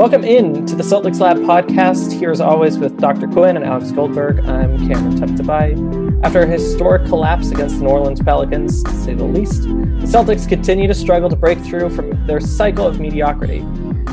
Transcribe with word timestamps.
Welcome 0.00 0.24
in 0.24 0.64
to 0.64 0.74
the 0.74 0.82
Celtics 0.82 1.20
Lab 1.20 1.36
podcast. 1.40 2.18
Here, 2.18 2.30
as 2.30 2.40
always, 2.40 2.78
with 2.78 2.98
Dr. 2.98 3.28
Quinn 3.28 3.54
and 3.54 3.66
Alex 3.66 3.90
Goldberg. 3.92 4.38
I'm 4.46 4.78
Cameron 4.88 5.18
Tabatabaie. 5.18 6.24
After 6.24 6.40
a 6.40 6.46
historic 6.46 7.04
collapse 7.04 7.50
against 7.50 7.76
the 7.76 7.84
New 7.84 7.90
Orleans 7.90 8.22
Pelicans, 8.22 8.82
to 8.82 8.92
say 8.92 9.12
the 9.12 9.24
least, 9.24 9.64
the 9.64 10.06
Celtics 10.06 10.48
continue 10.48 10.86
to 10.86 10.94
struggle 10.94 11.28
to 11.28 11.36
break 11.36 11.58
through 11.58 11.90
from 11.90 12.26
their 12.26 12.40
cycle 12.40 12.86
of 12.86 12.98
mediocrity. 12.98 13.60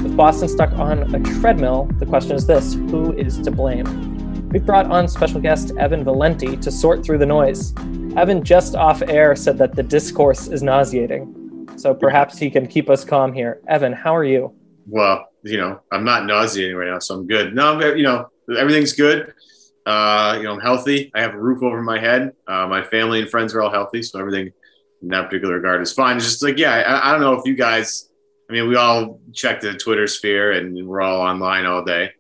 With 0.04 0.18
Boston 0.18 0.50
stuck 0.50 0.74
on 0.74 1.16
a 1.16 1.22
treadmill, 1.40 1.90
the 2.00 2.06
question 2.06 2.36
is 2.36 2.46
this 2.46 2.74
who 2.74 3.14
is 3.14 3.38
to 3.44 3.50
blame? 3.50 4.50
We 4.50 4.60
brought 4.60 4.88
on 4.88 5.08
special 5.08 5.40
guest 5.40 5.72
Evan 5.78 6.04
Valenti 6.04 6.58
to 6.58 6.70
sort 6.70 7.06
through 7.06 7.20
the 7.20 7.26
noise. 7.26 7.74
Evan, 8.18 8.44
just 8.44 8.76
off 8.76 9.02
air, 9.04 9.38
said 9.38 9.58
that 9.60 9.78
the 9.78 9.84
discourse 9.84 10.50
is 10.50 10.62
nauseating. 10.62 11.70
So 11.78 11.94
perhaps 11.94 12.38
he 12.38 12.50
can 12.50 12.68
keep 12.68 12.90
us 12.90 13.06
calm 13.06 13.32
here. 13.32 13.62
Evan, 13.70 13.94
how 13.94 14.14
are 14.14 14.26
you? 14.26 14.54
Well, 14.86 15.27
you 15.44 15.58
know, 15.58 15.82
I'm 15.92 16.04
not 16.04 16.26
nauseating 16.26 16.76
right 16.76 16.90
now, 16.90 17.00
so 17.00 17.16
I'm 17.16 17.28
good. 17.28 17.54
No, 17.56 17.74
I'm, 17.74 17.98
you 17.98 18.04
know, 18.04 18.30
everything's 18.58 18.94
good. 18.94 19.34
Uh, 19.86 20.36
you 20.38 20.44
know, 20.44 20.54
I'm 20.54 20.60
healthy. 20.60 21.12
I 21.16 21.22
have 21.22 21.34
a 21.34 21.40
roof 21.40 21.64
over 21.64 21.82
my 21.82 22.00
head. 22.00 22.34
Uh, 22.48 22.68
my 22.68 22.84
family 22.84 23.22
and 23.22 23.30
friends 23.30 23.54
are 23.54 23.62
all 23.62 23.72
healthy, 23.72 24.04
so 24.04 24.20
everything 24.20 24.52
in 25.02 25.08
that 25.10 25.26
particular 25.26 25.56
regard 25.56 25.82
is 25.82 25.94
fine. 25.94 26.18
It's 26.18 26.26
just 26.26 26.44
like, 26.44 26.58
yeah, 26.58 26.74
I, 26.74 27.10
I 27.10 27.12
don't 27.12 27.22
know 27.22 27.34
if 27.34 27.46
you 27.46 27.56
guys. 27.56 28.10
I 28.50 28.54
mean, 28.54 28.68
we 28.68 28.76
all 28.76 29.20
check 29.34 29.62
the 29.62 29.74
Twitter 29.74 30.08
sphere, 30.08 30.54
and 30.54 30.88
we're 30.88 31.02
all 31.02 31.22
online 31.22 31.66
all 31.66 31.84
day. 31.84 32.12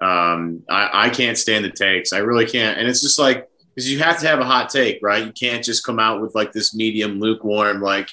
Um, 0.00 0.64
I, 0.68 1.06
I 1.06 1.10
can't 1.10 1.38
stand 1.38 1.64
the 1.64 1.70
takes. 1.70 2.12
I 2.12 2.18
really 2.18 2.46
can't, 2.46 2.78
and 2.78 2.88
it's 2.88 3.00
just 3.00 3.18
like 3.18 3.48
because 3.74 3.90
you 3.90 4.00
have 4.00 4.18
to 4.20 4.26
have 4.26 4.40
a 4.40 4.44
hot 4.44 4.68
take, 4.68 4.98
right? 5.00 5.24
You 5.24 5.32
can't 5.32 5.64
just 5.64 5.84
come 5.84 5.98
out 5.98 6.20
with 6.20 6.34
like 6.34 6.52
this 6.52 6.74
medium, 6.74 7.20
lukewarm, 7.20 7.80
like 7.80 8.08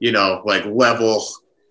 you 0.00 0.12
know, 0.12 0.42
like 0.44 0.64
level 0.66 1.24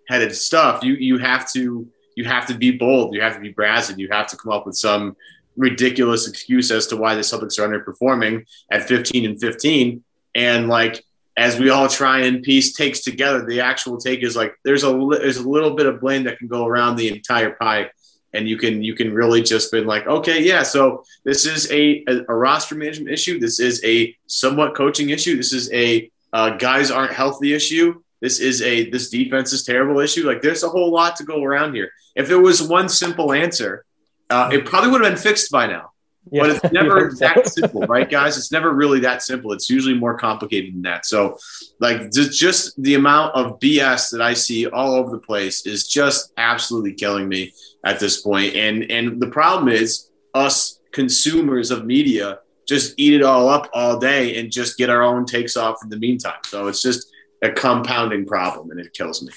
headed 0.08 0.36
stuff. 0.36 0.84
You 0.84 0.94
you 0.96 1.18
have 1.20 1.52
to 1.54 1.88
you 2.20 2.26
have 2.26 2.46
to 2.48 2.54
be 2.54 2.72
bold. 2.72 3.16
You 3.16 3.22
have 3.22 3.36
to 3.36 3.40
be 3.40 3.54
brazen. 3.54 3.98
You 3.98 4.10
have 4.12 4.28
to 4.28 4.36
come 4.36 4.52
up 4.52 4.66
with 4.66 4.76
some 4.76 5.16
ridiculous 5.56 6.28
excuse 6.28 6.70
as 6.70 6.86
to 6.88 6.98
why 6.98 7.16
the 7.16 7.22
Celtics 7.22 7.58
are 7.58 7.66
underperforming 7.70 8.46
at 8.70 8.90
15 8.90 9.24
and 9.24 9.40
15. 9.40 10.04
And 10.36 10.68
like 10.68 11.02
as 11.38 11.58
we 11.58 11.70
all 11.70 11.88
try 11.88 12.20
and 12.24 12.44
piece 12.44 12.74
takes 12.74 13.00
together, 13.00 13.46
the 13.46 13.62
actual 13.62 13.98
take 13.98 14.22
is 14.22 14.36
like 14.36 14.54
there's 14.66 14.84
a 14.84 14.92
there's 15.12 15.38
a 15.38 15.48
little 15.48 15.78
bit 15.78 15.86
of 15.86 16.02
blame 16.02 16.26
that 16.26 16.40
can 16.40 16.50
go 16.50 16.66
around 16.66 16.98
the 16.98 17.08
entire 17.08 17.52
pie, 17.52 17.90
and 18.34 18.50
you 18.50 18.58
can 18.58 18.84
you 18.84 18.96
can 18.96 19.14
really 19.14 19.42
just 19.42 19.72
been 19.72 19.88
like, 19.88 20.06
okay, 20.06 20.44
yeah, 20.44 20.62
so 20.62 21.06
this 21.24 21.46
is 21.46 21.72
a 21.72 22.04
a, 22.10 22.36
roster 22.36 22.76
management 22.76 23.14
issue. 23.14 23.40
This 23.40 23.62
is 23.62 23.82
a 23.86 24.14
somewhat 24.28 24.76
coaching 24.76 25.12
issue. 25.12 25.38
This 25.38 25.54
is 25.54 25.72
a 25.72 26.12
uh, 26.34 26.50
guys 26.58 26.92
aren't 26.92 27.14
healthy 27.14 27.54
issue 27.54 28.02
this 28.22 28.40
is 28.40 28.62
a 28.62 28.90
this 28.90 29.10
defense 29.10 29.54
is 29.54 29.64
terrible 29.64 30.00
issue. 30.00 30.26
Like 30.26 30.42
there's 30.42 30.64
a 30.64 30.70
whole 30.70 30.92
lot 30.92 31.16
to 31.18 31.24
go 31.24 31.44
around 31.44 31.74
here. 31.74 31.92
If 32.16 32.28
there 32.28 32.40
was 32.40 32.62
one 32.62 32.90
simple 32.90 33.34
answer, 33.34 33.86
uh, 34.30 34.50
it 34.52 34.66
probably 34.66 34.92
would 34.92 35.02
have 35.04 35.14
been 35.14 35.22
fixed 35.22 35.52
by 35.52 35.68
now. 35.68 35.92
Yeah, 36.32 36.42
but 36.42 36.50
it's 36.52 36.74
never 36.74 37.12
that 37.20 37.48
simple, 37.48 37.82
right, 37.82 38.10
guys? 38.10 38.38
It's 38.38 38.52
never 38.52 38.72
really 38.72 39.00
that 39.00 39.24
simple. 39.24 39.52
It's 39.54 39.70
usually 39.70 39.96
more 39.96 40.18
complicated 40.18 40.74
than 40.74 40.82
that. 40.84 41.06
So, 41.06 41.38
like, 41.80 42.12
just 42.12 42.82
the 42.82 42.96
amount 42.96 43.36
of 43.36 43.60
BS 43.60 44.12
that 44.12 44.22
I 44.22 44.34
see 44.34 44.68
all 44.68 44.94
over 44.94 45.12
the 45.12 45.20
place 45.20 45.66
is 45.66 45.88
just 45.88 46.34
absolutely 46.38 46.94
killing 46.94 47.28
me 47.28 47.54
at 47.86 48.00
this 48.00 48.22
point. 48.22 48.56
And 48.56 48.92
and 48.92 49.20
the 49.20 49.28
problem 49.28 49.70
is 49.70 50.12
us 50.34 50.80
consumers 50.92 51.72
of 51.72 51.86
media 51.86 52.40
just 52.68 52.94
eat 52.98 53.14
it 53.14 53.24
all 53.24 53.50
up 53.50 53.68
all 53.74 53.98
day 53.98 54.40
and 54.40 54.52
just 54.52 54.78
get 54.78 54.92
our 54.92 55.02
own 55.02 55.26
takes 55.26 55.58
off 55.58 55.78
in 55.84 55.90
the 55.90 55.98
meantime. 55.98 56.40
So 56.46 56.68
it's 56.68 56.84
just 56.84 57.09
a 57.42 57.52
compounding 57.52 58.26
problem, 58.26 58.72
and 58.72 58.80
it 58.80 58.94
kills 58.94 59.24
me. 59.24 59.32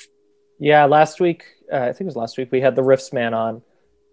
Yeah, 0.58 0.84
last 0.84 1.20
week 1.20 1.44
uh, 1.72 1.78
I 1.78 1.86
think 1.86 2.02
it 2.02 2.06
was 2.06 2.16
last 2.16 2.36
week 2.36 2.52
we 2.52 2.60
had 2.60 2.76
the 2.76 2.82
Riffs 2.82 3.12
man 3.12 3.34
on. 3.34 3.62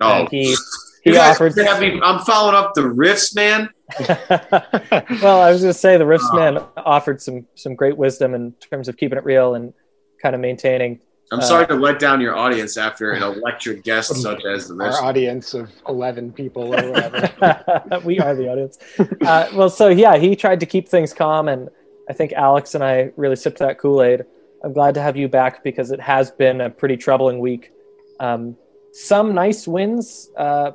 Oh, 0.01 0.27
he 0.31 0.55
he 1.03 1.17
offered. 1.17 1.55
Me, 1.55 1.99
I'm 2.01 2.19
following 2.19 2.55
up 2.55 2.73
the 2.73 2.81
Riffs 2.81 3.35
man. 3.35 3.69
well, 5.22 5.41
I 5.41 5.51
was 5.51 5.61
going 5.61 5.73
to 5.73 5.78
say 5.78 5.97
the 5.97 6.05
Riffs 6.05 6.29
oh. 6.31 6.35
man 6.35 6.63
offered 6.78 7.22
some 7.22 7.45
some 7.55 7.75
great 7.75 7.97
wisdom 7.97 8.33
in 8.33 8.53
terms 8.53 8.88
of 8.88 8.97
keeping 8.97 9.17
it 9.17 9.25
real 9.25 9.55
and 9.55 9.73
kind 10.22 10.35
of 10.35 10.41
maintaining. 10.41 11.01
I'm 11.31 11.41
sorry 11.41 11.66
uh, 11.66 11.67
to 11.67 11.75
let 11.75 11.99
down 11.99 12.22
your 12.22 12.35
audience 12.35 12.75
after 12.75 13.11
an 13.11 13.22
electric 13.22 13.83
guest 13.83 14.16
such 14.22 14.45
as 14.45 14.67
the 14.69 14.73
Riffs. 14.73 14.94
Our 14.94 15.09
audience 15.09 15.53
of 15.53 15.69
11 15.88 16.31
people 16.31 16.73
or 16.73 16.91
whatever. 16.91 18.01
we 18.03 18.19
are 18.19 18.33
the 18.33 18.49
audience. 18.49 18.79
Uh, 18.97 19.49
well, 19.53 19.69
so 19.69 19.89
yeah, 19.89 20.17
he 20.17 20.35
tried 20.35 20.61
to 20.61 20.66
keep 20.66 20.88
things 20.88 21.13
calm 21.13 21.49
and 21.49 21.69
I 22.09 22.14
think 22.14 22.34
Alex 22.34 22.74
and 22.75 22.84
I 22.84 23.12
really 23.16 23.36
sipped 23.36 23.59
that 23.59 23.78
Kool 23.78 24.02
Aid. 24.02 24.25
I'm 24.64 24.74
glad 24.74 24.96
to 24.96 25.02
have 25.02 25.16
you 25.16 25.28
back 25.28 25.64
because 25.64 25.92
it 25.92 26.02
has 26.02 26.31
been 26.31 26.62
a 26.62 26.70
pretty 26.70 26.97
troubling 26.97 27.40
week. 27.40 27.72
Um, 28.20 28.58
some 28.92 29.36
nice 29.36 29.68
wins, 29.68 30.30
uh, 30.36 30.72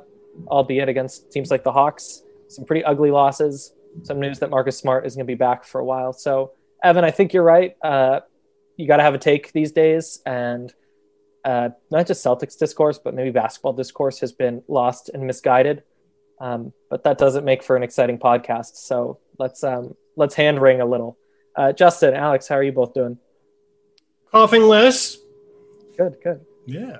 albeit 0.47 0.89
against 0.89 1.31
teams 1.31 1.51
like 1.51 1.63
the 1.63 1.71
Hawks. 1.71 2.23
Some 2.47 2.65
pretty 2.65 2.83
ugly 2.83 3.11
losses. 3.11 3.73
Some 4.03 4.19
news 4.19 4.39
that 4.39 4.49
Marcus 4.49 4.77
Smart 4.77 5.05
is 5.05 5.15
going 5.15 5.25
to 5.25 5.31
be 5.31 5.35
back 5.35 5.65
for 5.65 5.79
a 5.79 5.85
while. 5.85 6.13
So, 6.13 6.53
Evan, 6.83 7.03
I 7.03 7.11
think 7.11 7.33
you're 7.33 7.43
right. 7.43 7.75
Uh, 7.83 8.21
you 8.77 8.87
got 8.87 8.97
to 8.97 9.03
have 9.03 9.13
a 9.13 9.17
take 9.17 9.51
these 9.51 9.71
days, 9.71 10.21
and 10.25 10.73
uh, 11.43 11.69
not 11.91 12.07
just 12.07 12.25
Celtics 12.25 12.57
discourse, 12.57 12.97
but 12.97 13.13
maybe 13.13 13.31
basketball 13.31 13.73
discourse 13.73 14.19
has 14.19 14.31
been 14.31 14.63
lost 14.67 15.09
and 15.13 15.25
misguided. 15.25 15.83
Um, 16.39 16.73
but 16.89 17.03
that 17.03 17.17
doesn't 17.17 17.45
make 17.45 17.63
for 17.63 17.75
an 17.75 17.83
exciting 17.83 18.19
podcast. 18.19 18.75
So 18.75 19.19
let's 19.37 19.63
um, 19.63 19.95
let's 20.15 20.35
hand 20.35 20.61
wring 20.61 20.81
a 20.81 20.85
little. 20.85 21.17
Uh, 21.55 21.71
Justin, 21.71 22.13
Alex, 22.13 22.47
how 22.47 22.55
are 22.55 22.63
you 22.63 22.71
both 22.71 22.93
doing? 22.93 23.17
Coughing 24.31 24.63
less. 24.63 25.17
Good, 25.97 26.17
good. 26.23 26.45
Yeah. 26.65 26.97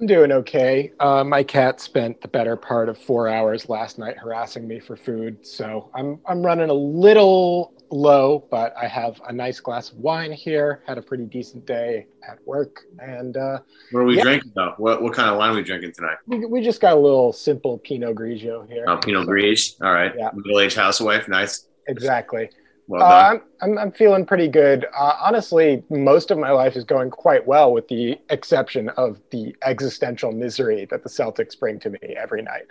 I'm 0.00 0.06
doing 0.06 0.30
okay. 0.30 0.92
Uh, 1.00 1.24
my 1.24 1.42
cat 1.42 1.80
spent 1.80 2.20
the 2.20 2.28
better 2.28 2.56
part 2.56 2.88
of 2.88 2.98
four 2.98 3.28
hours 3.28 3.68
last 3.68 3.98
night 3.98 4.16
harassing 4.16 4.68
me 4.68 4.78
for 4.78 4.96
food, 4.96 5.44
so 5.44 5.90
I'm 5.92 6.20
I'm 6.24 6.40
running 6.40 6.70
a 6.70 6.74
little 6.74 7.74
low, 7.90 8.46
but 8.48 8.74
I 8.80 8.86
have 8.86 9.20
a 9.26 9.32
nice 9.32 9.58
glass 9.58 9.90
of 9.90 9.98
wine 9.98 10.30
here. 10.30 10.84
Had 10.86 10.98
a 10.98 11.02
pretty 11.02 11.24
decent 11.24 11.66
day 11.66 12.06
at 12.28 12.38
work, 12.46 12.82
and 13.00 13.36
uh, 13.36 13.58
what 13.90 14.00
are 14.00 14.04
we 14.04 14.18
yeah. 14.18 14.22
drinking 14.22 14.52
though? 14.54 14.74
What 14.76 15.02
what 15.02 15.14
kind 15.14 15.30
of 15.30 15.36
wine 15.36 15.50
are 15.50 15.56
we 15.56 15.64
drinking 15.64 15.92
tonight? 15.94 16.18
We, 16.28 16.46
we 16.46 16.62
just 16.62 16.80
got 16.80 16.92
a 16.96 17.00
little 17.00 17.32
simple 17.32 17.78
Pinot 17.78 18.14
Grigio 18.14 18.68
here. 18.70 18.84
Oh, 18.86 18.98
Pinot 18.98 19.24
so, 19.24 19.32
Grigio. 19.32 19.82
All 19.82 19.92
right. 19.92 20.12
Yeah. 20.16 20.30
Middle 20.32 20.60
aged 20.60 20.76
housewife. 20.76 21.26
Nice. 21.26 21.66
Exactly. 21.88 22.50
Well 22.88 23.02
uh, 23.02 23.32
I'm, 23.32 23.42
I'm, 23.60 23.78
I'm 23.78 23.92
feeling 23.92 24.24
pretty 24.24 24.48
good. 24.48 24.86
Uh, 24.96 25.14
honestly, 25.20 25.84
most 25.90 26.30
of 26.30 26.38
my 26.38 26.50
life 26.50 26.74
is 26.74 26.84
going 26.84 27.10
quite 27.10 27.46
well, 27.46 27.72
with 27.72 27.86
the 27.88 28.18
exception 28.30 28.88
of 28.90 29.20
the 29.30 29.54
existential 29.62 30.32
misery 30.32 30.86
that 30.86 31.02
the 31.02 31.10
Celtics 31.10 31.58
bring 31.58 31.78
to 31.80 31.90
me 31.90 31.98
every 32.16 32.42
night. 32.42 32.64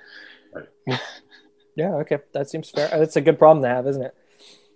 yeah, 1.76 1.94
okay, 1.96 2.18
that 2.34 2.50
seems 2.50 2.72
fair. 2.72 2.90
It's 2.94 3.16
a 3.16 3.22
good 3.22 3.38
problem 3.38 3.64
to 3.64 3.70
have, 3.70 3.86
isn't 3.86 4.02
it? 4.02 4.16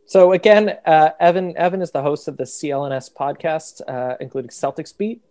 So 0.06 0.34
again, 0.34 0.78
uh, 0.86 1.12
Evan 1.20 1.58
Evan 1.58 1.82
is 1.82 1.90
the 1.90 2.04
host 2.04 2.28
of 2.28 2.38
the 2.38 2.44
CLNS 2.44 3.12
podcast, 3.14 3.82
uh, 3.88 4.18
including 4.20 4.52
Celtics 4.52 4.96
Beat. 4.96 5.24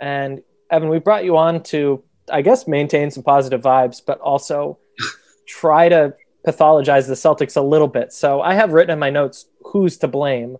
And 0.00 0.42
Evan, 0.70 0.90
we 0.90 0.98
brought 0.98 1.24
you 1.24 1.38
on 1.38 1.62
to, 1.64 2.02
I 2.30 2.42
guess, 2.42 2.66
maintain 2.66 3.10
some 3.10 3.22
positive 3.22 3.62
vibes, 3.62 4.02
but 4.04 4.20
also 4.20 4.78
try 5.46 5.88
to 5.88 6.14
pathologize 6.46 7.06
the 7.06 7.14
Celtics 7.14 7.56
a 7.56 7.60
little 7.60 7.88
bit. 7.88 8.12
So 8.12 8.40
I 8.40 8.54
have 8.54 8.72
written 8.72 8.92
in 8.92 8.98
my 8.98 9.10
notes 9.10 9.46
who's 9.62 9.96
to 9.98 10.08
blame, 10.08 10.58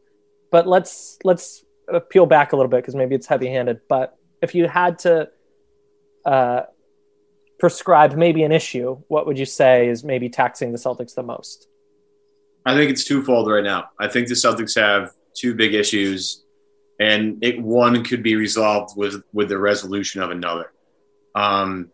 but 0.51 0.67
let's 0.67 1.19
let's 1.25 1.65
peel 2.11 2.27
back 2.27 2.53
a 2.53 2.57
little 2.57 2.71
bit 2.71 2.79
because 2.79 2.95
maybe 2.95 3.15
it's 3.15 3.27
heavy-handed. 3.27 3.81
But 3.89 4.17
if 4.41 4.55
you 4.55 4.67
had 4.67 4.99
to 5.01 5.29
uh, 6.25 6.63
prescribe 7.59 8.15
maybe 8.15 8.43
an 8.43 8.53
issue, 8.53 8.99
what 9.09 9.27
would 9.27 9.39
you 9.39 9.47
say 9.47 9.89
is 9.89 10.03
maybe 10.05 10.29
taxing 10.29 10.73
the 10.73 10.79
Celtics 10.79 11.15
the 11.15 11.23
most? 11.23 11.69
I 12.67 12.75
think 12.75 12.91
it's 12.91 13.05
twofold 13.05 13.51
right 13.51 13.65
now. 13.65 13.91
I 14.01 14.09
think 14.09 14.29
the 14.29 14.35
Celtics 14.35 14.75
have 14.81 15.13
two 15.35 15.55
big 15.55 15.75
issues, 15.75 16.45
and 16.99 17.45
it, 17.45 17.61
one 17.61 18.03
could 18.05 18.23
be 18.23 18.37
resolved 18.37 18.97
with 18.97 19.23
with 19.35 19.51
the 19.51 19.59
resolution 19.59 20.23
of 20.23 20.31
another. 20.31 20.73
Um, 21.35 21.91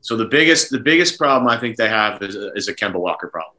so 0.00 0.16
the 0.16 0.24
biggest 0.24 0.70
the 0.70 0.78
biggest 0.78 1.18
problem 1.18 1.48
I 1.48 1.58
think 1.58 1.76
they 1.76 1.88
have 1.88 2.22
is 2.22 2.36
a, 2.36 2.52
is 2.52 2.68
a 2.68 2.74
Kemba 2.74 2.98
Walker 3.00 3.28
problem, 3.28 3.56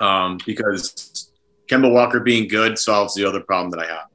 um, 0.00 0.38
because 0.46 1.32
Kemba 1.70 1.92
Walker 1.92 2.20
being 2.20 2.48
good 2.48 2.78
solves 2.78 3.14
the 3.14 3.24
other 3.24 3.40
problem 3.40 3.70
that 3.72 3.80
I 3.80 3.86
have. 3.86 4.06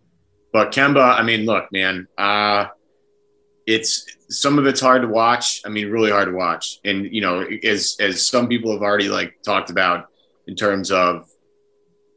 But 0.52 0.72
Kemba, 0.72 1.20
I 1.20 1.24
mean, 1.24 1.46
look, 1.46 1.72
man, 1.72 2.08
uh, 2.18 2.68
it's 3.68 4.06
some 4.30 4.58
of 4.58 4.66
it's 4.66 4.80
hard 4.80 5.02
to 5.02 5.08
watch. 5.08 5.62
I 5.66 5.70
mean, 5.70 5.90
really 5.90 6.12
hard 6.12 6.28
to 6.28 6.34
watch, 6.34 6.80
and 6.86 7.14
you 7.14 7.22
know, 7.22 7.46
as 7.64 7.98
as 8.00 8.26
some 8.28 8.48
people 8.48 8.72
have 8.72 8.82
already 8.82 9.10
like 9.10 9.42
talked 9.44 9.70
about 9.70 10.08
in 10.48 10.56
terms 10.56 10.92
of 10.92 11.28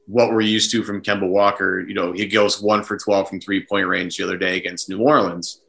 what 0.09 0.33
we're 0.33 0.41
used 0.41 0.71
to 0.71 0.83
from 0.83 1.03
Kemba 1.03 1.29
Walker. 1.29 1.81
You 1.81 1.95
know, 1.95 2.13
he 2.13 2.27
goes 2.27 2.61
one 2.61 2.83
for 2.83 2.97
12 2.97 3.29
from 3.29 3.41
three 3.41 3.65
point 3.65 3.87
range 3.87 4.17
the 4.17 4.25
other 4.25 4.39
day 4.39 4.57
against 4.57 4.89
New 4.89 5.01
Orleans. 5.01 5.61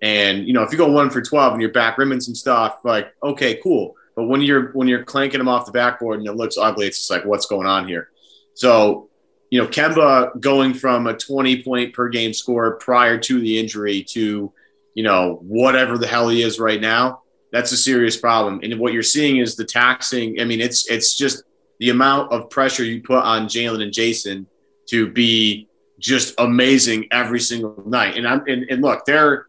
And 0.00 0.46
you 0.46 0.52
know, 0.52 0.62
if 0.62 0.72
you 0.72 0.78
go 0.78 0.90
one 0.90 1.10
for 1.10 1.20
twelve 1.20 1.52
and 1.52 1.62
you're 1.62 1.72
back 1.72 1.98
rimming 1.98 2.20
some 2.20 2.34
stuff, 2.34 2.78
like 2.84 3.12
okay, 3.22 3.60
cool. 3.62 3.96
But 4.14 4.24
when 4.24 4.42
you're 4.42 4.72
when 4.72 4.88
you're 4.88 5.04
clanking 5.04 5.38
them 5.38 5.48
off 5.48 5.66
the 5.66 5.72
backboard 5.72 6.18
and 6.18 6.28
it 6.28 6.34
looks 6.34 6.56
ugly, 6.56 6.86
it's 6.86 6.98
just 6.98 7.10
like 7.10 7.24
what's 7.24 7.46
going 7.46 7.66
on 7.66 7.86
here. 7.86 8.10
So, 8.54 9.08
you 9.50 9.60
know, 9.60 9.68
Kemba 9.68 10.40
going 10.40 10.74
from 10.74 11.06
a 11.06 11.14
20 11.14 11.62
point 11.62 11.94
per 11.94 12.08
game 12.08 12.32
score 12.32 12.76
prior 12.76 13.18
to 13.18 13.40
the 13.40 13.58
injury 13.58 14.04
to 14.10 14.52
you 14.98 15.04
know, 15.04 15.38
whatever 15.42 15.96
the 15.96 16.08
hell 16.08 16.28
he 16.28 16.42
is 16.42 16.58
right 16.58 16.80
now, 16.80 17.22
that's 17.52 17.70
a 17.70 17.76
serious 17.76 18.16
problem. 18.16 18.58
And 18.64 18.80
what 18.80 18.92
you're 18.92 19.04
seeing 19.04 19.36
is 19.36 19.54
the 19.54 19.64
taxing. 19.64 20.40
I 20.40 20.44
mean, 20.44 20.60
it's 20.60 20.90
it's 20.90 21.16
just 21.16 21.44
the 21.78 21.90
amount 21.90 22.32
of 22.32 22.50
pressure 22.50 22.82
you 22.82 23.00
put 23.00 23.22
on 23.22 23.46
Jaylen 23.46 23.80
and 23.80 23.92
Jayson 23.92 24.46
to 24.88 25.08
be 25.08 25.68
just 26.00 26.34
amazing 26.38 27.06
every 27.12 27.38
single 27.38 27.80
night. 27.86 28.16
And 28.16 28.26
I'm 28.26 28.42
and, 28.48 28.64
and 28.68 28.82
look, 28.82 29.04
they're 29.04 29.46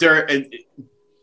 they're 0.00 0.26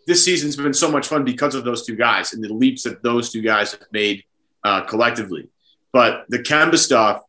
this 0.07 0.23
season's 0.23 0.55
been 0.55 0.73
so 0.73 0.89
much 0.89 1.07
fun 1.09 1.25
because 1.25 1.53
of 1.53 1.65
those 1.65 1.85
two 1.85 1.95
guys 1.95 2.33
and 2.33 2.41
the 2.41 2.51
leaps 2.51 2.83
that 2.83 3.03
those 3.03 3.29
two 3.29 3.41
guys 3.41 3.73
have 3.73 3.81
made 3.91 4.23
uh, 4.63 4.81
collectively. 4.81 5.49
But 5.91 6.25
the 6.29 6.39
Kemba 6.39 6.77
stuff, 6.77 7.23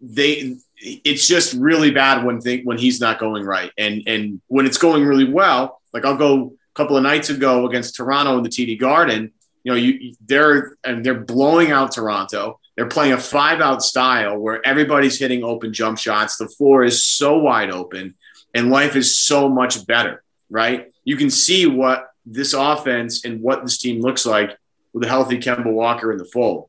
they 0.00 0.56
it's 0.76 1.28
just 1.28 1.52
really 1.54 1.90
bad 1.90 2.24
when 2.24 2.40
think 2.40 2.64
when 2.64 2.78
he's 2.78 3.00
not 3.00 3.18
going 3.18 3.44
right, 3.44 3.70
and 3.76 4.02
and 4.06 4.40
when 4.46 4.66
it's 4.66 4.78
going 4.78 5.04
really 5.04 5.30
well, 5.30 5.82
like 5.92 6.04
I'll 6.04 6.16
go 6.16 6.54
a 6.54 6.74
couple 6.74 6.96
of 6.96 7.02
nights 7.02 7.28
ago 7.28 7.66
against 7.66 7.96
Toronto 7.96 8.38
in 8.38 8.44
the 8.44 8.48
TD 8.48 8.78
Garden. 8.78 9.32
You 9.64 9.72
know, 9.72 9.76
you 9.76 10.14
they're 10.24 10.76
and 10.84 11.04
they're 11.04 11.20
blowing 11.20 11.70
out 11.70 11.92
Toronto. 11.92 12.60
They're 12.76 12.86
playing 12.86 13.12
a 13.12 13.18
five 13.18 13.60
out 13.60 13.82
style 13.82 14.38
where 14.38 14.66
everybody's 14.66 15.18
hitting 15.18 15.44
open 15.44 15.72
jump 15.72 15.98
shots. 15.98 16.36
The 16.36 16.48
floor 16.48 16.82
is 16.82 17.04
so 17.04 17.38
wide 17.38 17.70
open, 17.70 18.14
and 18.54 18.70
life 18.70 18.96
is 18.96 19.18
so 19.18 19.48
much 19.48 19.86
better. 19.86 20.22
Right? 20.50 20.92
You 21.04 21.16
can 21.16 21.30
see 21.30 21.66
what 21.66 22.08
this 22.26 22.52
offense 22.52 23.24
and 23.24 23.40
what 23.40 23.62
this 23.62 23.78
team 23.78 24.00
looks 24.00 24.26
like 24.26 24.56
with 24.92 25.04
a 25.04 25.08
healthy 25.08 25.38
Kemba 25.38 25.72
Walker 25.72 26.12
in 26.12 26.18
the 26.18 26.24
fold. 26.24 26.68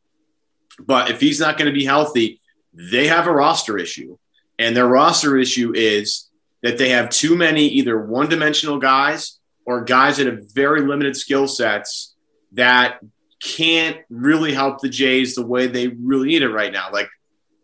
But 0.79 1.09
if 1.09 1.19
he's 1.19 1.39
not 1.39 1.57
going 1.57 1.67
to 1.67 1.77
be 1.77 1.85
healthy, 1.85 2.39
they 2.73 3.07
have 3.07 3.27
a 3.27 3.31
roster 3.31 3.77
issue. 3.77 4.17
And 4.57 4.75
their 4.75 4.87
roster 4.87 5.37
issue 5.37 5.73
is 5.75 6.29
that 6.61 6.77
they 6.77 6.89
have 6.89 7.09
too 7.09 7.35
many 7.35 7.67
either 7.67 7.99
one 7.99 8.29
dimensional 8.29 8.77
guys 8.77 9.39
or 9.65 9.83
guys 9.83 10.17
that 10.17 10.27
have 10.27 10.53
very 10.53 10.81
limited 10.81 11.15
skill 11.15 11.47
sets 11.47 12.15
that 12.53 12.99
can't 13.41 13.97
really 14.09 14.53
help 14.53 14.79
the 14.79 14.89
Jays 14.89 15.35
the 15.35 15.45
way 15.45 15.67
they 15.67 15.87
really 15.87 16.27
need 16.27 16.43
it 16.43 16.49
right 16.49 16.71
now. 16.71 16.91
Like, 16.91 17.09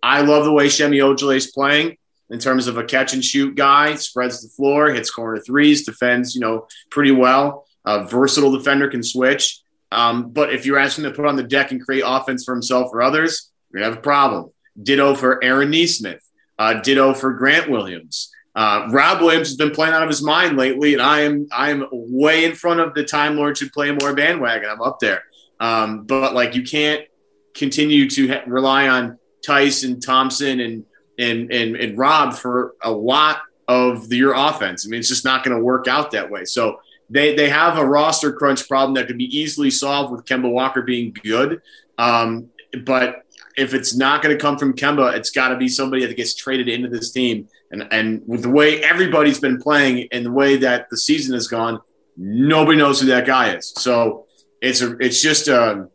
I 0.01 0.21
love 0.21 0.45
the 0.45 0.51
way 0.51 0.69
Semi 0.69 0.97
Ojeleye 0.97 1.37
is 1.37 1.51
playing 1.51 1.97
in 2.29 2.39
terms 2.39 2.67
of 2.67 2.77
a 2.77 2.83
catch 2.83 3.13
and 3.13 3.23
shoot 3.23 3.55
guy, 3.55 3.95
spreads 3.95 4.41
the 4.41 4.49
floor, 4.49 4.89
hits 4.89 5.09
corner 5.09 5.39
threes, 5.39 5.85
defends, 5.85 6.35
you 6.35 6.41
know, 6.41 6.67
pretty 6.89 7.11
well. 7.11 7.65
A 7.85 8.05
versatile 8.05 8.51
defender 8.51 8.89
can 8.89 9.03
switch. 9.03 9.61
Um, 9.91 10.31
but 10.31 10.53
if 10.53 10.65
you're 10.65 10.77
asking 10.77 11.05
to 11.05 11.11
put 11.11 11.25
on 11.25 11.37
the 11.37 11.43
deck 11.43 11.71
and 11.71 11.83
create 11.83 12.03
offense 12.05 12.43
for 12.43 12.53
himself 12.53 12.89
or 12.93 13.01
others, 13.01 13.49
you're 13.71 13.81
gonna 13.81 13.91
have 13.91 13.99
a 13.99 14.01
problem. 14.01 14.51
Ditto 14.81 15.15
for 15.15 15.43
Aaron 15.43 15.71
Nesmith. 15.71 16.21
Uh, 16.59 16.81
ditto 16.81 17.13
for 17.13 17.33
Grant 17.33 17.69
Williams. 17.69 18.31
Uh, 18.55 18.87
Rob 18.89 19.21
Williams 19.21 19.49
has 19.49 19.55
been 19.55 19.69
playing 19.69 19.93
out 19.93 20.01
of 20.01 20.09
his 20.09 20.23
mind 20.23 20.57
lately, 20.57 20.93
and 20.93 21.01
I 21.01 21.21
am 21.21 21.47
I 21.51 21.69
am 21.69 21.87
way 21.91 22.43
in 22.43 22.55
front 22.55 22.79
of 22.79 22.95
the 22.95 23.03
Time 23.03 23.37
Lord 23.37 23.55
should 23.55 23.71
play 23.71 23.91
more 23.91 24.15
bandwagon. 24.15 24.67
I'm 24.67 24.81
up 24.81 24.99
there, 24.99 25.23
um, 25.59 26.05
but 26.05 26.33
like 26.33 26.55
you 26.55 26.63
can't 26.63 27.05
continue 27.53 28.09
to 28.09 28.27
ha- 28.27 28.43
rely 28.47 28.87
on 28.87 29.19
Theis 29.45 29.83
and 29.83 30.01
Thompson 30.01 30.59
and 30.59 30.85
and 31.17 31.51
and 31.51 31.75
and 31.75 31.97
Rob 31.97 32.33
for 32.33 32.75
a 32.81 32.91
lot 32.91 33.41
of 33.67 34.07
the, 34.09 34.17
your 34.17 34.33
offense. 34.33 34.85
I 34.85 34.89
mean, 34.89 34.99
it's 34.99 35.09
just 35.09 35.25
not 35.25 35.43
going 35.43 35.55
to 35.55 35.63
work 35.63 35.87
out 35.87 36.11
that 36.11 36.29
way. 36.29 36.45
So 36.45 36.79
they 37.09 37.35
they 37.35 37.49
have 37.49 37.77
a 37.77 37.85
roster 37.85 38.31
crunch 38.33 38.67
problem 38.67 38.93
that 38.95 39.07
could 39.07 39.17
be 39.17 39.37
easily 39.37 39.71
solved 39.71 40.11
with 40.11 40.25
Kemba 40.25 40.49
Walker 40.49 40.81
being 40.81 41.15
good. 41.23 41.61
Um, 41.97 42.49
but 42.83 43.23
if 43.57 43.73
it's 43.73 43.95
not 43.95 44.21
going 44.21 44.35
to 44.35 44.41
come 44.41 44.57
from 44.57 44.73
Kemba, 44.73 45.15
it's 45.15 45.31
got 45.31 45.49
to 45.49 45.57
be 45.57 45.67
somebody 45.67 46.05
that 46.05 46.15
gets 46.15 46.35
traded 46.35 46.69
into 46.69 46.89
this 46.89 47.11
team. 47.11 47.47
And 47.71 47.87
and 47.91 48.21
with 48.27 48.43
the 48.43 48.49
way 48.49 48.83
everybody's 48.83 49.39
been 49.39 49.59
playing 49.59 50.07
and 50.11 50.25
the 50.25 50.31
way 50.31 50.57
that 50.57 50.89
the 50.89 50.97
season 50.97 51.33
has 51.33 51.47
gone, 51.47 51.81
nobody 52.15 52.77
knows 52.77 53.01
who 53.01 53.07
that 53.07 53.25
guy 53.25 53.55
is. 53.55 53.73
So 53.77 54.27
it's 54.61 54.81
a 54.81 54.97
it's 54.99 55.21
just 55.21 55.47
a, 55.47 55.71
um, 55.71 55.89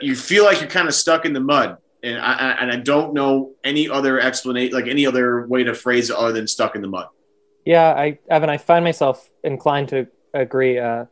you 0.00 0.14
feel 0.14 0.44
like 0.44 0.60
you're 0.60 0.70
kind 0.70 0.88
of 0.88 0.94
stuck 0.94 1.24
in 1.24 1.32
the 1.32 1.40
mud. 1.40 1.76
And 2.02 2.18
I, 2.18 2.56
and 2.60 2.72
I 2.72 2.76
don't 2.76 3.14
know 3.14 3.52
any 3.62 3.88
other 3.88 4.18
explanation, 4.18 4.74
like 4.74 4.88
any 4.88 5.06
other 5.06 5.46
way 5.46 5.62
to 5.62 5.72
phrase 5.72 6.10
it 6.10 6.16
other 6.16 6.32
than 6.32 6.48
stuck 6.48 6.74
in 6.74 6.82
the 6.82 6.88
mud. 6.88 7.08
Yeah, 7.64 7.92
I 7.92 8.18
Evan, 8.28 8.50
I 8.50 8.58
find 8.58 8.84
myself 8.84 9.30
inclined 9.44 9.90
to 9.90 10.08
agree. 10.34 10.78
Uh, 10.78 11.04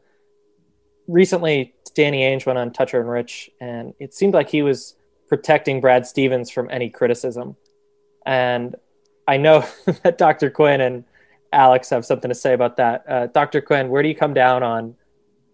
recently, 1.07 1.75
Danny 1.95 2.23
Ainge 2.23 2.45
went 2.45 2.59
on 2.59 2.73
Toucher 2.73 3.01
and 3.01 3.09
Rich, 3.09 3.51
and 3.61 3.95
it 4.01 4.15
seemed 4.15 4.35
like 4.35 4.49
he 4.49 4.63
was 4.63 4.97
protecting 5.29 5.81
Brad 5.81 6.07
Stevens 6.07 6.51
from 6.51 6.69
any 6.71 6.91
criticism. 6.91 7.57
And 8.27 8.75
I 9.29 9.37
know 9.37 9.65
that 10.03 10.19
Dr. 10.19 10.51
Quinn 10.51 10.81
and 10.81 11.05
Alex 11.53 11.91
have 11.91 12.05
something 12.05 12.29
to 12.29 12.35
say 12.35 12.53
about 12.53 12.77
that. 12.79 13.05
Uh, 13.09 13.27
Dr. 13.29 13.61
Quinn, 13.61 13.89
where 13.89 14.03
do 14.03 14.09
you 14.09 14.15
come 14.15 14.35
down 14.35 14.63
on 14.63 14.97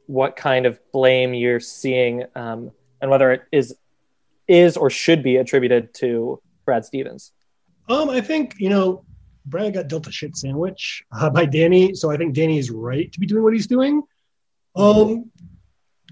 what 0.06 0.36
kind 0.36 0.66
of 0.66 0.80
blame 0.92 1.34
you're 1.34 1.60
seeing, 1.60 2.24
um, 2.34 2.70
and 3.00 3.10
whether 3.10 3.32
it 3.32 3.42
is 3.52 3.74
is 4.48 4.76
or 4.76 4.90
should 4.90 5.22
be 5.22 5.36
attributed 5.36 5.94
to 5.94 6.40
Brad 6.64 6.84
Stevens? 6.84 7.32
Um, 7.88 8.10
I 8.10 8.20
think 8.20 8.54
you 8.58 8.68
know 8.68 9.04
Brad 9.44 9.74
got 9.74 9.88
dealt 9.88 10.06
a 10.06 10.12
shit 10.12 10.36
sandwich 10.36 11.04
uh, 11.12 11.30
by 11.30 11.46
Danny, 11.46 11.94
so 11.94 12.10
I 12.10 12.16
think 12.16 12.34
Danny 12.34 12.58
is 12.58 12.70
right 12.70 13.10
to 13.12 13.20
be 13.20 13.26
doing 13.26 13.42
what 13.42 13.52
he's 13.52 13.66
doing. 13.66 14.02
Um, 14.74 15.30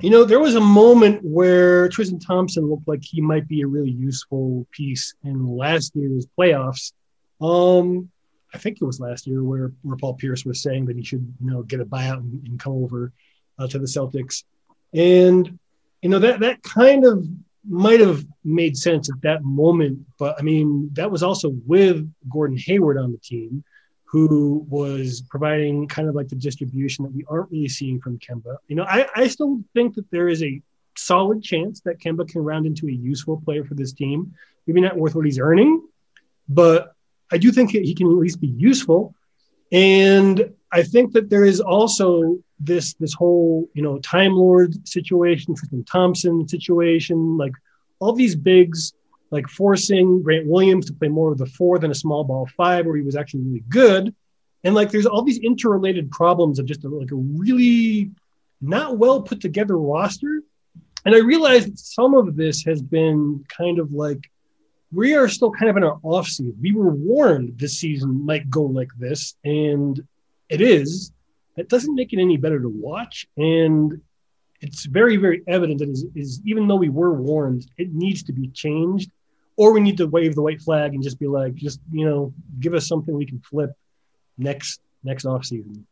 you 0.01 0.11
know, 0.11 0.25
there 0.25 0.41
was 0.41 0.57
a 0.57 0.61
moment 0.61 1.21
where 1.23 1.89
Tristan 1.89 2.19
Thompson 2.19 2.69
looked 2.69 2.89
like 2.89 3.03
he 3.03 3.21
might 3.21 3.47
be 3.47 3.63
a 3.63 3.67
really 3.67 3.91
useful 3.91 4.67
piece 4.73 5.15
in 5.23 5.47
last 5.47 5.95
year's 5.95 6.27
playoffs. 6.39 6.93
Um, 7.41 8.11
I 8.53 8.59
think 8.59 8.79
it 8.81 8.85
was 8.85 9.01
last 9.01 9.27
year 9.27 9.45
where, 9.45 9.73
where 9.83 9.97
Paul 9.97 10.15
Pierce 10.15 10.45
was 10.45 10.63
saying 10.63 10.87
that 10.87 10.97
he 10.97 11.05
should, 11.05 11.27
you 11.41 11.51
know, 11.51 11.63
get 11.63 11.81
a 11.81 11.85
buyout 11.85 12.19
and, 12.19 12.45
and 12.47 12.59
come 12.59 12.73
over 12.73 13.13
uh, 13.59 13.69
to 13.69 13.79
the 13.79 13.87
Celtics. 13.87 14.45
And, 14.93 15.59
you 16.03 16.09
know, 16.09 16.19
that, 16.21 16.41
that 16.41 16.63
kind 16.63 17.05
of 17.05 17.27
might 17.69 18.01
have 18.01 18.25
made 18.45 18.77
sense 18.77 19.09
at 19.11 19.21
that 19.23 19.43
moment. 19.43 19.99
But 20.19 20.37
I 20.39 20.43
mean, 20.43 20.91
that 20.95 21.11
was 21.11 21.23
also 21.23 21.51
with 21.67 22.11
Gordon 22.31 22.59
Hayward 22.59 22.99
on 22.99 23.13
the 23.13 23.19
team, 23.19 23.65
who 24.05 24.65
was 24.69 25.23
providing 25.29 25.89
kind 25.89 26.09
of 26.09 26.15
like 26.15 26.29
the 26.29 26.37
distribution 26.37 27.05
that 27.05 27.13
we 27.13 27.25
aren't 27.29 27.51
really 27.51 27.69
seeing 27.69 28.01
from 28.01 28.19
Kemba. 28.19 28.57
You 28.69 28.77
know, 28.77 28.85
I, 28.85 29.07
I 29.17 29.29
still 29.29 29.61
think 29.75 29.95
that 29.95 30.11
there 30.11 30.29
is 30.29 30.43
a 30.43 30.61
solid 30.97 31.43
chance 31.43 31.81
that 31.81 31.99
Kemba 31.99 32.29
can 32.29 32.43
round 32.43 32.67
into 32.67 32.87
a 32.87 32.93
useful 32.93 33.41
player 33.45 33.65
for 33.65 33.75
this 33.75 33.93
team. 33.93 34.33
Maybe 34.67 34.81
not 34.81 34.97
worth 34.97 35.15
what 35.15 35.25
he's 35.25 35.39
earning, 35.39 35.83
but 36.49 36.95
I 37.33 37.39
do 37.39 37.51
think 37.51 37.71
he 37.71 37.95
can 37.95 38.07
at 38.07 38.13
least 38.13 38.41
be 38.41 38.55
useful. 38.57 39.15
And 39.73 40.55
I 40.71 40.83
think 40.83 41.13
that 41.13 41.31
there 41.31 41.45
is 41.45 41.61
also 41.61 42.39
this 42.61 42.95
this 42.95 43.15
whole 43.15 43.69
you 43.75 43.83
know 43.83 43.99
Time 43.99 44.35
Lord 44.35 44.87
situation, 44.87 45.55
Tristan 45.55 45.85
Thompson 45.85 46.47
situation, 46.49 47.37
like 47.37 47.53
all 48.01 48.13
these 48.13 48.37
bigs 48.37 48.93
like 49.31 49.49
forcing 49.49 50.23
Grant 50.23 50.47
Williams 50.47 50.87
to 50.87 50.93
play 50.93 51.09
more 51.09 51.33
of 51.33 51.39
the 51.39 51.47
four 51.47 51.79
than 51.79 51.91
a 51.91 51.95
small 51.95 52.23
ball 52.23 52.49
five, 52.57 52.87
where 52.87 52.97
he 52.97 53.03
was 53.03 53.17
actually 53.17 53.43
really 53.43 53.65
good. 53.69 54.15
And 54.63 54.75
like 54.75 54.91
there's 54.91 55.07
all 55.07 55.23
these 55.23 55.39
interrelated 55.39 56.11
problems 56.11 56.59
of 56.59 56.67
just 56.67 56.85
a, 56.85 56.89
like 56.89 57.11
a 57.11 57.17
really 57.17 58.13
not 58.61 58.97
well 58.97 59.23
put 59.23 59.41
together 59.41 59.77
roster. 59.77 60.41
And 61.05 61.15
I 61.15 61.19
realized 61.19 61.79
some 61.79 62.15
of 62.15 62.37
this 62.37 62.65
has 62.65 62.81
been 62.81 63.45
kind 63.49 63.79
of 63.79 63.93
like 63.93 64.31
we 64.93 65.15
are 65.15 65.29
still 65.29 65.51
kind 65.51 65.69
of 65.69 65.77
in 65.77 65.85
our 65.85 65.99
off 66.03 66.29
season. 66.29 66.57
We 66.61 66.73
were 66.73 66.95
warned 66.95 67.59
this 67.59 67.79
season 67.79 68.25
might 68.25 68.49
go 68.49 68.63
like 68.63 68.91
this, 68.99 69.35
and 69.45 70.01
it 70.49 70.61
is. 70.61 71.13
It 71.57 71.69
doesn't 71.69 71.95
make 71.95 72.13
it 72.13 72.21
any 72.21 72.37
better 72.37 72.61
to 72.61 72.69
watch, 72.69 73.27
and 73.37 74.01
it's 74.61 74.85
very, 74.87 75.17
very 75.17 75.43
evident 75.47 75.81
that 75.81 75.89
is, 75.89 76.07
is 76.15 76.41
even 76.45 76.67
though 76.67 76.77
we 76.77 76.89
were 76.89 77.13
warned, 77.13 77.67
it 77.77 77.93
needs 77.93 78.23
to 78.25 78.33
be 78.33 78.49
changed, 78.49 79.11
or 79.57 79.73
we 79.73 79.81
need 79.81 79.97
to 79.99 80.07
wave 80.07 80.35
the 80.35 80.43
white 80.43 80.61
flag 80.61 80.95
and 80.95 81.03
just 81.03 81.19
be 81.19 81.27
like, 81.27 81.55
just 81.55 81.81
you 81.93 82.05
know, 82.05 82.33
give 82.61 82.75
us 82.75 82.89
something 82.89 83.15
we 83.15 83.27
can 83.27 83.41
flip 83.41 83.71
next 84.39 84.81
next 85.05 85.27
off 85.27 85.45
season. 85.45 85.87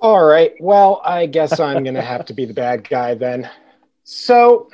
All 0.00 0.24
right. 0.24 0.54
Well, 0.60 1.00
I 1.04 1.26
guess 1.26 1.58
I'm 1.58 1.82
going 1.82 1.96
to 1.96 2.02
have 2.02 2.24
to 2.26 2.32
be 2.32 2.44
the 2.44 2.54
bad 2.54 2.88
guy 2.88 3.14
then. 3.14 3.50
So 4.04 4.70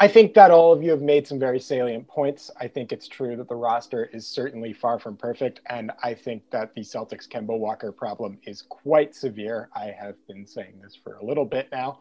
I 0.00 0.06
think 0.06 0.34
that 0.34 0.52
all 0.52 0.72
of 0.72 0.80
you 0.80 0.90
have 0.90 1.02
made 1.02 1.26
some 1.26 1.40
very 1.40 1.58
salient 1.58 2.06
points. 2.06 2.52
I 2.60 2.68
think 2.68 2.92
it's 2.92 3.08
true 3.08 3.34
that 3.36 3.48
the 3.48 3.56
roster 3.56 4.04
is 4.04 4.28
certainly 4.28 4.72
far 4.72 5.00
from 5.00 5.16
perfect. 5.16 5.60
And 5.66 5.90
I 6.02 6.14
think 6.14 6.48
that 6.50 6.72
the 6.74 6.82
Celtics 6.82 7.28
Kemba 7.28 7.58
Walker 7.58 7.90
problem 7.90 8.38
is 8.44 8.62
quite 8.62 9.16
severe. 9.16 9.68
I 9.74 9.86
have 9.86 10.14
been 10.28 10.46
saying 10.46 10.80
this 10.80 10.96
for 11.02 11.16
a 11.16 11.24
little 11.24 11.44
bit 11.44 11.68
now. 11.72 11.98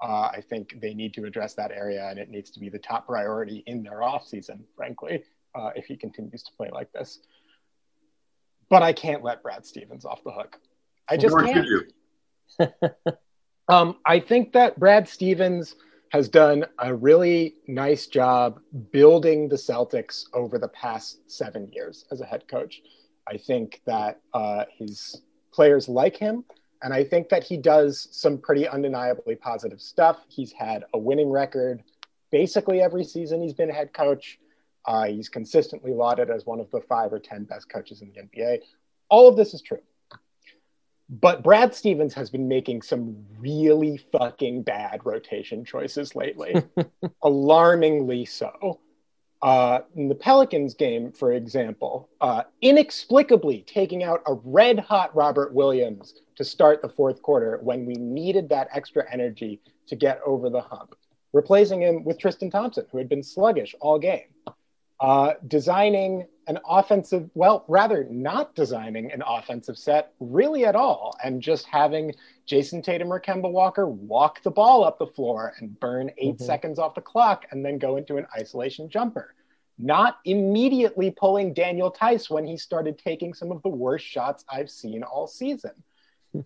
Uh, 0.00 0.30
I 0.32 0.42
think 0.48 0.80
they 0.80 0.94
need 0.94 1.12
to 1.14 1.24
address 1.24 1.54
that 1.54 1.72
area 1.72 2.06
and 2.08 2.20
it 2.20 2.30
needs 2.30 2.50
to 2.52 2.60
be 2.60 2.68
the 2.68 2.78
top 2.78 3.06
priority 3.06 3.64
in 3.66 3.82
their 3.82 3.98
offseason, 3.98 4.60
frankly, 4.76 5.24
uh, 5.56 5.70
if 5.74 5.86
he 5.86 5.96
continues 5.96 6.44
to 6.44 6.52
play 6.56 6.70
like 6.72 6.92
this. 6.92 7.18
But 8.68 8.84
I 8.84 8.92
can't 8.92 9.24
let 9.24 9.42
Brad 9.42 9.66
Stevens 9.66 10.04
off 10.04 10.22
the 10.22 10.30
hook. 10.30 10.56
I 11.08 11.16
just 11.16 11.36
can't. 11.36 12.72
um, 13.68 13.96
I 14.06 14.20
think 14.20 14.52
that 14.52 14.78
Brad 14.78 15.08
Stevens– 15.08 15.74
has 16.10 16.28
done 16.28 16.66
a 16.80 16.94
really 16.94 17.54
nice 17.66 18.06
job 18.06 18.60
building 18.90 19.48
the 19.48 19.56
Celtics 19.56 20.24
over 20.34 20.58
the 20.58 20.68
past 20.68 21.20
seven 21.30 21.70
years 21.72 22.04
as 22.10 22.20
a 22.20 22.24
head 22.24 22.46
coach. 22.48 22.82
I 23.28 23.36
think 23.36 23.80
that 23.86 24.20
uh, 24.34 24.64
his 24.76 25.22
players 25.52 25.88
like 25.88 26.16
him, 26.16 26.44
and 26.82 26.92
I 26.92 27.04
think 27.04 27.28
that 27.28 27.44
he 27.44 27.56
does 27.56 28.08
some 28.10 28.38
pretty 28.38 28.66
undeniably 28.66 29.36
positive 29.36 29.80
stuff. 29.80 30.18
He's 30.28 30.52
had 30.52 30.84
a 30.94 30.98
winning 30.98 31.30
record 31.30 31.82
basically 32.30 32.80
every 32.80 33.04
season 33.04 33.42
he's 33.42 33.54
been 33.54 33.68
head 33.68 33.92
coach. 33.92 34.38
Uh, 34.86 35.06
he's 35.06 35.28
consistently 35.28 35.92
lauded 35.92 36.30
as 36.30 36.46
one 36.46 36.60
of 36.60 36.70
the 36.70 36.80
five 36.80 37.12
or 37.12 37.18
10 37.18 37.44
best 37.44 37.68
coaches 37.68 38.02
in 38.02 38.12
the 38.12 38.22
NBA. 38.22 38.60
All 39.08 39.28
of 39.28 39.36
this 39.36 39.52
is 39.52 39.62
true. 39.62 39.80
But 41.10 41.42
Brad 41.42 41.74
Stevens 41.74 42.14
has 42.14 42.30
been 42.30 42.46
making 42.46 42.82
some 42.82 43.16
really 43.36 43.96
fucking 44.12 44.62
bad 44.62 45.00
rotation 45.04 45.64
choices 45.64 46.14
lately, 46.14 46.54
alarmingly 47.24 48.24
so. 48.24 48.78
Uh, 49.42 49.80
in 49.96 50.08
the 50.08 50.14
Pelicans 50.14 50.74
game, 50.74 51.10
for 51.10 51.32
example, 51.32 52.08
uh, 52.20 52.44
inexplicably 52.62 53.64
taking 53.66 54.04
out 54.04 54.22
a 54.26 54.34
red 54.44 54.78
hot 54.78 55.14
Robert 55.16 55.52
Williams 55.52 56.14
to 56.36 56.44
start 56.44 56.80
the 56.80 56.88
fourth 56.88 57.22
quarter 57.22 57.58
when 57.62 57.86
we 57.86 57.94
needed 57.94 58.48
that 58.50 58.68
extra 58.72 59.04
energy 59.10 59.60
to 59.88 59.96
get 59.96 60.20
over 60.24 60.48
the 60.48 60.60
hump, 60.60 60.94
replacing 61.32 61.80
him 61.82 62.04
with 62.04 62.18
Tristan 62.18 62.50
Thompson, 62.50 62.86
who 62.92 62.98
had 62.98 63.08
been 63.08 63.22
sluggish 63.22 63.74
all 63.80 63.98
game 63.98 64.28
uh, 65.00 65.34
designing 65.48 66.26
an 66.46 66.58
offensive, 66.68 67.30
well, 67.34 67.64
rather 67.68 68.06
not 68.10 68.54
designing 68.54 69.10
an 69.12 69.22
offensive 69.26 69.78
set 69.78 70.12
really 70.20 70.66
at 70.66 70.76
all, 70.76 71.16
and 71.24 71.40
just 71.40 71.66
having 71.66 72.12
Jayson 72.46 72.82
Tatum 72.82 73.12
or 73.12 73.20
Kemba 73.20 73.50
Walker 73.50 73.86
walk 73.86 74.42
the 74.42 74.50
ball 74.50 74.84
up 74.84 74.98
the 74.98 75.06
floor 75.06 75.54
and 75.58 75.78
burn 75.80 76.10
8 76.18 76.34
mm-hmm. 76.34 76.44
seconds 76.44 76.78
off 76.78 76.94
the 76.94 77.00
clock 77.00 77.46
and 77.50 77.64
then 77.64 77.78
go 77.78 77.96
into 77.96 78.16
an 78.16 78.26
isolation 78.38 78.90
jumper. 78.90 79.34
Not 79.78 80.18
immediately 80.26 81.10
pulling 81.10 81.54
Daniel 81.54 81.90
Theis 81.90 82.28
when 82.28 82.46
he 82.46 82.58
started 82.58 82.98
taking 82.98 83.32
some 83.32 83.50
of 83.50 83.62
the 83.62 83.70
worst 83.70 84.04
shots 84.04 84.44
I've 84.50 84.68
seen 84.68 85.02
all 85.02 85.26
season. 85.26 85.72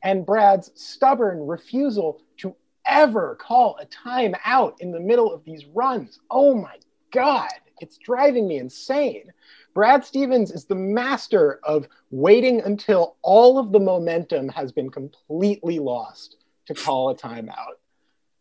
and 0.02 0.24
Brad's 0.24 0.70
stubborn 0.74 1.44
refusal 1.46 2.22
to 2.38 2.54
ever 2.86 3.34
call 3.36 3.78
a 3.80 3.86
timeout 3.86 4.74
in 4.80 4.92
the 4.92 5.00
middle 5.00 5.32
of 5.32 5.44
these 5.44 5.64
runs. 5.64 6.20
Oh 6.30 6.54
my 6.54 6.76
God 7.10 7.48
it's 7.80 7.98
driving 7.98 8.46
me 8.46 8.58
insane. 8.58 9.32
Brad 9.74 10.04
Stevens 10.04 10.50
is 10.50 10.64
the 10.64 10.74
master 10.74 11.60
of 11.64 11.88
waiting 12.10 12.60
until 12.60 13.16
all 13.22 13.58
of 13.58 13.72
the 13.72 13.80
momentum 13.80 14.48
has 14.48 14.72
been 14.72 14.90
completely 14.90 15.78
lost 15.78 16.36
to 16.66 16.74
call 16.74 17.10
a 17.10 17.14
timeout. 17.14 17.76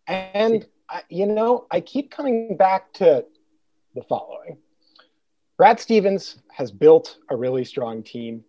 And, 0.07 0.65
I, 0.89 1.03
you 1.09 1.25
know, 1.25 1.65
I 1.71 1.81
keep 1.81 2.11
coming 2.11 2.55
back 2.57 2.93
to 2.93 3.25
the 3.95 4.03
following 4.03 4.57
Brad 5.57 5.79
Stevens 5.79 6.39
has 6.51 6.71
built 6.71 7.17
a 7.29 7.35
really 7.35 7.63
strong 7.63 8.03
team. 8.03 8.43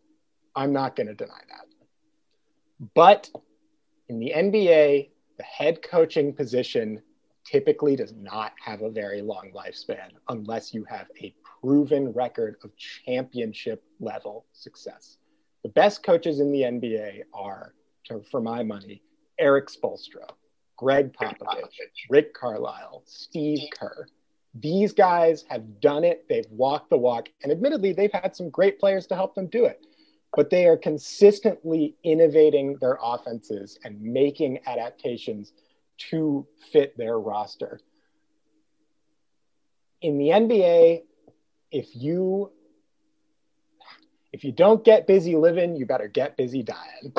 I'm 0.56 0.72
not 0.72 0.96
going 0.96 1.06
to 1.06 1.14
deny 1.14 1.40
that. 1.48 1.66
But 2.94 3.30
in 4.08 4.18
the 4.18 4.32
NBA, 4.34 5.10
the 5.36 5.42
head 5.42 5.82
coaching 5.82 6.32
position 6.32 7.02
typically 7.44 7.96
does 7.96 8.12
not 8.12 8.52
have 8.62 8.82
a 8.82 8.90
very 8.90 9.22
long 9.22 9.50
lifespan 9.54 10.10
unless 10.28 10.72
you 10.72 10.84
have 10.84 11.06
a 11.22 11.34
proven 11.60 12.12
record 12.12 12.56
of 12.64 12.70
championship 12.76 13.82
level 14.00 14.46
success. 14.52 15.18
The 15.62 15.68
best 15.70 16.02
coaches 16.02 16.40
in 16.40 16.52
the 16.52 16.62
NBA 16.62 17.22
are, 17.32 17.74
for 18.30 18.40
my 18.40 18.62
money, 18.62 19.02
Erik 19.38 19.68
Spoelstra, 19.68 20.30
Gregg 20.76 21.12
Popovich, 21.12 21.80
Rick 22.10 22.34
Carlisle, 22.34 23.02
Steve 23.06 23.68
Kerr. 23.78 24.06
These 24.54 24.92
guys 24.92 25.44
have 25.48 25.80
done 25.80 26.04
it, 26.04 26.26
they've 26.28 26.50
walked 26.50 26.90
the 26.90 26.98
walk, 26.98 27.28
and 27.42 27.50
admittedly, 27.50 27.92
they've 27.92 28.12
had 28.12 28.36
some 28.36 28.50
great 28.50 28.78
players 28.78 29.06
to 29.08 29.14
help 29.14 29.34
them 29.34 29.46
do 29.46 29.64
it. 29.64 29.86
But 30.36 30.50
they 30.50 30.66
are 30.66 30.76
consistently 30.76 31.96
innovating 32.02 32.76
their 32.80 32.98
offenses 33.02 33.78
and 33.84 34.00
making 34.00 34.58
adaptations 34.66 35.52
to 36.10 36.46
fit 36.72 36.96
their 36.96 37.18
roster. 37.18 37.80
In 40.00 40.18
the 40.18 40.28
NBA, 40.28 41.02
if 41.70 41.94
you 41.94 42.50
if 44.32 44.42
you 44.42 44.50
don't 44.50 44.84
get 44.84 45.06
busy 45.06 45.36
living, 45.36 45.76
you 45.76 45.86
better 45.86 46.08
get 46.08 46.36
busy 46.36 46.62
dying. 46.62 47.12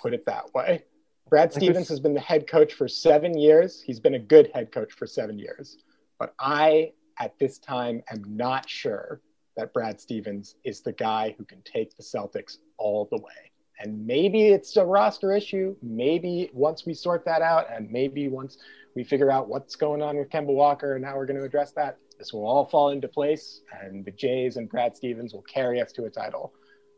Put 0.00 0.12
it 0.12 0.26
that 0.26 0.52
way. 0.54 0.82
Brad 1.30 1.52
Stevens 1.52 1.88
has 1.88 2.00
been 2.00 2.14
the 2.14 2.20
head 2.20 2.48
coach 2.48 2.72
for 2.72 2.88
seven 2.88 3.38
years. 3.38 3.80
He's 3.80 4.00
been 4.00 4.14
a 4.14 4.18
good 4.18 4.50
head 4.52 4.72
coach 4.72 4.92
for 4.92 5.06
seven 5.06 5.38
years. 5.38 5.76
But 6.18 6.34
I, 6.38 6.92
at 7.18 7.38
this 7.38 7.58
time, 7.58 8.02
am 8.10 8.24
not 8.26 8.68
sure 8.68 9.20
that 9.56 9.72
Brad 9.72 10.00
Stevens 10.00 10.56
is 10.64 10.80
the 10.80 10.92
guy 10.92 11.34
who 11.38 11.44
can 11.44 11.62
take 11.62 11.96
the 11.96 12.02
Celtics 12.02 12.56
all 12.76 13.08
the 13.10 13.18
way. 13.18 13.52
And 13.80 14.06
maybe 14.06 14.48
it's 14.48 14.76
a 14.76 14.84
roster 14.84 15.32
issue. 15.32 15.76
Maybe 15.82 16.50
once 16.52 16.84
we 16.84 16.94
sort 16.94 17.24
that 17.26 17.42
out, 17.42 17.66
and 17.70 17.90
maybe 17.90 18.28
once 18.28 18.58
we 18.94 19.04
figure 19.04 19.30
out 19.30 19.48
what's 19.48 19.76
going 19.76 20.02
on 20.02 20.16
with 20.16 20.30
Kemba 20.30 20.46
Walker 20.46 20.96
and 20.96 21.04
how 21.04 21.16
we're 21.16 21.26
going 21.26 21.38
to 21.38 21.44
address 21.44 21.72
that, 21.72 21.98
this 22.18 22.32
will 22.32 22.44
all 22.44 22.64
fall 22.64 22.90
into 22.90 23.06
place, 23.06 23.60
and 23.80 24.04
the 24.04 24.10
Jays 24.10 24.56
and 24.56 24.68
Brad 24.68 24.96
Stevens 24.96 25.32
will 25.32 25.42
carry 25.42 25.80
us 25.80 25.92
to 25.92 26.04
a 26.06 26.10
title. 26.10 26.52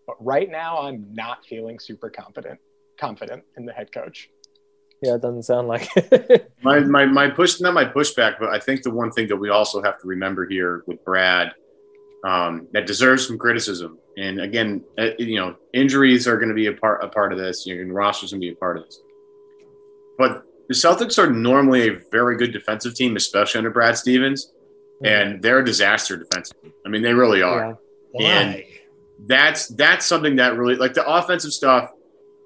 But 0.06 0.16
right 0.24 0.50
now, 0.50 0.80
I'm 0.80 1.06
not 1.12 1.44
feeling 1.44 1.78
super 1.78 2.08
confident 2.08 2.58
confident 2.98 3.42
in 3.56 3.64
the 3.64 3.72
head 3.72 3.90
coach. 3.92 4.28
Yeah, 5.02 5.14
it 5.14 5.22
doesn't 5.22 5.44
sound 5.44 5.68
like 5.68 5.88
it. 5.96 6.52
my, 6.62 6.80
my 6.80 7.06
my 7.06 7.30
push 7.30 7.60
not 7.60 7.72
my 7.72 7.86
pushback, 7.86 8.38
but 8.38 8.50
I 8.50 8.58
think 8.58 8.82
the 8.82 8.90
one 8.90 9.10
thing 9.10 9.28
that 9.28 9.36
we 9.36 9.48
also 9.48 9.82
have 9.82 9.98
to 10.00 10.06
remember 10.06 10.46
here 10.46 10.82
with 10.86 11.02
Brad 11.04 11.52
um, 12.24 12.68
that 12.72 12.86
deserves 12.86 13.26
some 13.26 13.38
criticism. 13.38 13.98
And 14.16 14.40
again, 14.40 14.82
uh, 14.98 15.10
you 15.18 15.36
know, 15.36 15.56
injuries 15.72 16.26
are 16.28 16.36
going 16.36 16.48
to 16.48 16.54
be 16.54 16.66
a 16.66 16.72
part 16.72 17.02
a 17.02 17.08
part 17.08 17.32
of 17.32 17.38
this. 17.38 17.66
You 17.66 17.84
know, 17.84 17.94
rosters 17.94 18.32
going 18.32 18.40
to 18.40 18.46
be 18.46 18.52
a 18.52 18.56
part 18.56 18.76
of 18.76 18.84
this. 18.84 19.00
But 20.18 20.44
the 20.68 20.74
Celtics 20.74 21.18
are 21.18 21.30
normally 21.30 21.88
a 21.88 21.98
very 22.10 22.36
good 22.36 22.52
defensive 22.52 22.94
team, 22.94 23.16
especially 23.16 23.58
under 23.58 23.70
Brad 23.70 23.96
Stevens, 23.96 24.52
mm-hmm. 25.02 25.06
and 25.06 25.42
they're 25.42 25.60
a 25.60 25.64
disaster 25.64 26.16
defensively. 26.16 26.72
I 26.84 26.88
mean, 26.88 27.02
they 27.02 27.14
really 27.14 27.42
are. 27.42 27.78
Yeah. 28.14 28.40
And 28.40 28.64
that's 29.26 29.68
that's 29.68 30.06
something 30.06 30.36
that 30.36 30.56
really 30.56 30.76
like 30.76 30.94
the 30.94 31.08
offensive 31.08 31.52
stuff. 31.52 31.90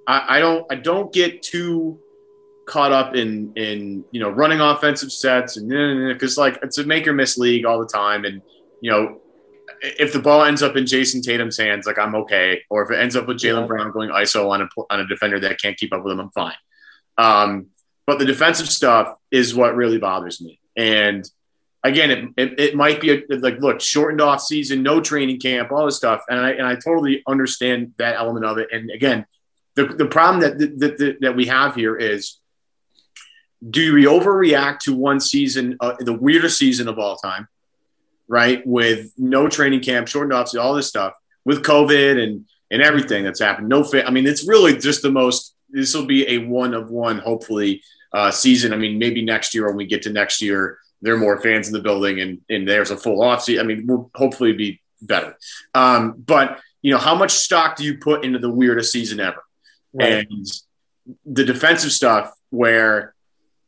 I, 0.06 0.36
I 0.36 0.38
don't 0.38 0.66
I 0.70 0.76
don't 0.76 1.12
get 1.12 1.42
too 1.42 1.98
caught 2.66 2.92
up 2.92 3.14
in 3.14 3.52
in 3.56 4.04
you 4.10 4.20
know 4.20 4.30
running 4.30 4.60
offensive 4.60 5.12
sets 5.12 5.56
and 5.56 5.68
because 6.08 6.38
like 6.38 6.58
it's 6.62 6.78
a 6.78 6.84
make 6.84 7.06
or 7.06 7.12
miss 7.12 7.36
league 7.36 7.66
all 7.66 7.78
the 7.78 7.86
time 7.86 8.24
and 8.24 8.40
you 8.80 8.90
know 8.90 9.20
if 9.82 10.12
the 10.12 10.18
ball 10.18 10.44
ends 10.44 10.62
up 10.62 10.76
in 10.76 10.84
Jayson 10.84 11.22
Tatum's 11.22 11.58
hands, 11.58 11.86
like 11.86 11.98
I'm 11.98 12.14
okay. 12.14 12.62
Or 12.70 12.82
if 12.82 12.90
it 12.90 13.00
ends 13.00 13.16
up 13.16 13.26
with 13.26 13.38
Jaylen 13.38 13.62
yeah. 13.62 13.66
Brown 13.66 13.92
going 13.92 14.10
ISO 14.10 14.50
on 14.50 14.62
a 14.62 14.68
on 14.90 15.00
a 15.00 15.06
defender 15.06 15.40
that 15.40 15.60
can't 15.60 15.76
keep 15.76 15.92
up 15.92 16.04
with 16.04 16.12
him, 16.12 16.20
I'm 16.20 16.30
fine. 16.30 16.54
Um, 17.16 17.66
but 18.06 18.18
the 18.18 18.24
defensive 18.24 18.68
stuff 18.68 19.16
is 19.30 19.54
what 19.54 19.76
really 19.76 19.98
bothers 19.98 20.40
me. 20.40 20.60
And 20.76 21.28
again, 21.82 22.10
it, 22.10 22.28
it, 22.36 22.60
it 22.60 22.74
might 22.74 23.00
be 23.00 23.12
a, 23.12 23.22
like, 23.36 23.58
look, 23.60 23.80
shortened 23.80 24.20
off 24.20 24.40
season, 24.42 24.82
no 24.82 25.00
training 25.00 25.40
camp, 25.40 25.72
all 25.72 25.86
this 25.86 25.96
stuff. 25.96 26.22
And 26.28 26.38
I, 26.38 26.50
and 26.50 26.66
I 26.66 26.74
totally 26.74 27.22
understand 27.26 27.94
that 27.98 28.16
element 28.16 28.44
of 28.44 28.58
it. 28.58 28.68
And 28.72 28.90
again, 28.90 29.26
the, 29.74 29.86
the 29.86 30.06
problem 30.06 30.40
that, 30.42 30.58
that, 30.58 30.98
that, 30.98 31.16
that 31.20 31.36
we 31.36 31.46
have 31.46 31.74
here 31.74 31.96
is 31.96 32.38
do 33.68 33.94
we 33.94 34.04
overreact 34.04 34.80
to 34.80 34.94
one 34.94 35.20
season, 35.20 35.76
uh, 35.80 35.94
the 35.98 36.12
weirdest 36.12 36.58
season 36.58 36.88
of 36.88 36.98
all 36.98 37.16
time? 37.16 37.48
Right? 38.28 38.66
With 38.66 39.12
no 39.16 39.48
training 39.48 39.80
camp, 39.80 40.08
shortened 40.08 40.32
off, 40.32 40.56
all 40.56 40.74
this 40.74 40.88
stuff 40.88 41.14
with 41.44 41.62
COVID 41.62 42.22
and 42.22 42.46
and 42.70 42.82
everything 42.82 43.24
that's 43.24 43.40
happened. 43.40 43.68
No 43.68 43.84
fit. 43.84 44.06
I 44.06 44.10
mean, 44.10 44.26
it's 44.26 44.48
really 44.48 44.76
just 44.76 45.02
the 45.02 45.10
most. 45.10 45.54
This 45.70 45.94
will 45.94 46.06
be 46.06 46.28
a 46.28 46.38
one 46.38 46.74
of 46.74 46.90
one, 46.90 47.18
hopefully, 47.18 47.82
uh, 48.12 48.30
season. 48.30 48.72
I 48.72 48.76
mean, 48.76 48.98
maybe 48.98 49.22
next 49.22 49.54
year 49.54 49.66
when 49.66 49.76
we 49.76 49.86
get 49.86 50.02
to 50.02 50.12
next 50.12 50.40
year, 50.40 50.78
there 51.02 51.14
are 51.14 51.18
more 51.18 51.40
fans 51.40 51.66
in 51.66 51.72
the 51.72 51.80
building 51.80 52.20
and 52.20 52.40
and 52.48 52.66
there's 52.66 52.90
a 52.90 52.96
full 52.96 53.22
off 53.22 53.42
season. 53.42 53.64
I 53.64 53.66
mean, 53.66 53.86
we'll 53.86 54.10
hopefully 54.14 54.52
be 54.52 54.80
better. 55.02 55.36
Um, 55.74 56.14
but 56.24 56.60
you 56.82 56.90
know, 56.90 56.98
how 56.98 57.14
much 57.14 57.32
stock 57.32 57.76
do 57.76 57.84
you 57.84 57.98
put 57.98 58.24
into 58.24 58.38
the 58.38 58.50
weirdest 58.50 58.92
season 58.92 59.20
ever? 59.20 59.42
Right. 59.92 60.26
And 60.28 60.46
the 61.26 61.44
defensive 61.44 61.92
stuff 61.92 62.32
where 62.50 63.13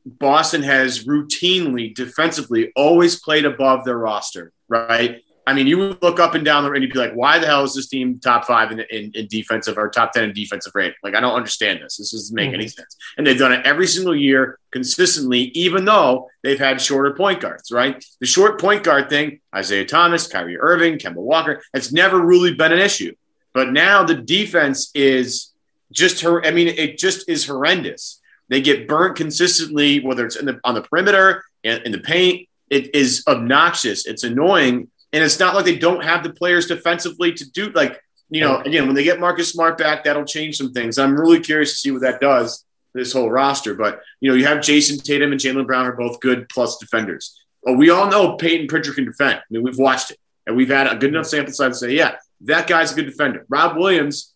Boston 0.07 0.63
has 0.63 1.05
routinely 1.05 1.93
defensively 1.93 2.73
always 2.77 3.21
played 3.21 3.45
above 3.45 3.85
their 3.85 3.99
roster, 3.99 4.53
right? 4.69 5.21
I 5.49 5.53
mean, 5.53 5.67
you 5.67 5.79
would 5.79 6.03
look 6.03 6.19
up 6.19 6.35
and 6.35 6.45
down 6.45 6.65
the 6.65 6.73
and 6.73 6.83
you'd 6.83 6.93
be 6.93 6.99
like, 6.99 7.13
why 7.13 7.39
the 7.39 7.47
hell 7.47 7.63
is 7.63 7.75
this 7.75 7.89
team 7.89 8.19
top 8.19 8.47
five 8.47 8.73
in, 8.73 8.81
in, 8.81 9.13
in 9.15 9.27
defensive 9.29 9.79
or 9.79 9.89
top 9.89 10.13
10 10.13 10.25
in 10.25 10.33
defensive 10.33 10.75
rate? 10.75 10.95
Like, 11.05 11.15
I 11.15 11.21
don't 11.21 11.35
understand 11.35 11.81
this. 11.81 11.99
This 11.99 12.11
doesn't 12.11 12.35
make 12.35 12.49
mm-hmm. 12.49 12.55
any 12.57 12.69
sense. 12.69 12.97
And 13.17 13.25
they've 13.25 13.39
done 13.39 13.53
it 13.53 13.65
every 13.65 13.87
single 13.87 14.15
year 14.15 14.59
consistently, 14.73 15.51
even 15.55 15.85
though 15.85 16.29
they've 16.43 16.59
had 16.59 16.81
shorter 16.81 17.15
point 17.15 17.41
guards, 17.41 17.71
right? 17.71 18.05
The 18.21 18.27
short 18.27 18.61
point 18.61 18.83
guard 18.83 19.09
thing, 19.09 19.41
Isaiah 19.55 19.85
Thomas, 19.85 20.27
Kyrie 20.27 20.59
Irving, 20.59 20.99
Kemba 20.99 21.17
Walker, 21.17 21.63
it's 21.73 21.93
never 21.93 22.21
really 22.21 22.55
been 22.55 22.73
an 22.73 22.81
issue. 22.81 23.15
But 23.53 23.73
now 23.73 24.03
the 24.03 24.17
defense 24.17 24.91
is 24.95 25.53
just 25.93 26.23
her. 26.23 26.45
I 26.45 26.51
mean, 26.51 26.69
it 26.69 26.99
just 26.99 27.29
is 27.29 27.47
horrendous. 27.47 28.21
They 28.49 28.61
get 28.61 28.87
burnt 28.87 29.17
consistently, 29.17 30.00
whether 30.00 30.26
it's 30.26 30.37
the, 30.37 30.61
on 30.65 30.75
the 30.75 30.83
perimeter 30.83 31.45
and 31.65 31.83
in 31.83 31.93
the 31.93 31.99
paint. 31.99 32.49
It 32.71 32.95
is 32.95 33.23
obnoxious. 33.29 34.07
It's 34.07 34.25
annoying, 34.25 34.88
and 35.12 35.25
it's 35.25 35.38
not 35.38 35.55
like 35.55 35.65
they 35.65 35.79
don't 35.79 36.03
have 36.03 36.25
the 36.25 36.33
players 36.33 36.67
defensively 36.67 37.33
to 37.33 37.50
do. 37.50 37.71
Like 37.71 38.00
you 38.29 38.41
know, 38.41 38.59
again, 38.61 38.87
when 38.87 38.97
they 38.97 39.05
get 39.05 39.21
Marcus 39.21 39.53
Smart 39.53 39.79
back, 39.79 40.05
that'll 40.05 40.25
change 40.25 40.57
some 40.57 40.73
things. 40.73 40.99
I'm 40.99 41.19
really 41.19 41.41
curious 41.41 41.71
to 41.71 41.76
see 41.76 41.91
what 41.93 42.03
that 42.03 42.21
does 42.21 42.65
this 42.93 43.12
whole 43.12 43.31
roster. 43.31 43.75
But 43.75 44.00
you 44.21 44.31
know, 44.31 44.37
you 44.37 44.47
have 44.47 44.62
Jason 44.62 44.99
Tatum 44.99 45.33
and 45.33 45.41
Jaylen 45.41 45.67
Brown 45.67 45.87
are 45.87 45.97
both 45.97 46.21
good 46.21 46.49
plus 46.49 46.79
defenders. 46.79 47.41
Well, 47.62 47.76
we 47.76 47.91
all 47.91 48.11
know 48.11 48.37
Peyton 48.37 48.67
Pritchard 48.67 48.95
can 48.95 49.05
defend. 49.05 49.38
I 49.38 49.43
mean, 49.50 49.62
we've 49.62 49.79
watched 49.79 50.11
it, 50.11 50.19
and 50.47 50.57
we've 50.57 50.69
had 50.69 50.87
a 50.87 50.97
good 50.97 51.11
enough 51.11 51.26
sample 51.26 51.53
size 51.53 51.81
to 51.81 51.87
say, 51.87 51.95
yeah, 51.95 52.17
that 52.43 52.67
guy's 52.67 52.93
a 52.93 52.95
good 52.95 53.07
defender. 53.07 53.45
Rob 53.49 53.76
Williams, 53.76 54.33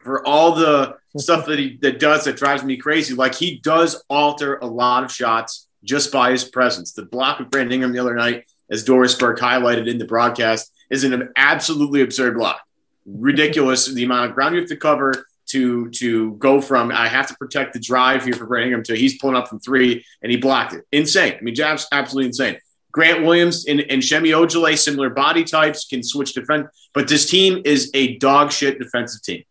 for 0.00 0.26
all 0.26 0.54
the 0.54 0.96
stuff 1.20 1.46
that 1.46 1.58
he 1.58 1.78
that 1.82 1.98
does 1.98 2.24
that 2.24 2.36
drives 2.36 2.64
me 2.64 2.76
crazy, 2.76 3.14
like 3.14 3.34
he 3.34 3.58
does 3.58 4.02
alter 4.08 4.56
a 4.56 4.66
lot 4.66 5.04
of 5.04 5.12
shots 5.12 5.68
just 5.84 6.12
by 6.12 6.30
his 6.30 6.44
presence. 6.44 6.92
The 6.92 7.04
block 7.04 7.40
of 7.40 7.50
Brandon 7.50 7.74
Ingram 7.74 7.92
the 7.92 7.98
other 7.98 8.14
night, 8.14 8.44
as 8.70 8.84
Doris 8.84 9.14
Burke 9.14 9.38
highlighted 9.38 9.88
in 9.88 9.98
the 9.98 10.06
broadcast, 10.06 10.72
is 10.90 11.04
an 11.04 11.30
absolutely 11.36 12.02
absurd 12.02 12.36
block. 12.36 12.60
Ridiculous 13.06 13.86
the 13.86 14.04
amount 14.04 14.30
of 14.30 14.34
ground 14.34 14.54
you 14.54 14.60
have 14.60 14.70
to 14.70 14.76
cover 14.76 15.26
to 15.46 15.90
to 15.90 16.32
go 16.32 16.60
from 16.60 16.90
I 16.90 17.06
have 17.06 17.28
to 17.28 17.34
protect 17.34 17.74
the 17.74 17.80
drive 17.80 18.24
here 18.24 18.34
for 18.34 18.46
Brandon 18.46 18.68
Ingram 18.68 18.84
to 18.84 18.96
he's 18.96 19.18
pulling 19.18 19.36
up 19.36 19.48
from 19.48 19.60
three 19.60 20.04
and 20.22 20.32
he 20.32 20.38
blocked 20.38 20.72
it. 20.72 20.84
Insane. 20.90 21.34
I 21.38 21.42
mean, 21.42 21.54
Jab's 21.54 21.86
absolutely 21.92 22.28
insane. 22.28 22.58
Grant 22.92 23.24
Williams 23.24 23.66
and, 23.66 23.80
and 23.80 24.02
Semi 24.02 24.30
Ojeleye, 24.30 24.78
similar 24.78 25.10
body 25.10 25.42
types, 25.42 25.84
can 25.84 26.02
switch 26.02 26.32
defense, 26.32 26.68
but 26.94 27.08
this 27.08 27.28
team 27.28 27.60
is 27.64 27.90
a 27.92 28.16
dog 28.18 28.52
shit 28.52 28.78
defensive 28.78 29.20
team. 29.20 29.42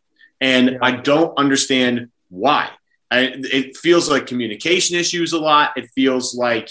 And 0.43 0.71
yeah. 0.71 0.77
I 0.81 0.91
don't 0.91 1.35
understand 1.39 2.09
why. 2.29 2.69
I, 3.09 3.31
it 3.35 3.77
feels 3.77 4.09
like 4.09 4.27
communication 4.27 4.97
issues 4.97 5.31
a 5.31 5.39
lot. 5.39 5.77
It 5.77 5.89
feels 5.95 6.35
like, 6.35 6.69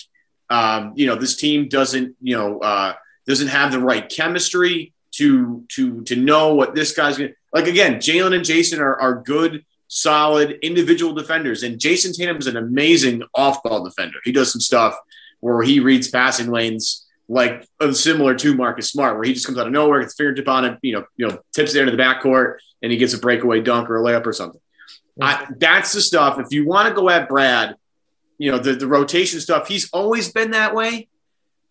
um, 0.51 0.93
you 0.95 1.07
know, 1.07 1.15
this 1.17 1.37
team 1.37 1.69
doesn't, 1.69 2.15
you 2.21 2.37
know, 2.37 2.59
uh, 2.59 2.95
doesn't 3.27 3.49
have 3.49 3.73
the 3.73 3.79
right 3.79 4.07
chemistry 4.09 4.93
to 5.13 5.65
to 5.69 6.03
to 6.03 6.17
know 6.17 6.55
what 6.55 6.75
this 6.75 6.93
guy's 6.93 7.19
going 7.19 7.31
to 7.31 7.37
like 7.53 7.67
again 7.67 7.97
Jaylen 7.97 8.35
and 8.35 8.45
Jayson 8.45 8.81
are, 8.81 8.99
are 9.01 9.23
good 9.23 9.65
solid 9.89 10.59
individual 10.63 11.13
defenders 11.13 11.63
and 11.63 11.79
Jayson 11.79 12.15
tatum 12.17 12.39
is 12.39 12.47
an 12.47 12.57
amazing 12.57 13.23
off-ball 13.35 13.85
defender 13.85 14.19
he 14.25 14.33
does 14.33 14.51
some 14.51 14.61
stuff 14.61 14.97
where 15.41 15.63
he 15.63 15.81
reads 15.81 16.09
passing 16.09 16.51
lanes 16.51 17.07
like 17.29 17.67
similar 17.93 18.35
to 18.35 18.55
marcus 18.55 18.91
smart 18.91 19.17
where 19.17 19.25
he 19.25 19.33
just 19.33 19.47
comes 19.47 19.59
out 19.59 19.67
of 19.67 19.73
nowhere 19.73 20.01
gets 20.01 20.15
fingertip 20.15 20.49
on 20.49 20.65
it 20.65 20.79
you 20.83 20.93
know 20.93 21.05
you 21.17 21.27
know 21.27 21.39
tips 21.55 21.75
it 21.75 21.81
into 21.81 21.95
the 21.95 22.03
backcourt 22.03 22.57
and 22.83 22.91
he 22.91 22.99
gets 22.99 23.15
a 23.15 23.19
breakaway 23.19 23.61
dunk 23.61 23.89
or 23.89 23.99
a 23.99 24.03
layup 24.03 24.27
or 24.27 24.33
something 24.33 24.61
I, 25.21 25.47
that's 25.59 25.93
the 25.93 26.01
stuff 26.01 26.39
if 26.41 26.49
you 26.51 26.67
want 26.67 26.89
to 26.89 26.95
go 26.95 27.09
at 27.11 27.29
brad 27.29 27.77
you 28.39 28.51
know 28.51 28.59
the, 28.59 28.75
the 28.75 28.87
rotation 28.87 29.41
stuff 29.41 29.69
he's 29.69 29.91
always 29.91 30.33
been 30.33 30.51
that 30.53 30.75
way 30.75 31.09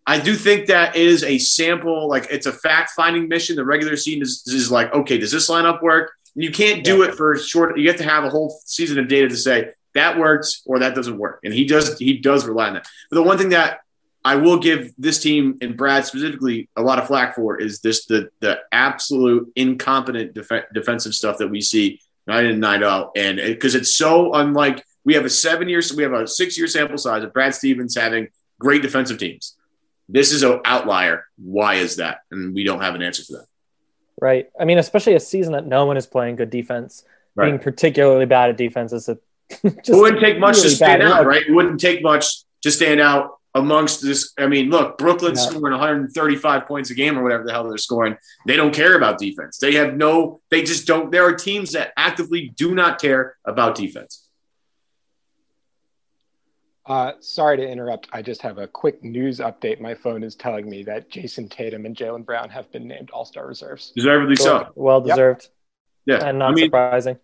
I 0.06 0.18
do 0.18 0.34
think 0.34 0.66
that 0.66 0.96
is 0.96 1.22
a 1.22 1.38
sample, 1.38 2.08
like 2.08 2.26
it's 2.30 2.46
a 2.46 2.52
fact 2.52 2.90
finding 2.90 3.28
mission. 3.28 3.56
The 3.56 3.64
regular 3.64 3.96
season 3.96 4.22
is, 4.22 4.42
is 4.48 4.70
like, 4.70 4.92
okay, 4.92 5.16
does 5.16 5.30
this 5.30 5.48
lineup 5.48 5.80
work? 5.80 6.12
And 6.34 6.42
you 6.42 6.50
can't 6.50 6.82
do 6.82 6.98
yeah. 6.98 7.08
it 7.08 7.14
for 7.14 7.36
short. 7.36 7.78
You 7.78 7.88
have 7.88 7.98
to 7.98 8.04
have 8.04 8.24
a 8.24 8.30
whole 8.30 8.50
season 8.64 8.98
of 8.98 9.06
data 9.06 9.28
to 9.28 9.36
say 9.36 9.70
that 9.94 10.18
works 10.18 10.62
or 10.66 10.78
that 10.80 10.94
doesn't 10.94 11.18
work. 11.18 11.40
And 11.44 11.52
he 11.52 11.66
does 11.66 11.98
he 11.98 12.18
does 12.18 12.46
rely 12.46 12.68
on 12.68 12.74
that. 12.74 12.88
But 13.10 13.16
the 13.16 13.22
one 13.22 13.38
thing 13.38 13.50
that 13.50 13.80
I 14.24 14.36
will 14.36 14.58
give 14.58 14.92
this 14.98 15.20
team 15.20 15.58
and 15.60 15.76
Brad 15.76 16.04
specifically 16.04 16.68
a 16.76 16.82
lot 16.82 16.98
of 16.98 17.08
flack 17.08 17.34
for 17.34 17.60
is 17.60 17.80
this 17.80 18.06
the 18.06 18.30
the 18.40 18.60
absolute 18.70 19.50
incompetent 19.56 20.34
def- 20.34 20.66
defensive 20.72 21.14
stuff 21.14 21.38
that 21.38 21.48
we 21.48 21.60
see 21.60 22.00
night 22.26 22.44
in 22.44 22.60
night 22.60 22.82
out, 22.82 23.12
and 23.16 23.38
because 23.38 23.74
it, 23.74 23.82
it's 23.82 23.94
so 23.94 24.32
unlike 24.34 24.84
we 25.04 25.14
have 25.14 25.24
a 25.24 25.30
seven 25.30 25.68
years, 25.68 25.92
we 25.92 26.04
have 26.04 26.12
a 26.12 26.26
six 26.26 26.56
year 26.56 26.68
sample 26.68 26.98
size 26.98 27.24
of 27.24 27.32
Brad 27.32 27.54
Stevens 27.54 27.96
having 27.96 28.28
great 28.60 28.82
defensive 28.82 29.18
teams. 29.18 29.56
This 30.08 30.30
is 30.30 30.42
an 30.42 30.60
outlier. 30.64 31.26
Why 31.36 31.74
is 31.74 31.96
that? 31.96 32.18
And 32.30 32.54
we 32.54 32.64
don't 32.64 32.80
have 32.80 32.94
an 32.94 33.02
answer 33.02 33.24
for 33.24 33.32
that. 33.38 33.46
Right. 34.20 34.46
I 34.60 34.64
mean, 34.64 34.78
especially 34.78 35.14
a 35.14 35.20
season 35.20 35.54
that 35.54 35.66
no 35.66 35.86
one 35.86 35.96
is 35.96 36.06
playing 36.06 36.36
good 36.36 36.50
defense. 36.50 37.04
Right. 37.34 37.46
Being 37.46 37.58
particularly 37.58 38.26
bad 38.26 38.50
at 38.50 38.56
defense 38.56 38.92
is 38.92 39.08
a. 39.08 39.18
it 39.64 39.88
wouldn't 39.88 40.20
take 40.20 40.38
much 40.38 40.56
really 40.56 40.68
to 40.68 40.74
stand 40.76 41.02
out, 41.02 41.26
right? 41.26 41.42
It 41.46 41.52
wouldn't 41.52 41.80
take 41.80 42.02
much 42.02 42.26
to 42.62 42.70
stand 42.70 43.00
out 43.00 43.38
amongst 43.54 44.02
this. 44.02 44.32
I 44.38 44.46
mean, 44.46 44.70
look, 44.70 44.98
Brooklyn's 44.98 45.42
yeah. 45.42 45.50
scoring 45.50 45.72
135 45.72 46.66
points 46.66 46.90
a 46.90 46.94
game 46.94 47.18
or 47.18 47.22
whatever 47.22 47.44
the 47.44 47.52
hell 47.52 47.68
they're 47.68 47.78
scoring. 47.78 48.16
They 48.46 48.56
don't 48.56 48.74
care 48.74 48.96
about 48.96 49.18
defense. 49.18 49.58
They 49.58 49.74
have 49.74 49.96
no. 49.96 50.40
They 50.50 50.62
just 50.62 50.86
don't. 50.86 51.10
There 51.10 51.24
are 51.26 51.34
teams 51.34 51.72
that 51.72 51.92
actively 51.96 52.48
do 52.56 52.74
not 52.74 53.00
care 53.00 53.36
about 53.44 53.74
defense. 53.74 54.28
Uh, 56.84 57.12
sorry 57.20 57.56
to 57.58 57.68
interrupt. 57.68 58.08
I 58.12 58.22
just 58.22 58.42
have 58.42 58.58
a 58.58 58.66
quick 58.66 59.04
news 59.04 59.38
update. 59.38 59.80
My 59.80 59.94
phone 59.94 60.24
is 60.24 60.34
telling 60.34 60.68
me 60.68 60.82
that 60.84 61.10
Jayson 61.10 61.48
Tatum 61.48 61.86
and 61.86 61.96
Jaylen 61.96 62.24
Brown 62.24 62.50
have 62.50 62.70
been 62.72 62.88
named 62.88 63.10
All 63.12 63.24
Star 63.24 63.46
reserves. 63.46 63.92
Deservedly 63.94 64.36
so. 64.36 64.72
Well 64.74 65.00
deserved. 65.00 65.48
Yep. 66.06 66.20
Yeah, 66.20 66.28
and 66.28 66.38
not 66.40 66.50
I 66.50 66.54
mean, 66.54 66.64
surprising. 66.64 67.18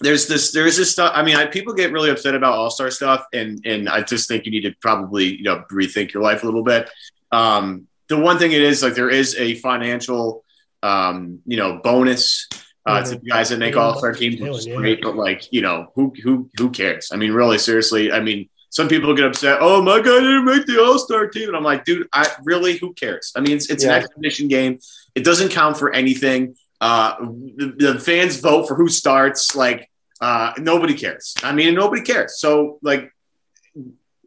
There's 0.00 0.26
this. 0.26 0.52
There's 0.52 0.76
this 0.76 0.90
stuff. 0.90 1.12
I 1.14 1.22
mean, 1.22 1.36
I, 1.36 1.46
people 1.46 1.74
get 1.74 1.92
really 1.92 2.10
upset 2.10 2.34
about 2.34 2.54
All 2.54 2.70
Star 2.70 2.90
stuff, 2.90 3.26
and 3.32 3.60
and 3.64 3.88
I 3.88 4.02
just 4.02 4.28
think 4.28 4.44
you 4.44 4.50
need 4.50 4.62
to 4.62 4.74
probably 4.80 5.36
you 5.36 5.44
know 5.44 5.64
rethink 5.70 6.12
your 6.12 6.22
life 6.22 6.42
a 6.42 6.46
little 6.46 6.64
bit. 6.64 6.90
Um, 7.30 7.86
the 8.08 8.18
one 8.18 8.38
thing 8.38 8.52
it 8.52 8.62
is 8.62 8.82
like 8.82 8.94
there 8.94 9.10
is 9.10 9.34
a 9.36 9.54
financial 9.56 10.44
um, 10.82 11.40
you 11.46 11.56
know 11.56 11.80
bonus 11.82 12.48
uh, 12.86 13.02
mm-hmm. 13.02 13.12
to 13.12 13.18
the 13.18 13.30
guys 13.30 13.50
that 13.50 13.58
make 13.58 13.76
All 13.76 13.96
Star 13.96 14.12
teams, 14.12 14.40
which 14.40 14.58
is 14.58 14.66
great. 14.66 15.02
But 15.02 15.16
like 15.16 15.52
you 15.52 15.60
know 15.60 15.92
who 15.94 16.12
who 16.22 16.50
who 16.58 16.70
cares? 16.70 17.10
I 17.12 17.16
mean, 17.16 17.32
really, 17.32 17.58
seriously. 17.58 18.10
I 18.12 18.20
mean 18.20 18.48
some 18.74 18.88
people 18.88 19.14
get 19.14 19.24
upset. 19.24 19.58
Oh, 19.60 19.80
my 19.80 19.98
guy 19.98 20.18
didn't 20.18 20.46
make 20.46 20.66
the 20.66 20.82
All 20.82 20.98
Star 20.98 21.28
team, 21.28 21.46
and 21.46 21.56
I'm 21.56 21.62
like, 21.62 21.84
dude, 21.84 22.08
I 22.12 22.28
really, 22.42 22.76
who 22.76 22.92
cares? 22.92 23.32
I 23.36 23.40
mean, 23.40 23.54
it's, 23.54 23.70
it's 23.70 23.84
yeah. 23.84 23.94
an 23.94 24.02
exhibition 24.02 24.48
game. 24.48 24.80
It 25.14 25.24
doesn't 25.24 25.50
count 25.50 25.76
for 25.76 25.94
anything. 25.94 26.56
Uh, 26.84 27.16
the, 27.56 27.74
the, 27.78 27.98
fans 27.98 28.38
vote 28.40 28.68
for 28.68 28.74
who 28.74 28.88
starts. 28.88 29.56
Like, 29.56 29.90
uh, 30.20 30.52
nobody 30.58 30.92
cares. 30.92 31.34
I 31.42 31.54
mean, 31.54 31.74
nobody 31.74 32.02
cares. 32.02 32.38
So, 32.38 32.78
like, 32.82 33.10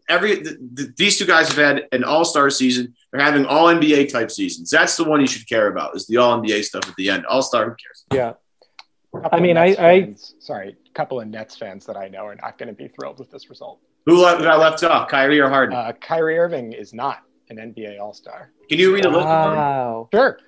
every 0.09 0.37
the, 0.37 0.57
the, 0.73 0.93
these 0.97 1.19
two 1.19 1.27
guys 1.27 1.49
have 1.49 1.57
had 1.57 1.87
an 1.91 2.03
All 2.03 2.25
Star 2.25 2.49
season. 2.49 2.95
They're 3.11 3.21
having 3.21 3.45
All 3.45 3.67
NBA 3.67 4.11
type 4.11 4.31
seasons. 4.31 4.71
That's 4.71 4.97
the 4.97 5.03
one 5.03 5.21
you 5.21 5.27
should 5.27 5.47
care 5.47 5.67
about. 5.67 5.95
Is 5.95 6.07
the 6.07 6.17
All 6.17 6.41
NBA 6.41 6.63
stuff 6.63 6.89
at 6.89 6.95
the 6.95 7.11
end? 7.11 7.27
All 7.27 7.43
Star, 7.43 7.65
who 7.65 7.75
cares? 7.75 8.05
Yeah. 8.11 8.33
I 9.31 9.39
mean, 9.39 9.55
I, 9.55 9.75
I 9.79 10.15
sorry, 10.39 10.69
a 10.69 10.93
couple 10.93 11.21
of 11.21 11.27
Nets 11.27 11.55
fans 11.55 11.85
that 11.85 11.95
I 11.95 12.07
know 12.07 12.25
are 12.25 12.35
not 12.37 12.57
going 12.57 12.69
to 12.69 12.73
be 12.73 12.87
thrilled 12.87 13.19
with 13.19 13.29
this 13.29 13.51
result. 13.51 13.79
Who 14.07 14.21
got 14.21 14.59
left 14.59 14.83
off? 14.83 15.09
Kyrie 15.09 15.39
or 15.39 15.49
Harden? 15.49 15.77
Uh, 15.77 15.91
Kyrie 15.91 16.39
Irving 16.39 16.73
is 16.73 16.91
not 16.91 17.21
an 17.51 17.57
NBA 17.57 17.99
All 18.01 18.15
Star. 18.15 18.51
Can 18.67 18.79
you 18.79 18.95
read 18.95 19.05
a 19.05 19.09
little? 19.09 19.25
Wow. 19.25 20.09
Sure. 20.11 20.39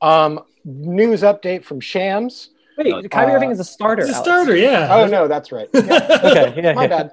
Um, 0.00 0.44
news 0.66 1.22
update 1.22 1.64
from 1.64 1.80
Shams. 1.80 2.50
Wait, 2.76 2.92
uh, 2.92 3.02
Kyrie 3.08 3.32
Irving 3.32 3.50
is 3.50 3.60
a 3.60 3.64
starter. 3.64 4.04
He's 4.04 4.14
a 4.16 4.18
starter, 4.18 4.54
yeah. 4.54 4.88
Oh 4.90 5.06
no, 5.06 5.28
that's 5.28 5.50
right. 5.50 5.68
Yeah. 5.72 5.80
okay, 6.24 6.60
yeah, 6.62 6.72
my 6.74 6.82
yeah. 6.82 6.88
bad. 6.88 7.12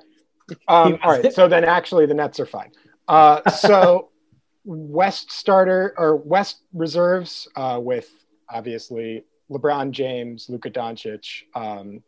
Um, 0.68 1.00
all 1.02 1.12
right, 1.12 1.32
so 1.32 1.48
then 1.48 1.64
actually 1.64 2.06
the 2.06 2.14
Nets 2.14 2.40
are 2.40 2.46
fine. 2.46 2.72
Uh, 3.08 3.50
so 3.50 4.10
West 4.66 5.32
starter 5.32 5.94
or 5.98 6.18
West 6.18 6.58
reserves 6.74 7.48
uh, 7.56 7.80
with 7.82 8.10
obviously 8.50 9.24
LeBron 9.50 9.92
James, 9.92 10.50
Luka 10.50 10.70
Doncic, 10.70 11.44
um, 11.56 12.04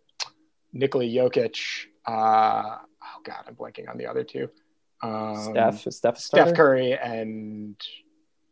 Nikola 0.74 1.06
Jokic, 1.06 1.86
uh, 2.06 2.78
oh 2.80 3.22
god, 3.24 3.46
I'm 3.48 3.56
blanking 3.56 3.90
on 3.90 3.98
the 3.98 4.08
other 4.08 4.24
two. 4.24 4.50
Um, 5.02 5.52
Steph, 5.52 5.94
Steph, 5.94 6.18
Steph 6.18 6.54
Curry, 6.56 6.98
and 6.98 7.76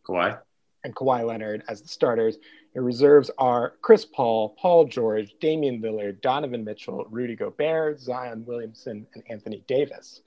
Kawhi, 0.08 0.38
and 0.84 0.96
Kawhi 0.96 1.26
Leonard 1.26 1.63
as 1.67 1.82
the 1.82 1.88
starters. 1.88 2.38
Your 2.74 2.84
reserves 2.84 3.30
are 3.38 3.76
Chris 3.82 4.06
Paul, 4.06 4.56
Paul 4.60 4.86
George, 4.86 5.36
Damian 5.39 5.82
Lillard, 5.82 6.22
Donovan 6.22 6.63
Mitchell, 6.63 7.06
Rudy 7.10 7.36
Gobert, 7.36 8.00
Zion 8.00 8.43
Williamson, 8.46 9.06
and 9.13 9.24
Anthony 9.30 9.63
Davis. 9.67 10.22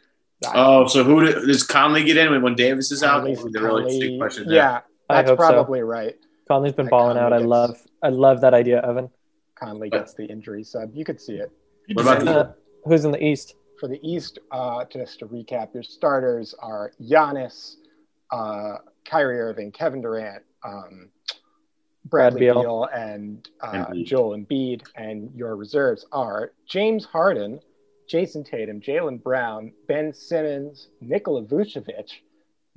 oh, 0.54 0.86
so 0.86 1.02
who 1.02 1.26
does 1.46 1.64
Conley 1.64 2.04
get 2.04 2.16
in 2.16 2.42
when 2.42 2.54
Davis 2.54 2.92
is 2.92 3.02
out? 3.02 3.24
Conley, 3.24 3.36
really 3.52 4.18
yeah, 4.46 4.80
that's 5.08 5.32
probably 5.32 5.80
so. 5.80 5.84
right. 5.84 6.16
Conley's 6.46 6.74
been 6.74 6.88
balling 6.88 7.16
Conley 7.16 7.34
out. 7.34 7.38
Gets, 7.38 7.42
I 7.42 7.46
love, 7.46 7.76
I 8.02 8.08
love 8.10 8.40
that 8.42 8.54
idea, 8.54 8.80
Evan. 8.86 9.10
Conley 9.56 9.90
gets 9.90 10.14
the 10.14 10.26
injury 10.26 10.62
sub. 10.62 10.94
You 10.94 11.04
could 11.04 11.20
see 11.20 11.36
it. 11.36 11.50
What 11.94 12.02
about 12.02 12.24
the, 12.24 12.54
who's 12.84 13.04
in 13.04 13.10
the 13.10 13.24
East? 13.24 13.56
for 13.78 13.88
the 13.88 14.00
East, 14.02 14.38
uh, 14.50 14.84
just 14.84 15.18
to 15.20 15.26
recap, 15.26 15.74
your 15.74 15.82
starters 15.82 16.54
are 16.58 16.92
Giannis, 17.00 17.76
uh, 18.30 18.76
Kyrie 19.04 19.38
Irving, 19.38 19.72
Kevin 19.72 20.00
Durant, 20.00 20.42
um, 20.64 21.10
Bradley 22.04 22.40
Beal. 22.40 22.60
Beal, 22.60 22.88
and 22.94 23.48
uh, 23.60 23.86
Joel 24.04 24.36
Embiid. 24.36 24.82
And 24.94 25.34
your 25.34 25.56
reserves 25.56 26.06
are 26.12 26.52
James 26.66 27.04
Harden, 27.04 27.60
Jayson 28.08 28.44
Tatum, 28.44 28.80
Jaylen 28.80 29.22
Brown, 29.22 29.72
Ben 29.88 30.12
Simmons, 30.12 30.88
Nikola 31.00 31.42
Vucevic, 31.42 32.10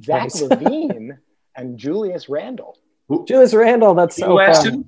Zach 0.03 0.23
nice. 0.23 0.41
LaVine, 0.41 1.17
and 1.55 1.77
Julius 1.77 2.29
Randle. 2.29 2.77
Julius 3.25 3.53
Randle, 3.53 3.93
that's 3.95 4.15
so 4.15 4.37
fun. 4.37 4.85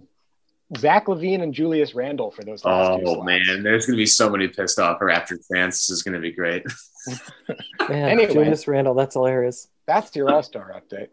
Zach 0.77 1.08
LaVine 1.08 1.41
and 1.41 1.54
Julius 1.54 1.93
Randle 1.93 2.32
for 2.32 2.43
those. 2.43 2.63
Last 2.63 3.01
oh 3.06 3.23
man, 3.23 3.62
there's 3.62 3.86
gonna 3.86 3.97
be 3.97 4.06
so 4.06 4.30
many 4.30 4.47
pissed 4.47 4.80
off 4.80 4.99
Raptors 4.99 5.45
fans. 5.51 5.75
This 5.75 5.89
is 5.89 6.04
gonna 6.04 6.19
be 6.19 6.32
great. 6.32 6.63
man, 7.89 8.10
anyway, 8.10 8.32
Julius 8.32 8.67
Randle, 8.67 8.93
that's 8.93 9.15
hilarious. 9.15 9.67
That's 9.86 10.15
your 10.15 10.32
All 10.32 10.43
Star 10.43 10.73
update. 10.73 11.10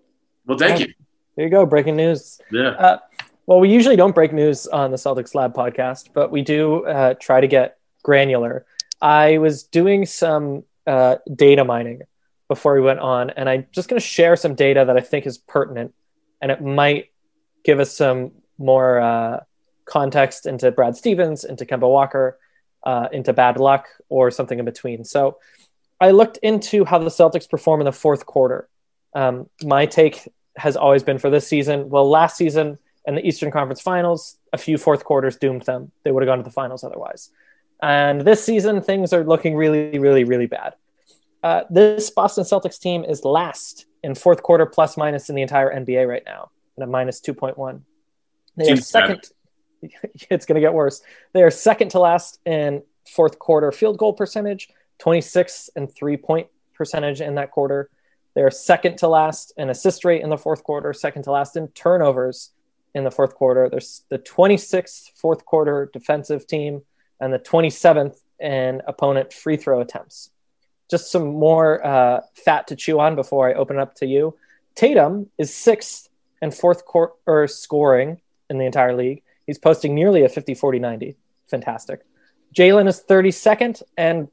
Well, 0.46 0.58
thank 0.58 0.80
you. 0.80 0.94
There 1.38 1.46
you 1.46 1.53
go, 1.53 1.64
breaking 1.64 1.94
news. 1.94 2.40
Yeah. 2.51 2.70
Uh, 2.70 2.98
Well, 3.46 3.61
we 3.61 3.70
usually 3.70 3.94
don't 3.94 4.12
break 4.12 4.33
news 4.33 4.66
on 4.66 4.90
the 4.90 4.96
Celtics 4.96 5.37
Lab 5.37 5.55
podcast, 5.55 6.09
but 6.12 6.33
we 6.33 6.42
do 6.42 6.85
uh, 6.85 7.14
try 7.14 7.40
to 7.40 7.46
get 7.46 7.79
granular. 8.03 8.66
I 9.01 9.38
was 9.38 9.62
doing 9.62 10.05
some 10.05 10.64
uh, 10.85 11.18
data 11.33 11.64
mining 11.64 12.03
before 12.48 12.74
we 12.74 12.81
went 12.81 12.98
on, 12.98 13.31
and 13.31 13.48
I'm 13.48 13.68
just 13.70 13.88
going 13.88 14.01
to 14.01 14.05
share 14.05 14.35
some 14.35 14.57
data 14.57 14.85
that 14.85 14.96
I 14.96 15.01
think 15.01 15.27
is 15.27 15.38
pertinent, 15.38 15.94
and 16.42 16.51
it 16.51 16.61
might 16.61 17.12
give 17.64 17.79
us 17.79 17.96
some 17.96 18.33
more 18.59 18.98
uh, 18.98 19.40
context 19.85 20.44
into 20.44 20.72
Brad 20.72 20.96
Stevens, 20.96 21.44
into 21.44 21.64
Kemba 21.64 21.88
Walker, 21.88 22.37
uh, 22.83 23.07
into 23.12 23.33
bad 23.33 23.59
luck, 23.59 23.87
or 24.09 24.33
something 24.33 24.59
in 24.59 24.64
between. 24.64 25.05
So 25.05 25.38
I 26.01 26.11
looked 26.11 26.38
into 26.38 26.85
how 26.85 26.98
the 26.98 27.11
Celtics 27.11 27.48
perform 27.48 27.81
in 27.81 27.85
the 27.85 27.92
fourth 27.92 28.27
quarter. 28.27 28.68
Um, 29.14 29.48
my 29.62 29.87
take 29.87 30.29
has 30.58 30.76
always 30.76 31.02
been 31.02 31.18
for 31.18 31.30
this 31.30 31.46
season. 31.46 31.88
Well, 31.88 32.08
last 32.08 32.36
season 32.36 32.78
in 33.06 33.14
the 33.14 33.26
Eastern 33.26 33.50
Conference 33.50 33.80
Finals, 33.80 34.36
a 34.52 34.58
few 34.58 34.76
fourth 34.78 35.04
quarters 35.04 35.36
doomed 35.36 35.62
them. 35.62 35.92
They 36.04 36.10
would 36.10 36.22
have 36.22 36.28
gone 36.28 36.38
to 36.38 36.44
the 36.44 36.50
finals 36.50 36.84
otherwise. 36.84 37.30
And 37.82 38.22
this 38.22 38.44
season, 38.44 38.82
things 38.82 39.12
are 39.12 39.24
looking 39.24 39.54
really, 39.54 39.98
really, 39.98 40.24
really 40.24 40.46
bad. 40.46 40.74
Uh, 41.42 41.62
this 41.70 42.10
Boston 42.10 42.44
Celtics 42.44 42.80
team 42.80 43.04
is 43.04 43.24
last 43.24 43.86
in 44.02 44.14
fourth 44.14 44.42
quarter 44.42 44.66
plus 44.66 44.96
minus 44.96 45.28
in 45.28 45.36
the 45.36 45.42
entire 45.42 45.72
NBA 45.72 46.08
right 46.08 46.22
now, 46.26 46.50
at 46.76 46.82
a 46.82 46.86
minus 46.86 47.20
2.1. 47.20 47.80
They 48.56 48.72
are 48.72 48.76
second. 48.76 49.22
it's 49.82 50.44
going 50.44 50.56
to 50.56 50.60
get 50.60 50.74
worse. 50.74 51.02
They 51.32 51.42
are 51.42 51.50
second 51.50 51.90
to 51.90 52.00
last 52.00 52.40
in 52.44 52.82
fourth 53.06 53.38
quarter 53.38 53.70
field 53.70 53.98
goal 53.98 54.12
percentage, 54.12 54.68
26 54.98 55.70
and 55.76 55.92
three 55.92 56.16
point 56.16 56.48
percentage 56.74 57.20
in 57.20 57.36
that 57.36 57.52
quarter. 57.52 57.88
They 58.38 58.44
are 58.44 58.53
second 58.53 58.98
to 58.98 59.09
last 59.09 59.53
in 59.57 59.68
assist 59.68 60.05
rate 60.05 60.22
in 60.22 60.31
the 60.31 60.38
fourth 60.38 60.62
quarter, 60.62 60.92
second 60.92 61.24
to 61.24 61.33
last 61.33 61.57
in 61.57 61.66
turnovers 61.70 62.53
in 62.94 63.03
the 63.03 63.11
fourth 63.11 63.35
quarter. 63.35 63.68
There's 63.68 64.05
the 64.11 64.18
26th 64.20 65.11
fourth 65.16 65.44
quarter 65.44 65.90
defensive 65.92 66.46
team 66.46 66.83
and 67.20 67.33
the 67.33 67.40
27th 67.40 68.20
in 68.38 68.81
opponent 68.87 69.33
free 69.33 69.57
throw 69.57 69.81
attempts. 69.81 70.31
Just 70.88 71.11
some 71.11 71.27
more 71.27 71.85
uh, 71.85 72.20
fat 72.33 72.68
to 72.68 72.77
chew 72.77 73.01
on 73.01 73.16
before 73.16 73.51
I 73.51 73.55
open 73.55 73.77
up 73.77 73.96
to 73.96 74.07
you. 74.07 74.37
Tatum 74.77 75.31
is 75.37 75.53
sixth 75.53 76.09
and 76.40 76.55
fourth 76.55 76.85
quarter 76.85 77.48
scoring 77.48 78.20
in 78.48 78.59
the 78.59 78.66
entire 78.66 78.94
league. 78.94 79.24
He's 79.48 79.59
posting 79.59 79.96
nearly 79.96 80.22
a 80.22 80.29
50 80.29 80.55
40 80.55 80.79
90. 80.79 81.16
Fantastic. 81.51 82.03
Jaylen 82.55 82.87
is 82.87 83.03
32nd 83.03 83.83
and 83.96 84.29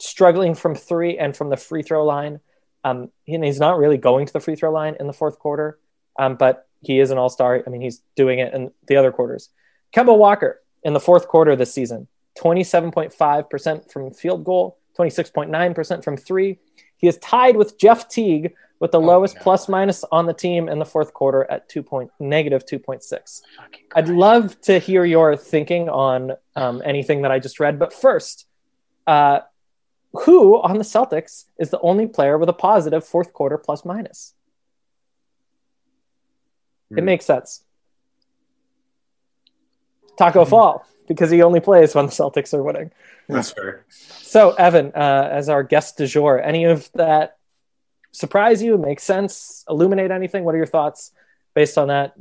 struggling 0.00 0.56
from 0.56 0.74
three 0.74 1.16
and 1.16 1.36
from 1.36 1.50
the 1.50 1.56
free 1.56 1.84
throw 1.84 2.04
line. 2.04 2.40
Um, 2.84 3.10
he, 3.24 3.38
he's 3.38 3.60
not 3.60 3.78
really 3.78 3.98
going 3.98 4.26
to 4.26 4.32
the 4.32 4.40
free 4.40 4.56
throw 4.56 4.72
line 4.72 4.96
in 4.98 5.06
the 5.06 5.12
fourth 5.12 5.38
quarter, 5.38 5.78
um, 6.18 6.36
but 6.36 6.66
he 6.80 7.00
is 7.00 7.10
an 7.10 7.18
all 7.18 7.28
star. 7.28 7.62
I 7.66 7.70
mean, 7.70 7.80
he's 7.80 8.02
doing 8.16 8.38
it 8.38 8.54
in 8.54 8.70
the 8.86 8.96
other 8.96 9.12
quarters. 9.12 9.50
Kemba 9.94 10.16
Walker 10.16 10.60
in 10.82 10.92
the 10.92 11.00
fourth 11.00 11.28
quarter 11.28 11.56
this 11.56 11.72
season, 11.72 12.08
27.5% 12.38 13.90
from 13.90 14.12
field 14.12 14.44
goal, 14.44 14.78
26.9% 14.98 16.04
from 16.04 16.16
three. 16.16 16.58
He 16.96 17.08
is 17.08 17.16
tied 17.18 17.56
with 17.56 17.78
Jeff 17.78 18.08
Teague 18.08 18.54
with 18.80 18.92
the 18.92 19.00
oh, 19.00 19.04
lowest 19.04 19.36
no. 19.36 19.42
plus 19.42 19.68
minus 19.68 20.04
on 20.10 20.26
the 20.26 20.32
team 20.32 20.68
in 20.68 20.78
the 20.78 20.84
fourth 20.84 21.12
quarter 21.12 21.46
at 21.50 21.68
two 21.68 21.82
point 21.82 22.10
negative 22.20 22.64
2.6. 22.64 23.42
I'd 23.94 24.08
love 24.08 24.60
to 24.62 24.78
hear 24.78 25.04
your 25.04 25.36
thinking 25.36 25.88
on 25.88 26.32
um, 26.54 26.82
anything 26.84 27.22
that 27.22 27.30
I 27.30 27.38
just 27.38 27.60
read, 27.60 27.78
but 27.78 27.92
first, 27.92 28.46
uh, 29.06 29.40
who 30.12 30.60
on 30.60 30.78
the 30.78 30.84
Celtics 30.84 31.44
is 31.58 31.70
the 31.70 31.80
only 31.80 32.06
player 32.06 32.38
with 32.38 32.48
a 32.48 32.54
positive 32.54 33.04
fourth 33.04 33.32
quarter 33.32 33.58
plus 33.58 33.84
minus? 33.84 34.34
It 36.90 37.00
hmm. 37.00 37.04
makes 37.04 37.26
sense. 37.26 37.62
Tacko 40.18 40.44
hmm. 40.44 40.50
Fall, 40.50 40.86
because 41.06 41.30
he 41.30 41.42
only 41.42 41.60
plays 41.60 41.94
when 41.94 42.06
the 42.06 42.12
Celtics 42.12 42.54
are 42.54 42.62
winning. 42.62 42.90
That's 43.28 43.50
fair. 43.50 43.84
So, 43.88 44.52
Evan, 44.54 44.92
uh, 44.94 45.28
as 45.30 45.48
our 45.48 45.62
guest 45.62 45.98
du 45.98 46.06
jour, 46.06 46.40
any 46.40 46.64
of 46.64 46.90
that 46.94 47.36
surprise 48.12 48.62
you, 48.62 48.78
make 48.78 49.00
sense, 49.00 49.64
illuminate 49.68 50.10
anything? 50.10 50.44
What 50.44 50.54
are 50.54 50.58
your 50.58 50.66
thoughts 50.66 51.12
based 51.54 51.76
on 51.76 51.88
that? 51.88 52.14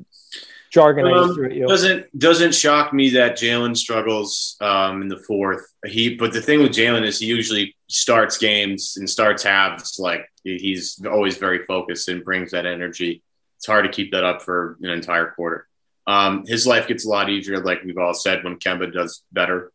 Jargon 0.71 1.07
um, 1.07 1.33
threw 1.33 1.45
at 1.45 1.55
you. 1.55 1.67
Doesn't 1.67 2.17
doesn't 2.17 2.53
shock 2.53 2.93
me 2.93 3.11
that 3.11 3.37
Jaylen 3.37 3.75
struggles 3.75 4.57
um, 4.61 5.01
in 5.01 5.07
the 5.07 5.17
fourth. 5.17 5.65
He 5.85 6.15
but 6.15 6.33
the 6.33 6.41
thing 6.41 6.61
with 6.61 6.71
Jaylen 6.71 7.03
is 7.03 7.19
he 7.19 7.25
usually 7.25 7.75
starts 7.87 8.37
games 8.37 8.97
and 8.97 9.09
starts 9.09 9.43
halves 9.43 9.97
like 9.99 10.29
he's 10.43 11.03
always 11.05 11.37
very 11.37 11.65
focused 11.65 12.09
and 12.09 12.23
brings 12.23 12.51
that 12.51 12.65
energy. 12.65 13.23
It's 13.57 13.65
hard 13.65 13.85
to 13.85 13.91
keep 13.91 14.11
that 14.11 14.23
up 14.23 14.41
for 14.41 14.77
an 14.81 14.89
entire 14.89 15.31
quarter. 15.31 15.67
Um, 16.05 16.45
his 16.45 16.67
life 16.67 16.87
gets 16.87 17.05
a 17.05 17.09
lot 17.09 17.29
easier, 17.29 17.59
like 17.63 17.83
we've 17.83 17.97
all 17.97 18.13
said, 18.13 18.43
when 18.43 18.57
Kemba 18.57 18.93
does 18.93 19.23
better, 19.31 19.71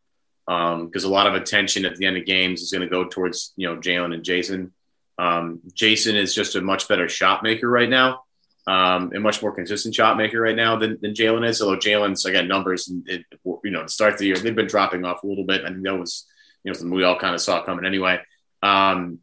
because 0.47 1.05
um, 1.05 1.11
a 1.11 1.13
lot 1.13 1.27
of 1.27 1.35
attention 1.35 1.85
at 1.85 1.97
the 1.97 2.07
end 2.07 2.17
of 2.17 2.25
games 2.25 2.63
is 2.63 2.71
going 2.71 2.83
to 2.83 2.89
go 2.89 3.05
towards 3.05 3.53
you 3.57 3.69
know 3.69 3.81
Jaylen 3.81 4.15
and 4.15 4.25
Jayson. 4.25 4.73
Um, 5.19 5.61
Jayson 5.75 6.17
is 6.17 6.35
just 6.35 6.57
a 6.57 6.61
much 6.61 6.89
better 6.89 7.09
shot 7.09 7.43
maker 7.43 7.69
right 7.69 7.89
now 7.89 8.23
um, 8.67 9.13
a 9.15 9.21
much 9.21 9.43
more 9.43 9.53
consistent 9.53 9.95
shot 9.95 10.17
maker 10.17 10.41
right 10.41 10.57
now 10.57 10.77
than, 10.77 10.99
than 11.03 11.15
Jaylen 11.15 11.47
is. 11.47 11.61
Although 11.61 11.79
Jaylen's 11.79 12.25
again 12.25 12.49
numbers, 12.49 12.89
and 12.89 13.09
it, 13.09 13.25
you 13.45 13.71
know, 13.71 13.83
to 13.83 13.89
start 13.89 14.19
the 14.19 14.27
year 14.27 14.37
they've 14.37 14.55
been 14.55 14.67
dropping 14.67 15.05
off 15.05 15.23
a 15.23 15.27
little 15.27 15.45
bit. 15.45 15.65
I 15.65 15.69
think 15.69 15.83
that 15.83 15.99
was 15.99 16.27
you 16.65 16.71
know 16.71 16.79
something 16.79 16.95
we 16.95 17.05
all 17.05 17.19
kind 17.19 17.35
of 17.35 17.41
saw 17.41 17.65
coming 17.65 17.85
anyway. 17.85 18.21
Um, 18.63 19.19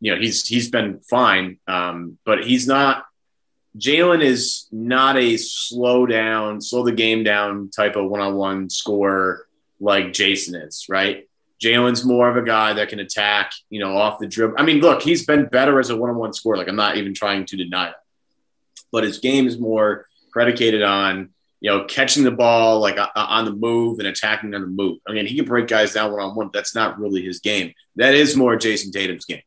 you 0.00 0.14
know, 0.14 0.20
he's 0.20 0.46
he's 0.46 0.70
been 0.70 1.00
fine, 1.00 1.58
um, 1.66 2.18
but 2.24 2.44
he's 2.44 2.66
not. 2.66 3.04
Jaylen 3.76 4.22
is 4.22 4.68
not 4.70 5.16
a 5.16 5.36
slow 5.36 6.06
down, 6.06 6.60
slow 6.60 6.84
the 6.84 6.92
game 6.92 7.24
down 7.24 7.70
type 7.70 7.96
of 7.96 8.08
one 8.08 8.20
on 8.20 8.36
one 8.36 8.70
scorer 8.70 9.48
like 9.80 10.12
Jayson 10.12 10.54
is, 10.54 10.86
right? 10.88 11.28
Jaylen's 11.62 12.04
more 12.04 12.28
of 12.28 12.36
a 12.36 12.46
guy 12.46 12.74
that 12.74 12.88
can 12.88 13.00
attack, 13.00 13.52
you 13.70 13.80
know, 13.80 13.96
off 13.96 14.18
the 14.18 14.26
dribble. 14.28 14.54
I 14.58 14.62
mean, 14.62 14.80
look, 14.80 15.02
he's 15.02 15.24
been 15.24 15.46
better 15.46 15.80
as 15.80 15.90
a 15.90 15.96
one 15.96 16.10
on 16.10 16.16
one 16.16 16.32
scorer. 16.32 16.56
Like, 16.56 16.68
I'm 16.68 16.76
not 16.76 16.96
even 16.96 17.14
trying 17.14 17.46
to 17.46 17.56
deny 17.56 17.86
that 17.86 17.96
but 18.94 19.02
his 19.02 19.18
game 19.18 19.48
is 19.48 19.58
more 19.58 20.06
predicated 20.30 20.82
on 20.82 21.30
you 21.60 21.68
know 21.68 21.84
catching 21.86 22.22
the 22.22 22.30
ball 22.30 22.78
like 22.78 22.96
uh, 22.96 23.08
on 23.16 23.44
the 23.44 23.52
move 23.52 23.98
and 23.98 24.06
attacking 24.06 24.54
on 24.54 24.60
the 24.60 24.68
move. 24.68 24.98
I 25.06 25.12
mean, 25.12 25.26
he 25.26 25.34
can 25.34 25.44
break 25.44 25.66
guys 25.66 25.92
down 25.92 26.12
one 26.12 26.20
on 26.22 26.36
one. 26.36 26.50
That's 26.52 26.76
not 26.76 27.00
really 27.00 27.20
his 27.20 27.40
game. 27.40 27.74
That 27.96 28.14
is 28.14 28.36
more 28.36 28.56
Jayson 28.56 28.92
Tatum's 28.92 29.24
game. 29.24 29.42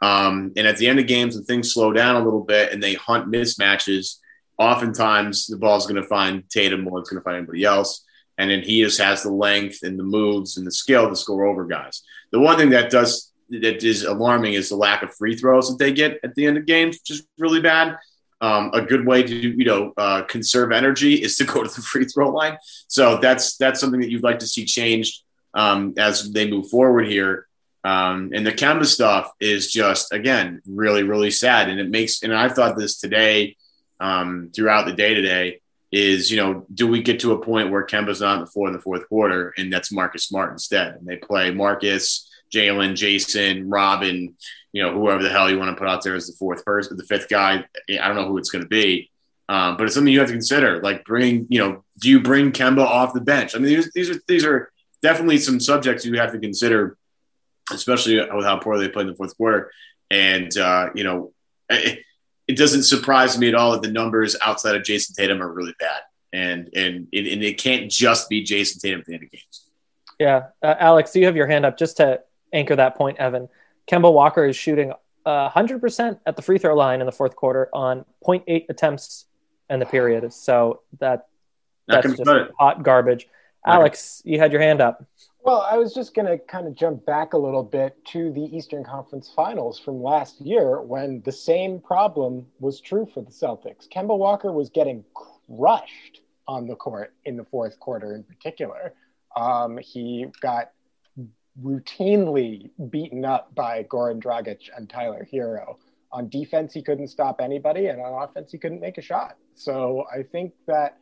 Um, 0.00 0.52
and 0.56 0.68
at 0.68 0.76
the 0.76 0.86
end 0.86 1.00
of 1.00 1.08
games, 1.08 1.34
when 1.34 1.44
things 1.44 1.74
slow 1.74 1.92
down 1.92 2.14
a 2.14 2.24
little 2.24 2.44
bit 2.44 2.72
and 2.72 2.80
they 2.80 2.94
hunt 2.94 3.30
mismatches, 3.30 4.18
oftentimes 4.56 5.48
the 5.48 5.56
ball's 5.56 5.86
going 5.86 6.00
to 6.00 6.08
find 6.08 6.48
Tatum 6.48 6.82
more 6.82 6.98
than 6.98 7.02
it's 7.02 7.10
going 7.10 7.20
to 7.20 7.24
find 7.24 7.36
anybody 7.38 7.64
else. 7.64 8.04
And 8.38 8.50
then 8.50 8.62
he 8.62 8.82
just 8.82 9.00
has 9.00 9.24
the 9.24 9.32
length 9.32 9.82
and 9.82 9.98
the 9.98 10.04
moves 10.04 10.56
and 10.56 10.66
the 10.66 10.72
skill 10.72 11.08
to 11.08 11.16
score 11.16 11.46
over 11.46 11.66
guys. 11.66 12.02
The 12.30 12.40
one 12.40 12.56
thing 12.56 12.70
that 12.70 12.90
does 12.90 13.32
that 13.50 13.82
is 13.82 14.04
alarming 14.04 14.54
is 14.54 14.68
the 14.68 14.76
lack 14.76 15.02
of 15.02 15.14
free 15.14 15.36
throws 15.36 15.68
that 15.68 15.78
they 15.78 15.92
get 15.92 16.18
at 16.22 16.34
the 16.36 16.46
end 16.46 16.56
of 16.56 16.66
games, 16.66 16.98
which 16.98 17.18
is 17.18 17.26
really 17.38 17.60
bad 17.60 17.96
um, 18.42 18.70
a 18.74 18.82
good 18.82 19.06
way 19.06 19.22
to 19.22 19.34
you 19.34 19.64
know 19.64 19.94
uh, 19.96 20.22
conserve 20.22 20.72
energy 20.72 21.14
is 21.22 21.36
to 21.36 21.44
go 21.44 21.62
to 21.62 21.74
the 21.74 21.80
free 21.80 22.04
throw 22.04 22.30
line. 22.30 22.58
So 22.88 23.16
that's 23.16 23.56
that's 23.56 23.80
something 23.80 24.00
that 24.00 24.10
you'd 24.10 24.24
like 24.24 24.40
to 24.40 24.46
see 24.46 24.66
changed 24.66 25.22
um, 25.54 25.94
as 25.96 26.30
they 26.32 26.50
move 26.50 26.68
forward 26.68 27.06
here. 27.06 27.46
Um, 27.84 28.30
and 28.32 28.46
the 28.46 28.52
Kemba 28.52 28.84
stuff 28.84 29.32
is 29.40 29.72
just 29.72 30.12
again 30.12 30.60
really 30.66 31.04
really 31.04 31.30
sad, 31.30 31.70
and 31.70 31.80
it 31.80 31.88
makes 31.88 32.22
and 32.22 32.34
I 32.34 32.48
thought 32.48 32.76
this 32.76 32.98
today 32.98 33.56
um, 34.00 34.50
throughout 34.54 34.86
the 34.86 34.92
day 34.92 35.14
today 35.14 35.60
is 35.90 36.30
you 36.30 36.36
know 36.36 36.66
do 36.72 36.86
we 36.86 37.02
get 37.02 37.20
to 37.20 37.32
a 37.32 37.44
point 37.44 37.70
where 37.70 37.86
Kemba's 37.86 38.20
not 38.20 38.36
on 38.36 38.40
the 38.40 38.46
floor 38.46 38.66
in 38.66 38.72
the 38.72 38.80
fourth 38.80 39.08
quarter 39.08 39.52
and 39.58 39.72
that's 39.72 39.92
Marcus 39.92 40.24
Smart 40.24 40.52
instead, 40.52 40.94
and 40.94 41.06
they 41.06 41.16
play 41.16 41.50
Marcus, 41.50 42.28
Jalen, 42.52 42.94
Jason, 42.94 43.68
Robin 43.68 44.36
you 44.72 44.82
know, 44.82 44.92
whoever 44.92 45.22
the 45.22 45.28
hell 45.28 45.50
you 45.50 45.58
want 45.58 45.70
to 45.70 45.78
put 45.78 45.88
out 45.88 46.02
there 46.02 46.14
as 46.14 46.26
the 46.26 46.32
fourth 46.32 46.64
person, 46.64 46.96
the 46.96 47.04
fifth 47.04 47.28
guy. 47.28 47.64
I 47.88 48.08
don't 48.08 48.16
know 48.16 48.26
who 48.26 48.38
it's 48.38 48.50
going 48.50 48.62
to 48.62 48.68
be, 48.68 49.10
um, 49.48 49.76
but 49.76 49.84
it's 49.84 49.94
something 49.94 50.12
you 50.12 50.20
have 50.20 50.28
to 50.28 50.34
consider. 50.34 50.80
Like, 50.80 51.04
bring, 51.04 51.46
you 51.50 51.58
know, 51.58 51.84
do 52.00 52.08
you 52.08 52.20
bring 52.20 52.52
Kemba 52.52 52.84
off 52.84 53.12
the 53.12 53.20
bench? 53.20 53.54
I 53.54 53.58
mean, 53.58 53.74
these, 53.74 53.92
these 53.92 54.10
are 54.10 54.20
these 54.26 54.44
are 54.44 54.72
definitely 55.02 55.38
some 55.38 55.60
subjects 55.60 56.06
you 56.06 56.18
have 56.18 56.32
to 56.32 56.38
consider, 56.38 56.96
especially 57.70 58.16
with 58.16 58.44
how 58.44 58.58
poorly 58.58 58.86
they 58.86 58.92
played 58.92 59.06
in 59.06 59.12
the 59.12 59.16
fourth 59.16 59.36
quarter. 59.36 59.70
And 60.10 60.56
uh, 60.56 60.88
you 60.94 61.04
know, 61.04 61.32
it, 61.68 62.00
it, 62.48 62.56
doesn't 62.56 62.84
surprise 62.84 63.36
me 63.38 63.48
at 63.48 63.54
all 63.54 63.72
that 63.72 63.82
the 63.82 63.90
numbers 63.90 64.36
outside 64.42 64.74
of 64.74 64.82
Jayson 64.82 65.14
Tatum 65.14 65.42
are 65.42 65.52
really 65.52 65.74
bad, 65.78 66.00
and 66.32 66.70
and 66.74 67.08
it, 67.12 67.30
and 67.32 67.42
it 67.42 67.58
can't 67.58 67.90
just 67.90 68.28
be 68.28 68.42
Jayson 68.42 68.80
Tatum 68.80 69.00
at 69.00 69.06
the 69.06 69.14
end 69.14 69.24
of 69.24 69.30
games. 69.30 69.68
Yeah, 70.18 70.44
uh, 70.62 70.74
Alex, 70.78 71.14
you 71.16 71.26
have 71.26 71.36
your 71.36 71.46
hand 71.46 71.66
up 71.66 71.76
just 71.76 71.98
to 71.98 72.20
anchor 72.52 72.76
that 72.76 72.96
point, 72.96 73.18
Evan? 73.18 73.48
Kemba 73.90 74.12
Walker 74.12 74.44
is 74.44 74.56
shooting 74.56 74.92
uh, 75.24 75.50
100% 75.50 76.18
at 76.26 76.36
the 76.36 76.42
free 76.42 76.58
throw 76.58 76.74
line 76.74 77.00
in 77.00 77.06
the 77.06 77.12
fourth 77.12 77.36
quarter 77.36 77.68
on 77.72 78.04
0.8 78.26 78.66
attempts 78.68 79.26
in 79.70 79.80
the 79.80 79.86
period. 79.86 80.32
So 80.32 80.82
that 81.00 81.26
that's 81.88 82.06
just 82.16 82.30
hot 82.58 82.82
garbage. 82.82 83.28
Alex, 83.66 84.22
you 84.24 84.38
had 84.38 84.52
your 84.52 84.60
hand 84.60 84.80
up. 84.80 85.04
Well, 85.44 85.66
I 85.68 85.76
was 85.76 85.92
just 85.92 86.14
going 86.14 86.26
to 86.26 86.38
kind 86.38 86.66
of 86.68 86.74
jump 86.74 87.04
back 87.04 87.32
a 87.32 87.38
little 87.38 87.64
bit 87.64 87.96
to 88.06 88.32
the 88.32 88.42
Eastern 88.56 88.84
Conference 88.84 89.32
Finals 89.34 89.78
from 89.78 90.02
last 90.02 90.40
year 90.40 90.80
when 90.80 91.20
the 91.24 91.32
same 91.32 91.80
problem 91.80 92.46
was 92.60 92.80
true 92.80 93.08
for 93.12 93.22
the 93.22 93.30
Celtics. 93.30 93.88
Kemba 93.88 94.16
Walker 94.16 94.52
was 94.52 94.70
getting 94.70 95.04
crushed 95.14 96.20
on 96.46 96.66
the 96.66 96.76
court 96.76 97.14
in 97.24 97.36
the 97.36 97.44
fourth 97.44 97.78
quarter 97.80 98.14
in 98.14 98.22
particular. 98.22 98.94
Um, 99.36 99.78
he 99.78 100.26
got 100.40 100.70
routinely 101.60 102.70
beaten 102.90 103.24
up 103.24 103.54
by 103.54 103.82
Goran 103.84 104.22
Dragic 104.22 104.70
and 104.76 104.88
Tyler 104.88 105.26
Herro. 105.32 105.76
On 106.12 106.28
defense, 106.28 106.74
he 106.74 106.82
couldn't 106.82 107.08
stop 107.08 107.40
anybody, 107.40 107.86
and 107.86 108.00
on 108.00 108.22
offense, 108.22 108.52
he 108.52 108.58
couldn't 108.58 108.80
make 108.80 108.98
a 108.98 109.02
shot. 109.02 109.36
So 109.54 110.04
I 110.12 110.22
think 110.22 110.52
that 110.66 110.98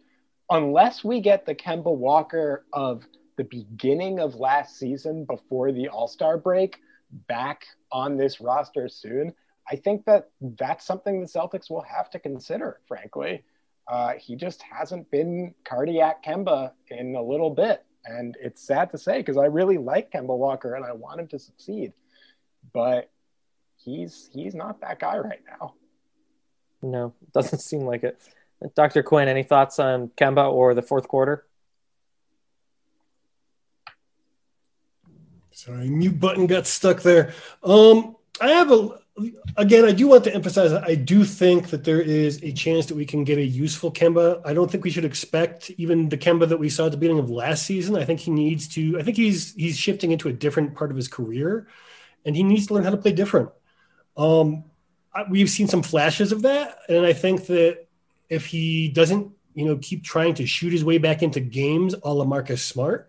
unless 0.50 1.04
we 1.04 1.20
get 1.20 1.46
the 1.46 1.54
Kemba 1.54 1.94
Walker 1.94 2.64
of 2.72 3.04
the 3.36 3.44
beginning 3.44 4.20
of 4.20 4.34
last 4.34 4.78
season 4.78 5.24
before 5.24 5.72
the 5.72 5.88
All 5.88 6.08
Star 6.08 6.36
break 6.36 6.78
back 7.28 7.64
on 7.90 8.16
this 8.16 8.40
roster 8.40 8.88
soon, 8.88 9.32
I 9.70 9.76
think 9.76 10.04
that 10.06 10.30
that's 10.40 10.84
something 10.84 11.20
the 11.20 11.26
Celtics 11.26 11.70
will 11.70 11.82
have 11.82 12.10
to 12.10 12.18
consider, 12.18 12.80
frankly. 12.86 13.44
Uh, 13.88 14.12
he 14.18 14.36
just 14.36 14.62
hasn't 14.62 15.10
been 15.10 15.54
cardiac 15.64 16.24
Kemba 16.24 16.72
in 16.88 17.14
a 17.16 17.22
little 17.22 17.50
bit. 17.50 17.84
And 18.04 18.36
it's 18.40 18.66
sad 18.66 18.90
to 18.92 18.98
say 18.98 19.18
because 19.18 19.36
I 19.36 19.46
really 19.46 19.78
like 19.78 20.10
Kemba 20.10 20.36
Walker 20.36 20.74
and 20.74 20.84
I 20.84 20.92
want 20.92 21.20
him 21.20 21.28
to 21.28 21.38
succeed. 21.38 21.92
But 22.72 23.10
he's 23.76 24.28
he's 24.32 24.54
not 24.54 24.80
that 24.80 24.98
guy 24.98 25.18
right 25.18 25.42
now. 25.60 25.74
No, 26.82 27.14
doesn't 27.32 27.60
seem 27.60 27.82
like 27.82 28.04
it. 28.04 28.20
Dr. 28.74 29.02
Quinn, 29.02 29.28
any 29.28 29.42
thoughts 29.42 29.78
on 29.78 30.08
Kemba 30.08 30.52
or 30.52 30.74
the 30.74 30.82
fourth 30.82 31.08
quarter? 31.08 31.46
Sorry, 35.52 35.88
mute 35.88 36.18
button 36.18 36.46
got 36.46 36.66
stuck 36.66 37.02
there. 37.02 37.32
Um, 37.62 38.16
I 38.40 38.48
have 38.50 38.70
a 38.70 38.99
again, 39.57 39.85
I 39.85 39.92
do 39.92 40.09
want 40.09 40.25
to 40.25 40.35
emphasize 40.35 40.73
I 40.73 40.94
do 40.94 41.25
think 41.25 41.70
that 41.70 41.85
there 41.85 42.01
is 42.01 42.42
a 42.42 42.53
chance 42.53 42.87
that 42.87 42.94
we 42.94 43.05
can 43.05 43.25
get 43.25 43.38
a 43.38 43.44
useful 43.44 43.92
Kemba. 43.92 44.40
I 44.44 44.55
don't 44.55 44.70
think 44.70 44.85
we 44.85 44.90
should 44.90 45.05
expect 45.05 45.70
even 45.77 46.09
the 46.09 46.18
Kemba 46.18 46.49
that 46.49 46.59
we 46.59 46.68
saw 46.68 46.87
at 46.87 46.92
the 46.92 46.96
beginning 46.96 47.18
of 47.18 47.31
last 47.31 47.66
season. 47.66 47.96
I 47.96 48.05
think 48.05 48.20
he 48.20 48.31
needs 48.31 48.68
to. 48.68 48.99
I 48.99 49.03
think 49.03 49.16
he's 49.16 49.55
he's 49.55 49.77
shifting 49.77 50.12
into 50.12 50.29
a 50.29 50.33
different 50.33 50.75
part 50.75 50.90
of 50.90 50.96
his 50.96 51.09
career, 51.09 51.68
and 52.25 52.37
he 52.37 52.42
needs 52.42 52.66
to 52.68 52.75
learn 52.75 52.85
how 52.85 52.90
to 52.90 52.96
play 52.96 53.12
different. 53.12 53.51
Um, 54.16 54.64
we've 55.29 55.51
seen 55.51 55.68
some 55.68 55.83
flashes 55.83 56.33
of 56.33 56.42
that, 56.42 56.79
and 56.88 57.05
I 57.05 57.12
think 57.12 57.46
that 57.46 57.87
if 58.29 58.46
he 58.46 58.88
doesn't, 58.88 59.33
you 59.55 59.64
know, 59.64 59.79
keep 59.81 60.05
trying 60.05 60.35
to 60.35 60.46
shoot 60.46 60.73
his 60.73 60.85
way 60.85 60.99
back 60.99 61.23
into 61.23 61.40
games, 61.40 61.94
a 62.03 62.12
la 62.12 62.25
Marcus 62.25 62.62
Smart, 62.62 63.09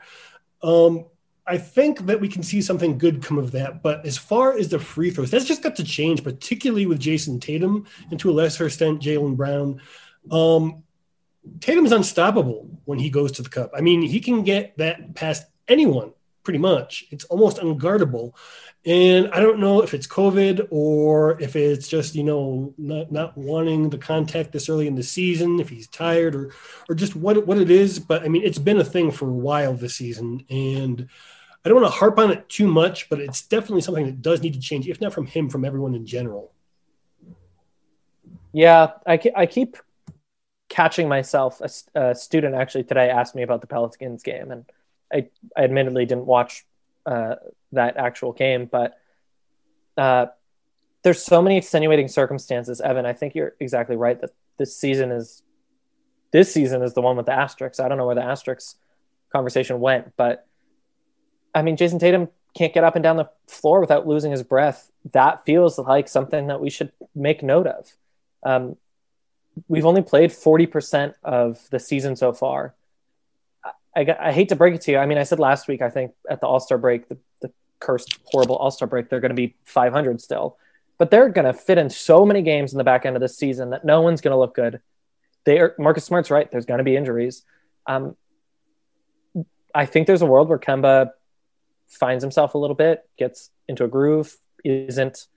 um, 0.63 1.05
I 1.51 1.57
think 1.57 2.05
that 2.05 2.21
we 2.21 2.29
can 2.29 2.43
see 2.43 2.61
something 2.61 2.97
good 2.97 3.21
come 3.21 3.37
of 3.37 3.51
that. 3.51 3.83
But 3.83 4.05
as 4.05 4.17
far 4.17 4.57
as 4.57 4.69
the 4.69 4.79
free 4.79 5.11
throws, 5.11 5.31
that's 5.31 5.43
just 5.43 5.61
got 5.61 5.75
to 5.75 5.83
change, 5.83 6.23
particularly 6.23 6.85
with 6.85 7.01
Jayson 7.01 7.41
Tatum 7.41 7.85
and 8.09 8.17
to 8.21 8.29
a 8.29 8.31
lesser 8.31 8.67
extent 8.67 9.01
Jaylen 9.01 9.35
Brown. 9.35 9.81
Um, 10.31 10.83
Tatum 11.59 11.85
is 11.85 11.91
unstoppable 11.91 12.79
when 12.85 12.99
he 12.99 13.09
goes 13.09 13.33
to 13.33 13.41
the 13.41 13.49
cup. 13.49 13.71
I 13.75 13.81
mean, 13.81 14.01
he 14.01 14.21
can 14.21 14.43
get 14.43 14.77
that 14.77 15.13
past 15.13 15.45
anyone 15.67 16.13
pretty 16.43 16.59
much. 16.59 17.05
It's 17.11 17.25
almost 17.25 17.57
unguardable. 17.57 18.33
And 18.85 19.29
I 19.33 19.41
don't 19.41 19.59
know 19.59 19.81
if 19.81 19.93
it's 19.93 20.07
COVID 20.07 20.69
or 20.71 21.37
if 21.41 21.57
it's 21.57 21.89
just, 21.89 22.15
you 22.15 22.23
know, 22.23 22.73
not, 22.77 23.11
not 23.11 23.37
wanting 23.37 23.89
the 23.89 23.97
contact 23.97 24.53
this 24.53 24.69
early 24.69 24.87
in 24.87 24.95
the 24.95 25.03
season, 25.03 25.59
if 25.59 25.67
he's 25.67 25.87
tired 25.87 26.33
or 26.33 26.53
or 26.87 26.95
just 26.95 27.13
what 27.13 27.45
what 27.45 27.57
it 27.57 27.69
is. 27.69 27.99
But 27.99 28.23
I 28.23 28.29
mean, 28.29 28.43
it's 28.43 28.57
been 28.57 28.79
a 28.79 28.85
thing 28.85 29.11
for 29.11 29.27
a 29.27 29.33
while 29.33 29.73
this 29.73 29.95
season. 29.95 30.45
And 30.49 31.09
I 31.63 31.69
don't 31.69 31.81
want 31.81 31.93
to 31.93 31.99
harp 31.99 32.17
on 32.17 32.31
it 32.31 32.49
too 32.49 32.67
much, 32.67 33.09
but 33.09 33.19
it's 33.19 33.41
definitely 33.41 33.81
something 33.81 34.05
that 34.05 34.21
does 34.21 34.41
need 34.41 34.53
to 34.53 34.59
change, 34.59 34.87
if 34.87 34.99
not 34.99 35.13
from 35.13 35.27
him, 35.27 35.49
from 35.49 35.63
everyone 35.63 35.93
in 35.93 36.05
general. 36.05 36.51
Yeah, 38.51 38.93
I, 39.05 39.19
I 39.35 39.45
keep 39.45 39.77
catching 40.69 41.07
myself. 41.07 41.61
A, 41.61 41.99
a 41.99 42.15
student 42.15 42.55
actually 42.55 42.83
today 42.83 43.09
asked 43.09 43.35
me 43.35 43.43
about 43.43 43.61
the 43.61 43.67
Pelicans 43.67 44.23
game, 44.23 44.51
and 44.51 44.65
I, 45.13 45.27
I 45.55 45.63
admittedly 45.63 46.05
didn't 46.05 46.25
watch 46.25 46.65
uh, 47.05 47.35
that 47.73 47.97
actual 47.97 48.33
game, 48.33 48.65
but 48.65 48.97
uh, 49.97 50.27
there's 51.03 51.21
so 51.21 51.41
many 51.41 51.57
extenuating 51.57 52.07
circumstances. 52.07 52.81
Evan, 52.81 53.05
I 53.05 53.13
think 53.13 53.35
you're 53.35 53.55
exactly 53.59 53.95
right 53.95 54.19
that 54.19 54.31
this 54.57 54.75
season 54.75 55.11
is 55.11 55.43
this 56.31 56.53
season 56.53 56.81
is 56.81 56.93
the 56.93 57.01
one 57.01 57.17
with 57.17 57.25
the 57.25 57.33
asterisks. 57.33 57.79
I 57.79 57.87
don't 57.87 57.97
know 57.97 58.05
where 58.05 58.15
the 58.15 58.23
asterisks 58.23 58.75
conversation 59.31 59.79
went, 59.79 60.13
but 60.15 60.47
I 61.53 61.61
mean, 61.61 61.77
Jayson 61.77 61.99
Tatum 61.99 62.29
can't 62.55 62.73
get 62.73 62.83
up 62.83 62.95
and 62.95 63.03
down 63.03 63.17
the 63.17 63.29
floor 63.47 63.79
without 63.79 64.07
losing 64.07 64.31
his 64.31 64.43
breath. 64.43 64.91
That 65.13 65.45
feels 65.45 65.77
like 65.77 66.07
something 66.07 66.47
that 66.47 66.59
we 66.59 66.69
should 66.69 66.91
make 67.15 67.43
note 67.43 67.67
of. 67.67 67.91
Um, 68.43 68.77
we've 69.67 69.85
only 69.85 70.01
played 70.01 70.31
40% 70.31 71.13
of 71.23 71.59
the 71.69 71.79
season 71.79 72.15
so 72.15 72.33
far. 72.33 72.75
I, 73.95 74.15
I, 74.19 74.31
hate 74.31 74.49
to 74.49 74.55
break 74.55 74.73
it 74.75 74.81
to 74.81 74.91
you. 74.91 74.97
I 74.97 75.05
mean, 75.05 75.17
I 75.17 75.23
said 75.23 75.39
last 75.39 75.67
week, 75.67 75.81
I 75.81 75.89
think 75.89 76.13
at 76.29 76.39
the 76.39 76.47
All 76.47 76.59
Star 76.59 76.77
break, 76.77 77.09
the, 77.09 77.17
the 77.41 77.51
cursed, 77.79 78.19
horrible 78.25 78.55
All 78.55 78.71
Star 78.71 78.87
break, 78.87 79.09
they're 79.09 79.19
going 79.19 79.31
to 79.31 79.35
be 79.35 79.55
500 79.65 80.21
still. 80.21 80.57
But 80.97 81.11
they're 81.11 81.29
going 81.29 81.45
to 81.45 81.53
fit 81.53 81.77
in 81.77 81.89
so 81.89 82.25
many 82.25 82.41
games 82.41 82.71
in 82.71 82.77
the 82.77 82.83
back 82.83 83.05
end 83.05 83.15
of 83.15 83.21
this 83.21 83.37
season 83.37 83.71
that 83.71 83.83
no 83.83 84.01
one's 84.01 84.21
going 84.21 84.31
to 84.31 84.37
look 84.37 84.55
good. 84.55 84.81
They 85.45 85.59
are, 85.59 85.75
Marcus 85.77 86.05
Smart's 86.05 86.31
right. 86.31 86.49
There's 86.49 86.65
going 86.65 86.77
to 86.77 86.83
be 86.83 86.95
injuries. 86.95 87.43
Um, 87.85 88.15
I 89.73 89.85
think 89.85 90.07
there's 90.07 90.21
a 90.21 90.27
world 90.27 90.47
where 90.47 90.59
Kemba 90.59 91.11
finds 91.91 92.23
himself 92.23 92.55
a 92.55 92.57
little 92.57 92.75
bit, 92.75 93.07
gets 93.17 93.49
into 93.67 93.83
a 93.83 93.87
groove, 93.87 94.37
isn't 94.63 95.27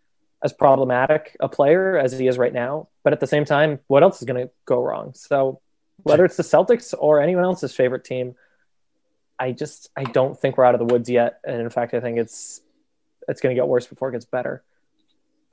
as 0.43 0.53
problematic 0.53 1.37
a 1.41 1.49
player 1.49 1.99
as 1.99 2.13
he 2.19 2.27
is 2.27 2.39
right 2.39 2.53
now. 2.53 2.89
But 3.03 3.13
at 3.13 3.21
the 3.21 3.27
same 3.27 3.45
time, 3.45 3.81
what 3.87 4.03
else 4.03 4.21
is 4.21 4.27
going 4.27 4.47
to 4.47 4.53
go 4.67 4.83
wrong? 4.83 5.13
So 5.15 5.61
whether 6.03 6.25
it's 6.25 6.37
the 6.37 6.43
Celtics 6.43 6.95
or 6.97 7.21
anyone 7.21 7.45
else's 7.45 7.75
favorite 7.75 8.05
team, 8.05 8.35
I 9.39 9.53
just 9.53 9.91
I 9.97 10.05
don't 10.05 10.39
think 10.39 10.57
we're 10.57 10.65
out 10.65 10.75
of 10.75 10.79
the 10.79 10.93
woods 10.93 11.09
yet. 11.09 11.41
And 11.45 11.61
in 11.61 11.71
fact, 11.71 11.95
I 11.95 12.01
think 12.01 12.19
it's 12.19 12.61
it's 13.27 13.41
going 13.41 13.55
to 13.55 13.61
get 13.61 13.67
worse 13.67 13.87
before 13.87 14.11
it 14.11 14.13
gets 14.13 14.27
better. 14.27 14.63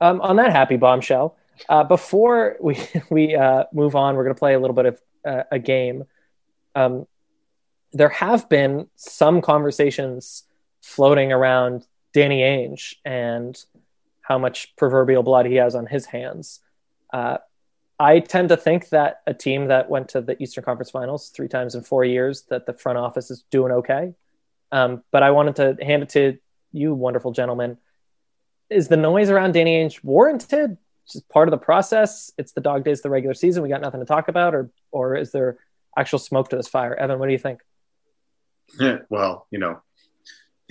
Um, 0.00 0.20
on 0.20 0.36
that 0.36 0.52
happy 0.52 0.76
bombshell, 0.76 1.36
uh, 1.68 1.84
before 1.84 2.56
we 2.60 2.78
we 3.10 3.34
uh, 3.34 3.64
move 3.72 3.96
on, 3.96 4.14
we're 4.14 4.24
going 4.24 4.34
to 4.34 4.38
play 4.38 4.54
a 4.54 4.60
little 4.60 4.76
bit 4.76 4.86
of 4.86 5.00
uh, 5.26 5.42
a 5.50 5.58
game. 5.58 6.04
Um, 6.74 7.06
there 7.92 8.08
have 8.08 8.48
been 8.48 8.88
some 8.96 9.40
conversations 9.40 10.44
floating 10.82 11.32
around 11.32 11.86
Danny 12.12 12.40
Ainge 12.40 12.94
and 13.04 13.62
how 14.20 14.38
much 14.38 14.74
proverbial 14.76 15.22
blood 15.22 15.46
he 15.46 15.56
has 15.56 15.74
on 15.74 15.86
his 15.86 16.06
hands. 16.06 16.60
Uh, 17.12 17.38
I 17.98 18.20
tend 18.20 18.48
to 18.48 18.56
think 18.56 18.88
that 18.88 19.22
a 19.26 19.34
team 19.34 19.68
that 19.68 19.88
went 19.88 20.10
to 20.10 20.20
the 20.20 20.40
Eastern 20.42 20.64
Conference 20.64 20.90
Finals 20.90 21.28
three 21.28 21.48
times 21.48 21.74
in 21.74 21.82
four 21.82 22.04
years, 22.04 22.42
that 22.50 22.66
the 22.66 22.72
front 22.72 22.98
office 22.98 23.30
is 23.30 23.44
doing 23.50 23.72
okay. 23.72 24.14
Um, 24.72 25.02
but 25.10 25.22
I 25.22 25.30
wanted 25.30 25.56
to 25.56 25.84
hand 25.84 26.02
it 26.02 26.08
to 26.10 26.38
you, 26.72 26.94
wonderful 26.94 27.32
gentlemen. 27.32 27.78
Is 28.70 28.88
the 28.88 28.96
noise 28.96 29.30
around 29.30 29.52
Danny 29.52 29.76
Ainge 29.76 30.02
warranted? 30.02 30.78
Just 31.06 31.28
part 31.28 31.48
of 31.48 31.50
the 31.50 31.58
process. 31.58 32.32
It's 32.38 32.52
the 32.52 32.60
dog 32.60 32.84
days 32.84 33.00
of 33.00 33.02
the 33.04 33.10
regular 33.10 33.34
season. 33.34 33.62
We 33.62 33.68
got 33.68 33.82
nothing 33.82 34.00
to 34.00 34.06
talk 34.06 34.28
about, 34.28 34.54
or 34.54 34.70
or 34.90 35.14
is 35.16 35.32
there 35.32 35.58
actual 35.96 36.18
smoke 36.18 36.48
to 36.50 36.56
this 36.56 36.68
fire? 36.68 36.94
Evan, 36.94 37.18
what 37.18 37.26
do 37.26 37.32
you 37.32 37.38
think? 37.38 37.60
well, 39.10 39.46
you 39.50 39.58
know, 39.58 39.82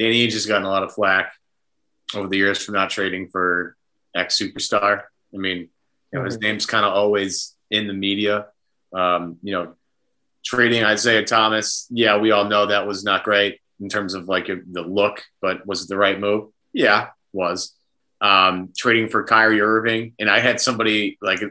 Danny 0.02 0.28
Ainge 0.28 0.34
has 0.34 0.48
gotten 0.48 0.66
a 0.66 0.70
lot 0.70 0.82
of 0.82 0.94
flack 0.94 1.32
over 2.16 2.28
the 2.28 2.38
years 2.38 2.66
for 2.66 2.72
not 2.72 2.90
trading 2.90 3.30
for 3.30 3.78
ex 4.16 4.40
superstar. 4.40 5.04
I 5.32 5.38
mean, 5.38 5.58
you 5.58 5.68
know, 6.12 6.20
mm-hmm. 6.20 6.26
his 6.26 6.40
name's 6.40 6.66
kind 6.66 6.84
of 6.84 6.94
always 6.94 7.56
in 7.70 7.86
the 7.86 7.94
media. 7.94 8.48
Um, 8.92 9.38
you 9.44 9.54
know, 9.54 9.76
trading 10.44 10.84
Isaiah 10.84 11.24
Thomas, 11.24 11.86
yeah, 11.92 12.18
we 12.18 12.32
all 12.32 12.46
know 12.46 12.66
that 12.66 12.88
was 12.88 13.04
not 13.04 13.24
great 13.24 13.60
in 13.80 13.90
terms 13.90 14.16
of 14.16 14.28
like 14.28 14.48
the 14.48 14.82
look, 14.82 15.22
but 15.40 15.68
was 15.68 15.84
it 15.84 15.90
the 15.90 15.98
right 15.98 16.20
move? 16.20 16.50
Yeah, 16.74 17.10
was. 17.32 17.76
Um, 18.22 18.70
trading 18.76 19.08
for 19.08 19.24
Kyrie 19.24 19.62
Irving, 19.62 20.14
and 20.18 20.32
I 20.32 20.40
had 20.40 20.60
somebody 20.60 21.20
like 21.22 21.42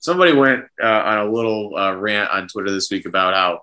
somebody 0.00 0.32
went 0.32 0.64
uh, 0.82 0.86
on 0.86 1.18
a 1.18 1.30
little 1.30 1.76
uh, 1.76 1.94
rant 1.94 2.30
on 2.30 2.48
Twitter 2.48 2.72
this 2.72 2.90
week 2.90 3.06
about 3.06 3.34
how 3.34 3.62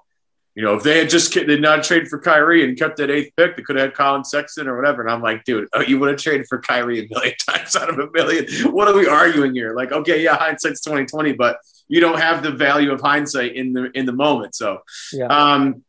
you 0.58 0.64
know, 0.64 0.74
if 0.74 0.82
they 0.82 0.98
had 0.98 1.08
just 1.08 1.32
did 1.32 1.62
not 1.62 1.84
trade 1.84 2.08
for 2.08 2.18
Kyrie 2.18 2.68
and 2.68 2.76
kept 2.76 2.98
that 2.98 3.12
eighth 3.12 3.32
pick, 3.38 3.56
they 3.56 3.62
could 3.62 3.76
have 3.76 3.90
had 3.90 3.94
Collin 3.94 4.24
Sexton 4.24 4.68
or 4.68 4.76
whatever. 4.76 5.04
And 5.04 5.12
I'm 5.12 5.22
like, 5.22 5.44
dude, 5.44 5.68
oh, 5.74 5.82
you 5.82 6.00
would 6.00 6.10
have 6.10 6.18
traded 6.20 6.48
for 6.48 6.60
Kyrie 6.60 7.06
a 7.06 7.08
million 7.08 7.36
times 7.48 7.76
out 7.76 7.92
of 7.92 8.00
a 8.00 8.10
million. 8.12 8.48
What 8.74 8.88
are 8.88 8.96
we 8.96 9.08
arguing 9.08 9.54
here? 9.54 9.76
Like, 9.76 9.92
okay, 9.92 10.24
yeah, 10.24 10.36
hindsight's 10.36 10.82
2020, 10.82 11.34
but 11.34 11.60
you 11.88 12.02
don't 12.02 12.20
have 12.20 12.42
the 12.42 12.50
value 12.50 12.92
of 12.92 13.02
hindsight 13.02 13.56
in 13.56 13.72
the 13.72 13.92
in 13.92 14.08
the 14.08 14.14
moment. 14.14 14.56
So, 14.56 14.80
yeah. 15.14 15.28
um, 15.28 15.84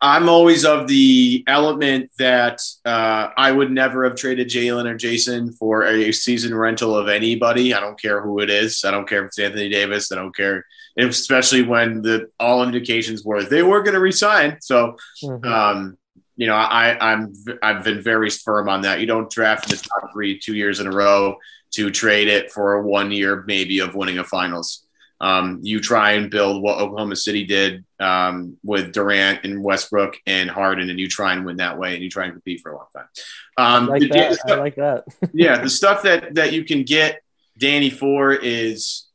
I'm 0.00 0.28
always 0.28 0.64
of 0.64 0.88
the 0.88 1.42
element 1.46 2.10
that 2.18 2.60
uh, 2.84 3.28
I 3.36 3.50
would 3.50 3.70
never 3.70 4.04
have 4.04 4.14
traded 4.14 4.48
Jaylen 4.48 4.84
or 4.84 4.94
Jayson 4.94 5.52
for 5.56 5.84
a 5.84 6.12
season 6.12 6.54
rental 6.54 6.96
of 6.96 7.08
anybody. 7.08 7.72
I 7.72 7.80
don't 7.80 8.00
care 8.00 8.20
who 8.20 8.40
it 8.40 8.50
is. 8.50 8.84
I 8.84 8.90
don't 8.90 9.08
care 9.08 9.22
if 9.24 9.28
it's 9.28 9.38
Anthony 9.38 9.68
Davis. 9.68 10.12
I 10.12 10.16
don't 10.16 10.36
care 10.36 10.64
especially 10.96 11.62
when 11.62 12.02
the 12.02 12.30
all 12.40 12.62
indications 12.62 13.24
were 13.24 13.42
they 13.42 13.62
were 13.62 13.82
going 13.82 13.94
to 13.94 14.00
resign. 14.00 14.58
So, 14.60 14.96
mm-hmm. 15.22 15.46
um, 15.46 15.98
you 16.36 16.46
know, 16.46 16.54
I, 16.54 17.12
I'm 17.12 17.32
I've 17.62 17.84
been 17.84 18.02
very 18.02 18.30
firm 18.30 18.68
on 18.68 18.82
that. 18.82 19.00
You 19.00 19.06
don't 19.06 19.30
draft 19.30 19.68
the 19.68 19.76
top 19.76 20.12
three 20.12 20.38
two 20.38 20.54
years 20.54 20.80
in 20.80 20.86
a 20.86 20.90
row 20.90 21.36
to 21.72 21.90
trade 21.90 22.28
it 22.28 22.52
for 22.52 22.82
one 22.82 23.10
year 23.10 23.44
maybe 23.46 23.80
of 23.80 23.94
winning 23.94 24.18
a 24.18 24.24
finals. 24.24 24.85
Um, 25.20 25.60
you 25.62 25.80
try 25.80 26.12
and 26.12 26.30
build 26.30 26.62
what 26.62 26.78
Oklahoma 26.78 27.16
City 27.16 27.44
did 27.44 27.84
um, 27.98 28.58
with 28.62 28.92
Durant 28.92 29.44
and 29.44 29.62
Westbrook 29.62 30.16
and 30.26 30.50
Harden, 30.50 30.90
and 30.90 30.98
you 30.98 31.08
try 31.08 31.32
and 31.32 31.46
win 31.46 31.56
that 31.56 31.78
way, 31.78 31.94
and 31.94 32.02
you 32.02 32.10
try 32.10 32.24
and 32.24 32.34
compete 32.34 32.60
for 32.60 32.72
a 32.72 32.76
long 32.76 32.86
time. 32.94 33.08
Um, 33.56 33.84
I 33.84 33.92
like 33.92 34.02
the- 34.02 34.08
that. 34.08 34.38
the 34.44 34.52
I 34.52 34.56
like 34.58 34.74
that. 34.76 35.04
yeah, 35.32 35.62
the 35.62 35.70
stuff 35.70 36.02
that 36.02 36.34
that 36.34 36.52
you 36.52 36.64
can 36.64 36.82
get 36.82 37.22
Danny 37.58 37.88
for 37.88 38.32
is, 38.32 39.06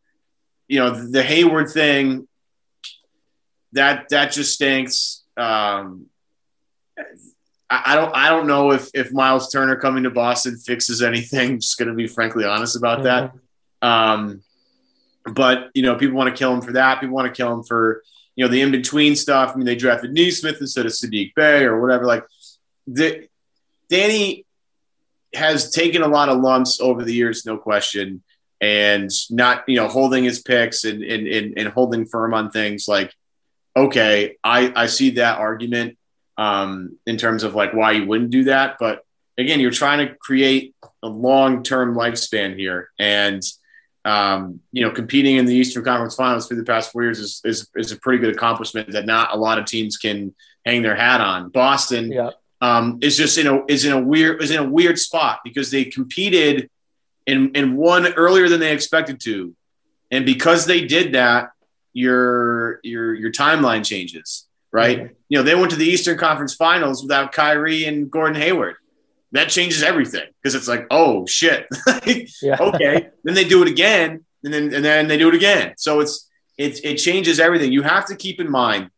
you 0.68 0.80
know, 0.80 0.90
the 0.90 1.22
Hayward 1.24 1.70
thing. 1.70 2.28
That 3.74 4.10
that 4.10 4.32
just 4.32 4.54
stinks. 4.56 5.24
Um, 5.38 6.08
I, 7.70 7.84
I 7.86 7.96
don't 7.96 8.16
I 8.16 8.30
don't 8.30 8.48
know 8.48 8.72
if 8.72 8.90
if 8.94 9.14
Miles 9.14 9.52
Turner 9.52 9.76
coming 9.76 10.04
to 10.04 10.10
Boston 10.10 10.58
fixes 10.58 11.02
anything. 11.02 11.60
Just 11.62 11.78
going 11.78 11.88
to 11.88 11.96
be 11.96 12.08
frankly 12.08 12.44
honest 12.44 12.76
about 12.76 13.04
that. 13.04 13.32
Um, 13.82 14.44
but 15.26 15.70
you 15.74 15.84
know, 15.84 15.96
people 15.96 16.18
want 16.18 16.34
to 16.34 16.38
kill 16.38 16.54
him 16.54 16.62
for 16.62 16.74
that. 16.74 17.00
People 17.00 17.16
want 17.16 17.34
to 17.34 17.38
kill 17.38 17.54
him 17.54 17.64
for 17.64 18.04
you 18.36 18.46
know 18.46 18.52
the 18.52 18.62
in 18.62 18.72
between 18.72 19.16
stuff. 19.16 19.52
I 19.54 19.56
mean, 19.56 19.66
they 19.66 19.76
drafted 19.76 20.14
Nesmith 20.14 20.58
instead 20.60 20.86
of 20.86 20.92
Saddiq 20.92 21.34
Bey 21.36 21.64
or 21.64 21.82
whatever. 21.82 22.06
Like, 22.06 22.26
the, 22.88 23.28
Danny 23.90 24.46
has 25.34 25.72
taken 25.72 26.02
a 26.02 26.08
lot 26.08 26.30
of 26.30 26.40
lumps 26.40 26.82
over 26.82 27.04
the 27.04 27.14
years, 27.14 27.46
no 27.46 27.58
question, 27.58 28.24
and 28.60 29.10
not 29.30 29.64
you 29.68 29.76
know 29.76 29.88
holding 29.88 30.24
his 30.24 30.42
picks 30.42 30.84
and 30.84 31.04
and 31.04 31.28
and, 31.28 31.58
and 31.58 31.70
holding 31.70 32.06
firm 32.06 32.34
on 32.34 32.52
things. 32.52 32.88
Like, 32.88 33.14
okay, 33.76 34.38
I 34.44 34.72
I 34.76 34.86
see 34.88 35.12
that 35.12 35.40
argument 35.40 35.98
um, 36.38 36.98
in 37.06 37.18
terms 37.18 37.44
of 37.44 37.56
like 37.56 37.74
why 37.74 37.92
you 37.92 38.06
wouldn't 38.06 38.32
do 38.32 38.46
that, 38.46 38.78
but 38.80 39.04
again, 39.38 39.60
you're 39.60 39.72
trying 39.72 40.08
to 40.08 40.16
create 40.16 40.76
a 41.04 41.08
long 41.08 41.64
term 41.64 41.96
lifespan 41.96 42.58
here, 42.58 42.90
and 43.00 43.44
um, 44.04 44.60
you 44.72 44.84
know, 44.84 44.92
competing 44.92 45.36
in 45.38 45.46
the 45.46 45.54
Eastern 45.54 45.84
Conference 45.84 46.16
Finals 46.16 46.48
for 46.48 46.56
the 46.56 46.64
past 46.64 46.92
four 46.92 47.04
years 47.04 47.20
is, 47.20 47.42
is, 47.44 47.68
is 47.76 47.92
a 47.92 47.98
pretty 47.98 48.20
good 48.20 48.34
accomplishment 48.34 48.92
that 48.92 49.06
not 49.06 49.34
a 49.34 49.38
lot 49.38 49.60
of 49.60 49.66
teams 49.66 49.98
can 49.98 50.34
hang 50.66 50.82
their 50.82 50.96
hat 50.96 51.22
on. 51.22 51.50
Boston 51.50 52.12
Yeah. 52.12 52.32
um, 52.62 52.98
is 53.02 53.16
just 53.18 53.38
in 53.38 53.48
a 53.48 53.64
is 53.68 53.86
in 53.86 53.92
a 53.94 54.00
weird 54.02 54.42
is 54.42 54.52
in 54.52 54.58
a 54.58 54.64
weird 54.68 54.98
spot 54.98 55.40
because 55.44 55.70
they 55.72 55.86
competed 55.86 56.70
and 57.28 57.56
and 57.56 57.78
won 57.78 58.12
earlier 58.14 58.50
than 58.50 58.60
they 58.60 58.74
expected 58.74 59.20
to, 59.22 59.56
and 60.10 60.26
because 60.26 60.66
they 60.66 60.86
did 60.86 61.14
that, 61.14 61.52
your 61.94 62.80
your 62.84 63.14
your 63.14 63.32
timeline 63.32 63.86
changes, 63.86 64.48
right? 64.72 65.00
Mhm. 65.00 65.10
You 65.30 65.38
know, 65.38 65.44
they 65.44 65.56
went 65.56 65.70
to 65.72 65.78
the 65.78 65.86
Eastern 65.86 66.18
Conference 66.18 66.56
Finals 66.56 67.04
without 67.04 67.32
Kyrie 67.32 67.86
and 67.86 68.10
Gordon 68.10 68.42
Hayward. 68.42 68.76
That 69.34 69.50
changes 69.50 69.82
everything 69.84 70.26
because 70.42 70.56
it's 70.56 70.68
like, 70.68 70.88
oh 70.92 71.26
shit, 71.26 71.66
Yeah. 72.42 72.58
okay. 72.60 73.10
then 73.24 73.34
they 73.34 73.46
do 73.46 73.62
it 73.62 73.68
again, 73.70 74.26
and 74.44 74.54
then 74.54 74.74
and 74.74 74.84
then 74.84 75.08
they 75.08 75.18
do 75.18 75.30
it 75.30 75.36
again. 75.36 75.74
So 75.78 76.00
it's 76.02 76.30
it 76.58 76.84
it 76.84 76.98
changes 76.98 77.40
everything. 77.40 77.72
You 77.72 77.82
have 77.84 78.06
to 78.08 78.16
keep 78.16 78.40
in 78.42 78.50
mind 78.52 78.90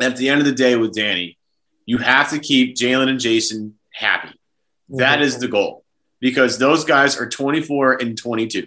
at 0.00 0.16
the 0.16 0.28
end 0.28 0.40
of 0.40 0.46
the 0.46 0.52
day 0.52 0.76
with 0.76 0.94
Danny, 0.94 1.38
you 1.86 1.98
have 1.98 2.30
to 2.30 2.38
keep 2.38 2.76
Jaylen 2.76 3.08
and 3.08 3.18
Jayson 3.18 3.72
happy. 3.92 4.30
That 4.90 5.20
is 5.22 5.38
the 5.38 5.48
goal 5.48 5.84
because 6.20 6.58
those 6.58 6.84
guys 6.84 7.16
are 7.18 7.28
24 7.28 8.02
and 8.02 8.18
22. 8.18 8.66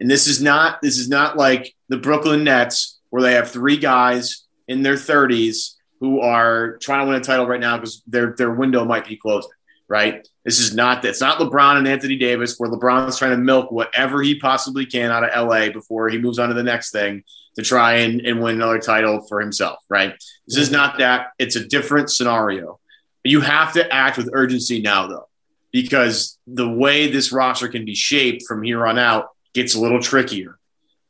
And 0.00 0.10
this 0.10 0.26
is 0.26 0.40
not 0.42 0.80
this 0.82 0.98
is 0.98 1.08
not 1.08 1.36
like 1.36 1.74
the 1.88 1.96
Brooklyn 1.98 2.44
Nets 2.44 2.98
where 3.10 3.22
they 3.22 3.34
have 3.34 3.50
three 3.50 3.76
guys 3.76 4.44
in 4.68 4.82
their 4.82 4.94
30s 4.94 5.74
who 6.00 6.20
are 6.20 6.76
trying 6.78 7.00
to 7.06 7.12
win 7.12 7.20
a 7.20 7.24
title 7.24 7.46
right 7.46 7.60
now 7.60 7.76
because 7.76 8.02
their 8.06 8.34
their 8.36 8.50
window 8.52 8.84
might 8.84 9.06
be 9.06 9.16
closing, 9.16 9.50
right? 9.88 10.26
This 10.44 10.60
is 10.60 10.74
not 10.74 11.02
that. 11.02 11.10
It's 11.10 11.20
not 11.20 11.38
LeBron 11.38 11.76
and 11.76 11.88
Anthony 11.88 12.16
Davis 12.16 12.58
where 12.58 12.70
LeBron's 12.70 13.18
trying 13.18 13.32
to 13.32 13.36
milk 13.36 13.70
whatever 13.70 14.22
he 14.22 14.38
possibly 14.38 14.86
can 14.86 15.10
out 15.10 15.24
of 15.24 15.48
LA 15.48 15.70
before 15.70 16.08
he 16.08 16.18
moves 16.18 16.38
on 16.38 16.48
to 16.48 16.54
the 16.54 16.62
next 16.62 16.90
thing 16.90 17.24
to 17.56 17.62
try 17.62 17.94
and, 17.96 18.20
and 18.22 18.42
win 18.42 18.56
another 18.56 18.78
title 18.78 19.24
for 19.28 19.40
himself, 19.40 19.78
right? 19.88 20.14
This 20.46 20.58
is 20.58 20.70
not 20.70 20.98
that. 20.98 21.28
It's 21.38 21.56
a 21.56 21.66
different 21.66 22.10
scenario. 22.10 22.80
You 23.22 23.40
have 23.40 23.72
to 23.74 23.92
act 23.92 24.16
with 24.16 24.30
urgency 24.32 24.82
now, 24.82 25.06
though, 25.06 25.28
because 25.72 26.38
the 26.46 26.68
way 26.68 27.10
this 27.10 27.32
roster 27.32 27.68
can 27.68 27.84
be 27.84 27.94
shaped 27.94 28.44
from 28.46 28.62
here 28.62 28.86
on 28.86 28.98
out 28.98 29.30
gets 29.54 29.74
a 29.74 29.80
little 29.80 30.00
trickier 30.00 30.58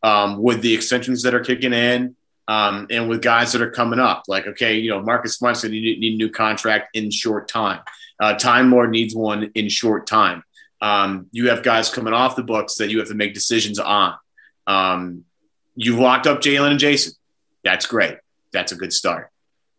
um, 0.02 0.40
with 0.40 0.60
the 0.60 0.74
extensions 0.74 1.22
that 1.22 1.34
are 1.34 1.40
kicking 1.40 1.72
in 1.72 2.14
um, 2.46 2.86
and 2.90 3.08
with 3.08 3.22
guys 3.22 3.52
that 3.52 3.62
are 3.62 3.70
coming 3.70 3.98
up. 3.98 4.24
Like, 4.28 4.46
okay, 4.46 4.76
you 4.76 4.90
know, 4.90 5.00
Marcus 5.00 5.36
Smart's 5.36 5.62
going 5.62 5.72
to 5.72 5.80
need, 5.80 5.98
need 5.98 6.14
a 6.14 6.16
new 6.16 6.30
contract 6.30 6.94
in 6.94 7.10
short 7.10 7.48
time. 7.48 7.80
Uh, 8.20 8.34
Time 8.34 8.70
Lord 8.70 8.90
needs 8.90 9.14
one 9.14 9.50
in 9.54 9.68
short 9.68 10.06
time. 10.06 10.42
Um, 10.80 11.26
you 11.32 11.48
have 11.48 11.62
guys 11.62 11.88
coming 11.88 12.12
off 12.12 12.36
the 12.36 12.42
books 12.42 12.76
that 12.76 12.90
you 12.90 12.98
have 12.98 13.08
to 13.08 13.14
make 13.14 13.34
decisions 13.34 13.78
on. 13.78 14.14
Um, 14.66 15.24
you've 15.74 15.98
locked 15.98 16.26
up 16.26 16.40
Jaylen 16.40 16.70
and 16.72 16.80
Jayson. 16.80 17.12
That's 17.64 17.86
great. 17.86 18.18
That's 18.52 18.72
a 18.72 18.76
good 18.76 18.92
start. 18.92 19.30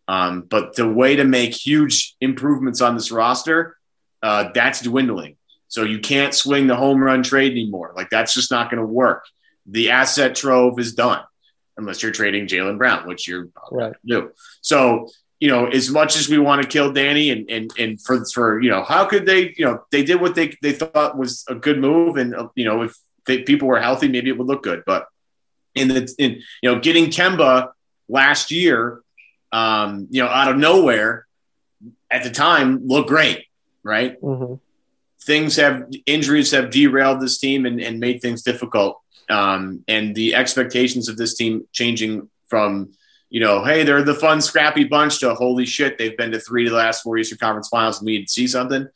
Um, 0.07 0.41
but 0.41 0.75
the 0.75 0.87
way 0.87 1.15
to 1.15 1.23
make 1.23 1.53
huge 1.53 2.15
improvements 2.21 2.81
on 2.81 2.95
this 2.95 3.11
roster, 3.11 3.77
uh, 4.21 4.49
that's 4.53 4.81
dwindling. 4.81 5.37
So 5.67 5.83
you 5.83 5.99
can't 5.99 6.33
swing 6.33 6.67
the 6.67 6.75
home 6.75 7.01
run 7.01 7.23
trade 7.23 7.51
anymore. 7.51 7.93
Like 7.95 8.09
that's 8.09 8.33
just 8.33 8.51
not 8.51 8.69
going 8.69 8.81
to 8.81 8.87
work. 8.87 9.25
The 9.65 9.91
asset 9.91 10.35
trove 10.35 10.79
is 10.79 10.93
done 10.93 11.23
unless 11.77 12.01
you're 12.03 12.11
trading 12.11 12.47
Jaylen 12.47 12.77
Brown, 12.77 13.07
which 13.07 13.27
you're 13.27 13.49
Right. 13.71 13.93
do. 14.05 14.31
So 14.61 15.09
you 15.39 15.49
know, 15.49 15.67
as 15.67 15.89
much 15.89 16.17
as 16.17 16.29
we 16.29 16.37
want 16.37 16.61
to 16.61 16.67
kill 16.67 16.91
Danny, 16.93 17.29
and 17.31 17.49
and 17.49 17.71
and 17.77 18.01
for 18.01 18.25
for 18.33 18.61
you 18.61 18.69
know, 18.69 18.83
how 18.83 19.05
could 19.05 19.25
they? 19.25 19.53
You 19.57 19.65
know, 19.65 19.83
they 19.91 20.03
did 20.03 20.21
what 20.21 20.35
they 20.35 20.55
they 20.61 20.71
thought 20.71 21.17
was 21.17 21.43
a 21.49 21.55
good 21.55 21.79
move, 21.79 22.17
and 22.17 22.33
uh, 22.35 22.47
you 22.55 22.65
know, 22.65 22.83
if 22.83 22.95
they, 23.25 23.41
people 23.43 23.67
were 23.67 23.79
healthy, 23.79 24.07
maybe 24.07 24.29
it 24.29 24.37
would 24.37 24.47
look 24.47 24.63
good. 24.63 24.83
But 24.85 25.07
in 25.73 25.87
the 25.89 26.13
in 26.17 26.41
you 26.61 26.71
know, 26.71 26.79
getting 26.79 27.05
Kemba 27.07 27.71
last 28.07 28.51
year, 28.51 29.01
um, 29.51 30.07
you 30.09 30.21
know, 30.23 30.29
out 30.29 30.49
of 30.49 30.57
nowhere 30.57 31.25
at 32.09 32.23
the 32.23 32.29
time 32.29 32.87
looked 32.87 33.09
great, 33.09 33.45
right? 33.83 34.19
Mhm. 34.21 34.59
things 35.21 35.55
have 35.55 35.87
injuries 36.05 36.51
have 36.51 36.69
derailed 36.69 37.19
this 37.19 37.39
team 37.39 37.65
and, 37.65 37.81
and 37.81 37.99
made 37.99 38.21
things 38.21 38.43
difficult. 38.43 39.01
Um, 39.27 39.83
and 39.87 40.13
the 40.13 40.35
expectations 40.35 41.09
of 41.09 41.17
this 41.17 41.33
team 41.33 41.67
changing 41.71 42.29
from, 42.47 42.91
you 43.29 43.39
know, 43.39 43.63
hey, 43.63 43.83
they're 43.83 44.03
the 44.03 44.13
fun, 44.13 44.41
scrappy 44.41 44.83
bunch 44.83 45.19
to 45.19 45.33
holy 45.33 45.65
shit, 45.65 45.97
they've 45.97 46.17
been 46.17 46.31
to 46.31 46.39
three 46.39 46.65
of 46.65 46.71
the 46.71 46.77
last 46.77 47.03
four 47.03 47.17
Eastern 47.17 47.37
Conference 47.37 47.69
finals 47.69 47.99
and 47.99 48.05
we 48.05 48.17
need 48.17 48.25
to 48.25 48.31
see 48.31 48.47
something. 48.47 48.87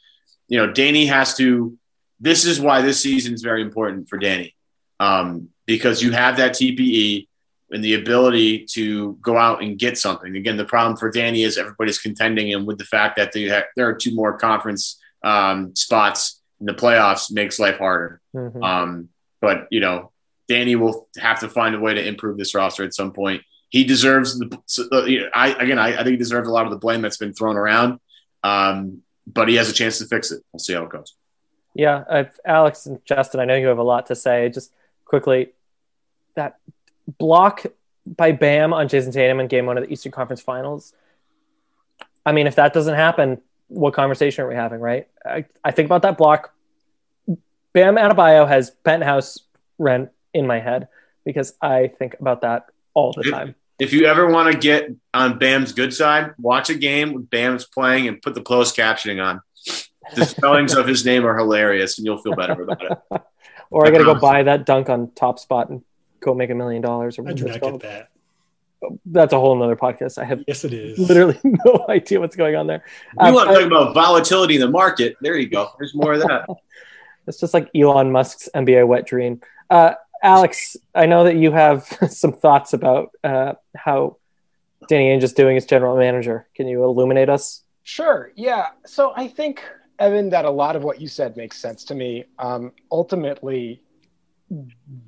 You 0.47 0.57
know, 0.57 0.71
Danny 0.71 1.05
has 1.07 1.35
to, 1.35 1.77
this 2.19 2.45
is 2.45 2.59
why 2.59 2.81
this 2.81 3.01
season 3.01 3.33
is 3.33 3.41
very 3.41 3.61
important 3.61 4.09
for 4.09 4.17
Danny. 4.17 4.55
Um, 4.99 5.49
because 5.65 6.01
you 6.01 6.11
have 6.11 6.37
that 6.37 6.53
TPE 6.53 7.27
and 7.71 7.83
the 7.83 7.93
ability 7.93 8.65
to 8.65 9.17
go 9.21 9.37
out 9.37 9.61
and 9.61 9.77
get 9.77 9.97
something. 9.97 10.35
Again, 10.35 10.57
the 10.57 10.65
problem 10.65 10.97
for 10.97 11.11
Danny 11.11 11.43
is 11.43 11.57
everybody's 11.57 11.99
contending, 11.99 12.53
and 12.53 12.65
with 12.65 12.77
the 12.77 12.85
fact 12.85 13.17
that 13.17 13.31
they 13.31 13.47
ha- 13.47 13.67
there 13.75 13.87
are 13.87 13.93
two 13.93 14.15
more 14.15 14.37
conference 14.37 14.99
um, 15.23 15.75
spots 15.75 16.41
in 16.59 16.65
the 16.65 16.73
playoffs 16.73 17.31
makes 17.31 17.59
life 17.59 17.77
harder. 17.77 18.19
Mhm. 18.35 18.63
Um, 18.63 19.09
but 19.41 19.67
you 19.69 19.79
know, 19.79 20.11
Danny 20.47 20.75
will 20.75 21.07
have 21.17 21.39
to 21.41 21.49
find 21.49 21.75
a 21.75 21.79
way 21.79 21.93
to 21.93 22.05
improve 22.05 22.37
this 22.37 22.55
roster 22.55 22.83
at 22.83 22.93
some 22.93 23.13
point. 23.13 23.43
He 23.69 23.83
deserves 23.83 24.37
the. 24.37 24.59
uh, 24.91 25.05
you 25.05 25.21
know, 25.21 25.29
I 25.33 25.49
again, 25.49 25.79
I, 25.79 25.93
I 25.93 25.97
think 25.97 26.09
he 26.09 26.17
deserves 26.17 26.47
a 26.47 26.51
lot 26.51 26.65
of 26.65 26.71
the 26.71 26.77
blame 26.77 27.01
that's 27.01 27.17
been 27.17 27.33
thrown 27.33 27.55
around. 27.55 27.99
Um, 28.43 29.03
but 29.27 29.47
he 29.47 29.55
has 29.55 29.69
a 29.69 29.73
chance 29.73 29.99
to 29.99 30.05
fix 30.05 30.31
it. 30.31 30.43
We'll 30.51 30.59
see 30.59 30.73
how 30.73 30.83
it 30.83 30.89
goes. 30.89 31.13
Yeah, 31.75 32.03
I've, 32.09 32.39
Alex 32.45 32.87
and 32.87 33.03
Justin, 33.05 33.39
I 33.39 33.45
know 33.45 33.55
you 33.55 33.67
have 33.67 33.77
a 33.77 33.83
lot 33.83 34.07
to 34.07 34.15
say. 34.15 34.49
Just 34.49 34.73
quickly, 35.05 35.49
that 36.35 36.57
block 37.17 37.65
by 38.05 38.31
Bam 38.31 38.73
on 38.73 38.87
Jayson 38.87 39.11
Tatum 39.11 39.39
in 39.39 39.47
Game 39.47 39.65
One 39.65 39.77
of 39.77 39.83
the 39.83 39.91
Eastern 39.91 40.11
Conference 40.11 40.41
Finals. 40.41 40.93
I 42.25 42.31
mean, 42.31 42.47
if 42.47 42.55
that 42.55 42.73
doesn't 42.73 42.95
happen, 42.95 43.41
what 43.67 43.93
conversation 43.93 44.43
are 44.43 44.49
we 44.49 44.55
having, 44.55 44.79
right? 44.79 45.07
I, 45.25 45.45
I 45.63 45.71
think 45.71 45.85
about 45.85 46.01
that 46.01 46.17
block. 46.17 46.53
Bam 47.73 47.95
Adebayo 47.95 48.47
has 48.47 48.71
penthouse 48.71 49.39
rent 49.77 50.09
in 50.33 50.47
my 50.47 50.59
head 50.59 50.87
because 51.23 51.53
I 51.61 51.87
think 51.87 52.15
about 52.19 52.41
that 52.41 52.67
all 52.93 53.13
the 53.13 53.29
time. 53.29 53.55
If 53.79 53.93
you 53.93 54.05
ever 54.05 54.27
want 54.27 54.51
to 54.51 54.57
get 54.57 54.89
on 55.13 55.39
Bam's 55.39 55.71
good 55.71 55.93
side, 55.93 56.33
watch 56.39 56.69
a 56.69 56.75
game 56.75 57.13
with 57.13 57.29
Bam's 57.29 57.65
playing 57.65 58.07
and 58.07 58.21
put 58.21 58.35
the 58.35 58.41
closed 58.41 58.75
captioning 58.75 59.23
on. 59.23 59.41
The 60.15 60.25
spellings 60.35 60.75
of 60.75 60.85
his 60.87 61.05
name 61.05 61.25
are 61.25 61.37
hilarious, 61.37 61.97
and 61.97 62.05
you'll 62.05 62.17
feel 62.21 62.35
better 62.35 62.61
about 62.63 62.83
it. 63.11 63.21
Or 63.71 63.85
I 63.85 63.91
got 63.91 63.99
to 63.99 64.03
go 64.03 64.15
buy 64.15 64.41
that 64.41 64.65
dunk 64.65 64.89
on 64.89 65.11
Top 65.11 65.37
Shot 65.39 65.69
and 65.69 65.83
go 66.21 66.33
make 66.33 66.49
a 66.49 66.55
million 66.55 66.81
dollars. 66.81 67.19
or 67.19 67.27
I 67.29 67.33
do 67.33 67.43
whatever 67.45 67.47
not 67.47 67.55
it's 67.55 67.59
called. 67.61 67.81
get 67.83 68.09
that. 68.81 68.99
That's 69.05 69.31
a 69.31 69.39
whole 69.39 69.55
nother 69.55 69.75
podcast. 69.75 70.17
I 70.19 70.25
have 70.25 70.43
Yes, 70.47 70.65
it 70.65 70.73
is. 70.73 70.97
literally 70.97 71.39
no 71.43 71.85
idea 71.87 72.19
what's 72.19 72.35
going 72.35 72.55
on 72.55 72.65
there. 72.65 72.83
You 73.21 73.27
Um, 73.27 73.33
want 73.35 73.49
to 73.49 73.55
talk 73.57 73.65
about 73.67 73.93
volatility 73.93 74.55
in 74.55 74.61
the 74.61 74.71
market? 74.71 75.17
There 75.21 75.37
you 75.37 75.47
go. 75.49 75.69
There's 75.77 75.93
more 75.93 76.13
of 76.13 76.21
that. 76.21 76.47
It's 77.27 77.39
just 77.39 77.53
like 77.53 77.69
Elon 77.75 78.11
Musk's 78.11 78.49
NBA 78.55 78.87
wet 78.87 79.05
dream. 79.05 79.39
Uh, 79.69 79.93
Alex, 80.23 80.75
I 80.93 81.05
know 81.05 81.23
that 81.23 81.35
you 81.35 81.51
have 81.51 81.85
some 82.09 82.33
thoughts 82.33 82.73
about 82.73 83.09
uh, 83.23 83.53
how 83.75 84.17
Danny 84.87 85.09
Ainge 85.09 85.23
is 85.23 85.33
doing 85.33 85.57
as 85.57 85.65
general 85.65 85.97
manager. 85.97 86.47
Can 86.55 86.67
you 86.67 86.83
illuminate 86.83 87.29
us? 87.29 87.63
Sure. 87.83 88.31
Yeah. 88.35 88.67
So 88.85 89.13
I 89.15 89.27
think, 89.27 89.63
Evan, 89.99 90.29
that 90.29 90.45
a 90.45 90.49
lot 90.49 90.75
of 90.75 90.83
what 90.83 91.01
you 91.01 91.07
said 91.07 91.35
makes 91.37 91.57
sense 91.57 91.83
to 91.85 91.95
me. 91.95 92.25
Um, 92.37 92.71
ultimately, 92.91 93.81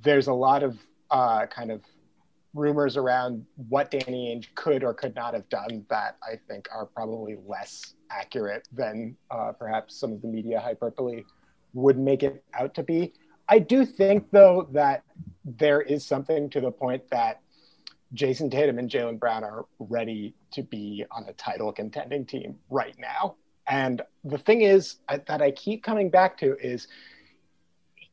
there's 0.01 0.27
a 0.27 0.33
lot 0.33 0.63
of 0.63 0.77
uh, 1.09 1.45
kind 1.47 1.71
of 1.71 1.81
rumors 2.53 2.97
around 2.97 3.45
what 3.69 3.91
Danny 3.91 4.35
Ainge 4.35 4.53
could 4.55 4.83
or 4.83 4.93
could 4.93 5.15
not 5.15 5.33
have 5.33 5.47
done 5.49 5.85
that 5.89 6.17
I 6.21 6.35
think 6.47 6.67
are 6.73 6.85
probably 6.85 7.37
less 7.45 7.93
accurate 8.09 8.67
than 8.73 9.15
uh, 9.29 9.53
perhaps 9.53 9.97
some 9.97 10.11
of 10.11 10.21
the 10.21 10.27
media 10.27 10.59
hyperbole 10.59 11.23
would 11.73 11.97
make 11.97 12.23
it 12.23 12.43
out 12.53 12.73
to 12.75 12.83
be. 12.83 13.13
I 13.51 13.59
do 13.59 13.85
think, 13.85 14.31
though, 14.31 14.69
that 14.71 15.03
there 15.43 15.81
is 15.81 16.05
something 16.05 16.49
to 16.51 16.61
the 16.61 16.71
point 16.71 17.09
that 17.09 17.41
Jayson 18.13 18.49
Tatum 18.49 18.79
and 18.79 18.89
Jaylen 18.89 19.19
Brown 19.19 19.43
are 19.43 19.65
ready 19.77 20.33
to 20.53 20.63
be 20.63 21.03
on 21.11 21.25
a 21.27 21.33
title 21.33 21.73
contending 21.73 22.25
team 22.25 22.57
right 22.69 22.95
now. 22.97 23.35
And 23.67 24.01
the 24.23 24.37
thing 24.37 24.61
is 24.61 24.99
that 25.09 25.41
I 25.41 25.51
keep 25.51 25.83
coming 25.83 26.09
back 26.09 26.37
to 26.37 26.55
is, 26.65 26.87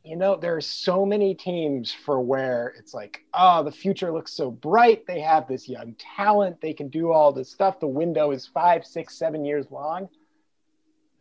you 0.03 0.17
know, 0.17 0.35
there 0.35 0.57
are 0.57 0.61
so 0.61 1.07
many 1.07 1.37
teams 1.37 1.93
for 1.93 2.21
where 2.21 2.75
it's 2.77 2.93
like, 2.93 3.21
oh, 3.33 3.63
the 3.63 3.71
future 3.71 4.13
looks 4.13 4.33
so 4.33 4.51
bright. 4.51 5.07
They 5.07 5.21
have 5.21 5.47
this 5.47 5.69
young 5.69 5.95
talent. 6.17 6.61
They 6.61 6.73
can 6.73 6.89
do 6.89 7.13
all 7.13 7.33
this 7.33 7.51
stuff. 7.51 7.79
The 7.79 7.87
window 7.87 8.33
is 8.33 8.45
five, 8.45 8.85
six, 8.85 9.17
seven 9.17 9.45
years 9.45 9.71
long. 9.71 10.09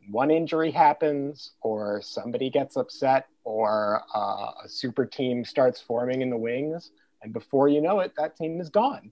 One 0.10 0.32
injury 0.32 0.72
happens, 0.72 1.52
or 1.62 2.02
somebody 2.02 2.50
gets 2.50 2.78
upset, 2.78 3.28
or 3.44 4.04
uh, 4.16 4.52
a 4.64 4.70
super 4.70 5.06
team 5.06 5.44
starts 5.44 5.82
forming 5.82 6.22
in 6.22 6.30
the 6.30 6.38
wings 6.38 6.92
and 7.22 7.34
before 7.34 7.68
you 7.68 7.82
know 7.82 8.00
it, 8.00 8.14
that 8.18 8.36
team 8.36 8.60
is 8.62 8.70
gone. 8.70 9.12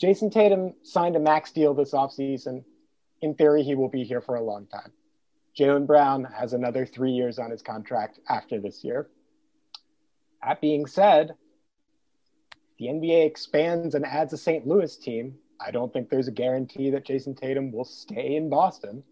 Jayson 0.00 0.30
Tatum 0.30 0.74
signed 0.82 1.16
a 1.16 1.20
max 1.20 1.52
deal 1.52 1.74
this 1.74 1.92
offseason. 1.92 2.64
In 3.20 3.34
theory, 3.34 3.62
he 3.62 3.74
will 3.74 3.88
be 3.88 4.04
here 4.04 4.20
for 4.20 4.36
a 4.36 4.42
long 4.42 4.66
time. 4.66 4.92
Jaylen 5.58 5.86
Brown 5.86 6.24
has 6.24 6.52
another 6.52 6.86
three 6.86 7.10
years 7.10 7.38
on 7.38 7.50
his 7.50 7.62
contract 7.62 8.20
after 8.28 8.60
this 8.60 8.84
year. 8.84 9.08
That 10.44 10.60
being 10.60 10.86
said, 10.86 11.34
the 12.78 12.86
NBA 12.86 13.26
expands 13.26 13.96
and 13.96 14.06
adds 14.06 14.32
a 14.32 14.36
St. 14.36 14.66
Louis 14.66 14.96
team. 14.96 15.34
I 15.60 15.72
don't 15.72 15.92
think 15.92 16.10
there's 16.10 16.28
a 16.28 16.32
guarantee 16.32 16.90
that 16.90 17.04
Jayson 17.04 17.34
Tatum 17.34 17.72
will 17.72 17.84
stay 17.84 18.36
in 18.36 18.48
Boston 18.48 19.02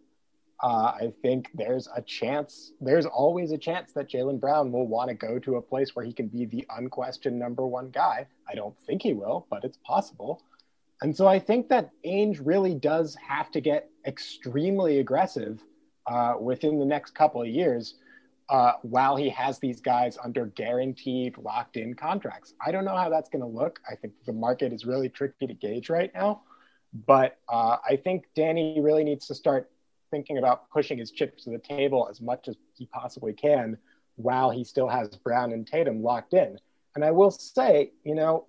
uh, 0.62 0.92
I 1.00 1.12
think 1.22 1.50
there's 1.54 1.88
a 1.94 2.00
chance, 2.02 2.72
there's 2.80 3.06
always 3.06 3.52
a 3.52 3.58
chance 3.58 3.92
that 3.92 4.08
Jaylen 4.08 4.40
Brown 4.40 4.72
will 4.72 4.86
want 4.86 5.10
to 5.10 5.14
go 5.14 5.38
to 5.38 5.56
a 5.56 5.62
place 5.62 5.94
where 5.94 6.04
he 6.04 6.12
can 6.12 6.28
be 6.28 6.46
the 6.46 6.66
unquestioned 6.70 7.38
number 7.38 7.66
one 7.66 7.90
guy. 7.90 8.26
I 8.48 8.54
don't 8.54 8.76
think 8.86 9.02
he 9.02 9.12
will, 9.12 9.46
but 9.50 9.64
it's 9.64 9.78
possible. 9.84 10.42
And 11.02 11.14
so 11.14 11.26
I 11.26 11.38
think 11.38 11.68
that 11.68 11.90
Ainge 12.06 12.40
really 12.42 12.74
does 12.74 13.16
have 13.16 13.50
to 13.50 13.60
get 13.60 13.90
extremely 14.06 14.98
aggressive 15.00 15.62
uh, 16.06 16.34
within 16.40 16.78
the 16.78 16.86
next 16.86 17.14
couple 17.14 17.42
of 17.42 17.48
years 17.48 17.96
uh, 18.48 18.72
while 18.82 19.16
he 19.16 19.28
has 19.28 19.58
these 19.58 19.80
guys 19.80 20.16
under 20.22 20.46
guaranteed 20.46 21.36
locked 21.36 21.76
in 21.76 21.94
contracts. 21.94 22.54
I 22.64 22.70
don't 22.70 22.84
know 22.84 22.96
how 22.96 23.10
that's 23.10 23.28
going 23.28 23.42
to 23.42 23.48
look. 23.48 23.80
I 23.90 23.94
think 23.96 24.14
the 24.24 24.32
market 24.32 24.72
is 24.72 24.86
really 24.86 25.10
tricky 25.10 25.46
to 25.46 25.54
gauge 25.54 25.90
right 25.90 26.12
now. 26.14 26.42
But 27.06 27.38
uh, 27.48 27.76
I 27.86 27.96
think 27.96 28.26
Danny 28.34 28.80
really 28.80 29.04
needs 29.04 29.26
to 29.26 29.34
start 29.34 29.70
thinking 30.10 30.38
about 30.38 30.70
pushing 30.70 30.98
his 30.98 31.10
chips 31.10 31.44
to 31.44 31.50
the 31.50 31.58
table 31.58 32.08
as 32.10 32.20
much 32.20 32.48
as 32.48 32.56
he 32.74 32.86
possibly 32.86 33.32
can 33.32 33.76
while 34.16 34.50
he 34.50 34.64
still 34.64 34.88
has 34.88 35.08
Brown 35.16 35.52
and 35.52 35.66
Tatum 35.66 36.02
locked 36.02 36.34
in. 36.34 36.58
And 36.94 37.04
I 37.04 37.10
will 37.10 37.30
say, 37.30 37.92
you 38.04 38.14
know, 38.14 38.46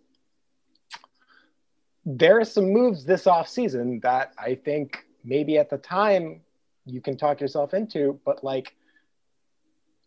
there 2.05 2.39
are 2.39 2.45
some 2.45 2.71
moves 2.71 3.03
this 3.03 3.25
offseason 3.25 4.01
that 4.01 4.31
I 4.37 4.55
think 4.55 5.05
maybe 5.25 5.57
at 5.57 5.69
the 5.69 5.77
time 5.77 6.41
you 6.85 7.01
can 7.01 7.17
talk 7.17 7.41
yourself 7.41 7.73
into, 7.73 8.19
but 8.25 8.43
like 8.43 8.73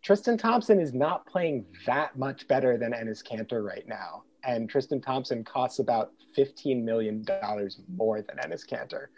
Tristan 0.02 0.38
Thompson 0.38 0.80
is 0.80 0.94
not 0.94 1.26
playing 1.26 1.66
that 1.84 2.18
much 2.18 2.48
better 2.48 2.78
than 2.78 2.92
Enes 2.92 3.22
Kanter 3.22 3.62
right 3.62 3.86
now. 3.86 4.22
And 4.44 4.70
Tristan 4.70 5.02
Thompson 5.02 5.44
costs 5.44 5.78
about 5.78 6.12
$15 6.38 6.82
million 6.82 7.26
more 7.94 8.22
than 8.22 8.36
Enes 8.38 8.66
Kanter. 8.66 9.08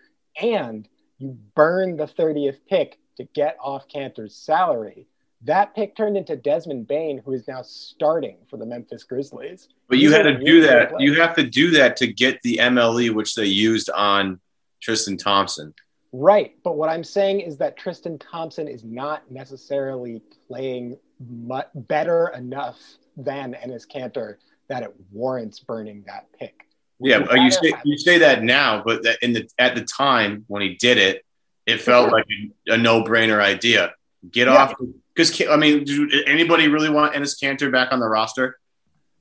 And 0.41 0.89
you 1.23 1.39
burn 1.55 1.97
the 1.97 2.07
30th 2.07 2.59
pick 2.69 2.99
to 3.17 3.25
get 3.35 3.57
off 3.61 3.87
Kanter's 3.89 4.35
salary. 4.35 5.07
That 5.45 5.75
pick 5.75 5.97
turned 5.97 6.17
into 6.17 6.37
Desmond 6.37 6.89
Bane, 6.89 7.23
who 7.25 7.33
is 7.33 7.47
now 7.49 7.63
starting 7.63 8.37
for 8.49 8.57
the 8.57 8.67
Memphis 8.67 9.05
Grizzlies. 9.05 9.69
But 9.89 9.99
you 9.99 10.13
had 10.13 10.23
to 10.23 10.39
do 10.39 10.61
that. 10.63 11.01
You 11.01 11.21
have 11.21 11.35
to 11.37 11.43
do 11.43 11.71
that 11.73 11.97
to 11.97 12.13
get 12.13 12.41
the 12.43 12.59
MLE, 12.59 13.15
which 13.15 13.35
they 13.35 13.47
used 13.47 13.91
on 13.91 14.41
Tristan 14.81 15.17
Thompson. 15.17 15.75
Right. 16.13 16.55
But 16.63 16.77
what 16.77 16.91
I'm 16.91 17.05
saying 17.05 17.41
is 17.41 17.57
that 17.59 17.77
Tristan 17.77 18.19
Thompson 18.19 18.69
is 18.69 18.85
not 18.85 19.31
necessarily 19.31 20.23
playing 20.49 20.97
much 21.19 21.69
better 21.75 22.29
enough 22.37 22.79
than 23.17 23.55
Enes 23.55 23.87
Kanter 23.87 24.37
that 24.69 24.83
it 24.83 24.95
warrants 25.11 25.61
burning 25.61 26.05
that 26.07 26.27
pick. 26.39 26.67
Yeah, 27.03 27.35
you 27.35 27.51
say 27.51 27.73
you 27.85 27.99
say 27.99 28.19
that 28.19 28.43
now, 28.43 28.83
but 28.85 29.03
that 29.05 29.19
in 29.23 29.33
the 29.33 29.49
at 29.59 29.75
the 29.75 29.83
time 29.83 30.45
when 30.49 30.63
he 30.63 30.75
did 30.75 30.99
it, 30.99 31.25
it 31.67 31.81
felt 31.81 32.13
like 32.13 32.27
a, 32.69 32.75
a 32.75 32.77
no 32.77 33.03
brainer 33.03 33.41
idea. 33.41 33.95
Get 34.31 34.47
yeah. 34.47 34.55
off 34.55 34.75
because 35.15 35.43
I 35.49 35.57
mean, 35.57 35.85
do 35.85 36.09
anybody 36.27 36.69
really 36.69 36.91
want 36.91 37.15
Enes 37.15 37.43
Kanter 37.43 37.71
back 37.71 37.93
on 37.93 38.01
the 38.01 38.07
roster? 38.07 38.59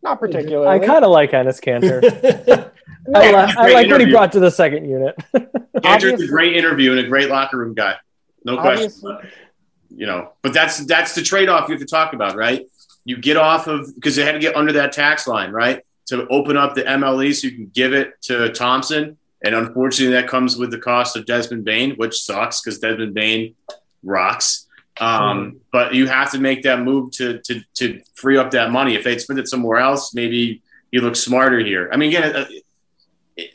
Not 0.03 0.19
particularly. 0.19 0.67
I 0.67 0.85
kind 0.85 1.03
of 1.03 1.11
like 1.11 1.31
Enes 1.31 1.61
Kanter. 1.61 2.71
I, 3.15 3.31
like, 3.31 3.57
I 3.57 3.73
like 3.73 3.89
what 3.89 4.01
he 4.01 4.11
brought 4.11 4.31
to 4.33 4.39
the 4.39 4.51
second 4.51 4.87
unit. 4.87 5.15
Kanter's 5.77 6.21
a 6.21 6.27
great 6.27 6.55
interview 6.55 6.91
and 6.91 6.99
a 6.99 7.07
great 7.07 7.29
locker 7.29 7.57
room 7.57 7.73
guy, 7.73 7.95
no 8.43 8.57
question. 8.57 8.91
You 9.89 10.05
know, 10.05 10.33
but 10.41 10.53
that's 10.53 10.85
that's 10.85 11.15
the 11.15 11.21
trade 11.21 11.49
off 11.49 11.67
you 11.67 11.73
have 11.73 11.81
to 11.81 11.87
talk 11.87 12.13
about, 12.13 12.35
right? 12.35 12.65
You 13.03 13.17
get 13.17 13.37
off 13.37 13.67
of 13.67 13.93
because 13.95 14.15
they 14.15 14.23
had 14.23 14.33
to 14.33 14.39
get 14.39 14.55
under 14.55 14.73
that 14.73 14.91
tax 14.91 15.27
line, 15.27 15.51
right? 15.51 15.81
To 16.11 16.27
open 16.27 16.57
up 16.57 16.75
the 16.75 16.83
MLE 16.83 17.33
so 17.33 17.47
you 17.47 17.55
can 17.55 17.71
give 17.73 17.93
it 17.93 18.21
to 18.23 18.51
Thompson. 18.51 19.17
And 19.43 19.55
unfortunately, 19.55 20.13
that 20.13 20.27
comes 20.27 20.57
with 20.57 20.69
the 20.69 20.77
cost 20.77 21.15
of 21.15 21.25
Desmond 21.25 21.65
Bane, 21.65 21.95
which 21.95 22.21
sucks 22.21 22.61
because 22.61 22.79
Desmond 22.79 23.13
Bane 23.13 23.55
rocks. 24.03 24.67
Um, 24.99 25.61
but 25.71 25.95
you 25.95 26.07
have 26.07 26.31
to 26.33 26.39
make 26.39 26.63
that 26.63 26.81
move 26.81 27.11
to, 27.13 27.39
to, 27.39 27.61
to 27.75 28.01
free 28.13 28.37
up 28.37 28.51
that 28.51 28.71
money. 28.71 28.95
If 28.95 29.03
they'd 29.03 29.21
spend 29.21 29.39
it 29.39 29.47
somewhere 29.47 29.79
else, 29.79 30.13
maybe 30.13 30.61
you 30.91 31.01
look 31.01 31.15
smarter 31.15 31.59
here. 31.59 31.89
I 31.91 31.97
mean, 31.97 32.09
again, 32.09 32.35
uh, 32.35 32.45
it, 33.37 33.51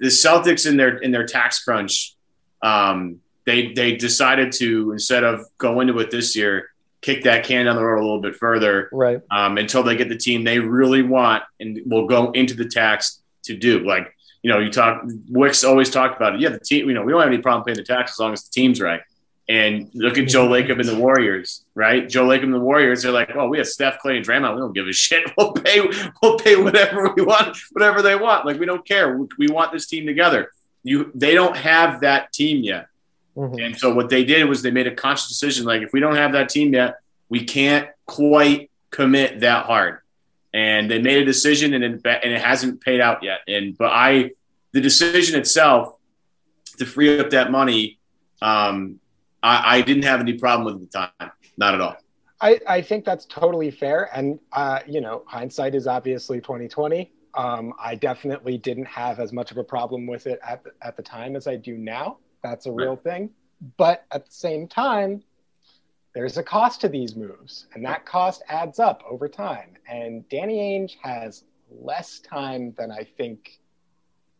the 0.00 0.08
Celtics 0.08 0.68
in 0.68 0.76
their 0.76 0.96
in 0.96 1.12
their 1.12 1.26
tax 1.26 1.62
crunch, 1.62 2.16
um, 2.62 3.20
they 3.44 3.72
they 3.72 3.94
decided 3.94 4.52
to 4.52 4.92
instead 4.92 5.22
of 5.22 5.44
go 5.58 5.80
into 5.80 5.98
it 5.98 6.10
this 6.10 6.34
year, 6.34 6.70
kick 7.02 7.24
that 7.24 7.44
can 7.44 7.66
down 7.66 7.76
the 7.76 7.84
road 7.84 8.00
a 8.00 8.04
little 8.04 8.20
bit 8.20 8.36
further, 8.36 8.88
right? 8.92 9.20
Um, 9.30 9.58
until 9.58 9.82
they 9.82 9.96
get 9.96 10.08
the 10.08 10.16
team 10.16 10.44
they 10.44 10.58
really 10.58 11.02
want 11.02 11.42
and 11.60 11.80
will 11.84 12.06
go 12.06 12.30
into 12.30 12.54
the 12.54 12.64
tax 12.64 13.20
to 13.44 13.56
do. 13.56 13.80
Like 13.80 14.14
you 14.42 14.50
know, 14.50 14.58
you 14.58 14.70
talk. 14.70 15.02
Wicks 15.28 15.64
always 15.64 15.90
talked 15.90 16.16
about 16.16 16.34
it. 16.34 16.40
Yeah, 16.40 16.50
the 16.50 16.60
team. 16.60 16.88
You 16.88 16.94
know, 16.94 17.02
we 17.02 17.12
don't 17.12 17.20
have 17.20 17.32
any 17.32 17.42
problem 17.42 17.64
paying 17.64 17.76
the 17.76 17.84
tax 17.84 18.12
as 18.12 18.18
long 18.18 18.32
as 18.32 18.44
the 18.44 18.50
team's 18.50 18.80
right. 18.80 19.00
And 19.48 19.90
look 19.94 20.18
at 20.18 20.28
Joe 20.28 20.48
Lacob 20.48 20.78
and 20.78 20.88
the 20.88 20.96
Warriors, 20.96 21.64
right? 21.74 22.08
Joe 22.08 22.26
Lacob 22.26 22.44
and 22.44 22.54
the 22.54 22.60
Warriors, 22.60 23.02
they're 23.02 23.12
like, 23.12 23.32
oh, 23.34 23.48
we 23.48 23.58
have 23.58 23.66
Steph, 23.66 23.98
Clay, 23.98 24.16
and 24.16 24.24
Draymond. 24.24 24.54
We 24.54 24.60
don't 24.60 24.72
give 24.72 24.86
a 24.86 24.92
shit. 24.92 25.30
We'll 25.36 25.52
pay, 25.52 25.80
we'll 26.22 26.38
pay 26.38 26.56
whatever 26.56 27.12
we 27.14 27.22
want, 27.22 27.56
whatever 27.72 28.02
they 28.02 28.14
want. 28.14 28.46
Like 28.46 28.58
we 28.58 28.66
don't 28.66 28.86
care. 28.86 29.18
We 29.38 29.48
want 29.48 29.72
this 29.72 29.86
team 29.86 30.06
together. 30.06 30.50
You, 30.84 31.10
they 31.14 31.34
don't 31.34 31.56
have 31.56 32.00
that 32.00 32.32
team 32.32 32.62
yet. 32.62 32.86
Mm-hmm. 33.36 33.58
And 33.60 33.78
so 33.78 33.94
what 33.94 34.10
they 34.10 34.24
did 34.24 34.48
was 34.48 34.62
they 34.62 34.70
made 34.70 34.86
a 34.86 34.94
conscious 34.94 35.28
decision 35.28 35.64
like, 35.64 35.82
if 35.82 35.92
we 35.92 36.00
don't 36.00 36.16
have 36.16 36.32
that 36.32 36.48
team 36.48 36.74
yet, 36.74 36.96
we 37.28 37.44
can't 37.44 37.88
quite 38.06 38.70
commit 38.90 39.40
that 39.40 39.66
hard. 39.66 39.98
And 40.52 40.90
they 40.90 41.00
made 41.00 41.22
a 41.22 41.24
decision 41.24 41.72
and 41.72 41.82
it, 41.82 42.00
and 42.04 42.32
it 42.32 42.40
hasn't 42.40 42.82
paid 42.82 43.00
out 43.00 43.22
yet. 43.22 43.40
And, 43.48 43.76
but 43.76 43.90
I, 43.90 44.32
the 44.72 44.80
decision 44.80 45.40
itself 45.40 45.96
to 46.78 46.84
free 46.84 47.18
up 47.18 47.30
that 47.30 47.50
money, 47.50 47.98
um, 48.42 49.00
I, 49.42 49.78
I 49.78 49.80
didn't 49.80 50.04
have 50.04 50.20
any 50.20 50.34
problem 50.34 50.66
with 50.66 50.90
the 50.90 50.98
time. 50.98 51.30
Not 51.56 51.74
at 51.74 51.80
all. 51.80 51.96
I, 52.40 52.60
I 52.68 52.82
think 52.82 53.04
that's 53.04 53.24
totally 53.24 53.70
fair. 53.70 54.10
And, 54.14 54.38
uh, 54.52 54.80
you 54.86 55.00
know, 55.00 55.22
hindsight 55.26 55.74
is 55.74 55.86
obviously 55.86 56.40
2020. 56.40 57.10
Um, 57.34 57.72
I 57.80 57.94
definitely 57.94 58.58
didn't 58.58 58.86
have 58.86 59.20
as 59.20 59.32
much 59.32 59.52
of 59.52 59.56
a 59.56 59.64
problem 59.64 60.06
with 60.06 60.26
it 60.26 60.38
at 60.46 60.64
the, 60.64 60.72
at 60.82 60.96
the 60.96 61.02
time 61.02 61.34
as 61.36 61.46
I 61.46 61.56
do 61.56 61.78
now. 61.78 62.18
That's 62.42 62.66
a 62.66 62.72
real 62.72 62.90
right. 62.90 63.02
thing. 63.02 63.30
But 63.76 64.04
at 64.10 64.26
the 64.26 64.32
same 64.32 64.66
time, 64.66 65.22
there's 66.14 66.36
a 66.36 66.42
cost 66.42 66.80
to 66.82 66.88
these 66.88 67.16
moves, 67.16 67.66
and 67.74 67.84
that 67.84 68.04
cost 68.04 68.42
adds 68.48 68.78
up 68.78 69.02
over 69.08 69.28
time. 69.28 69.74
And 69.88 70.28
Danny 70.28 70.58
Ainge 70.58 70.96
has 71.02 71.44
less 71.70 72.18
time 72.20 72.74
than 72.76 72.90
I 72.90 73.06
think 73.16 73.60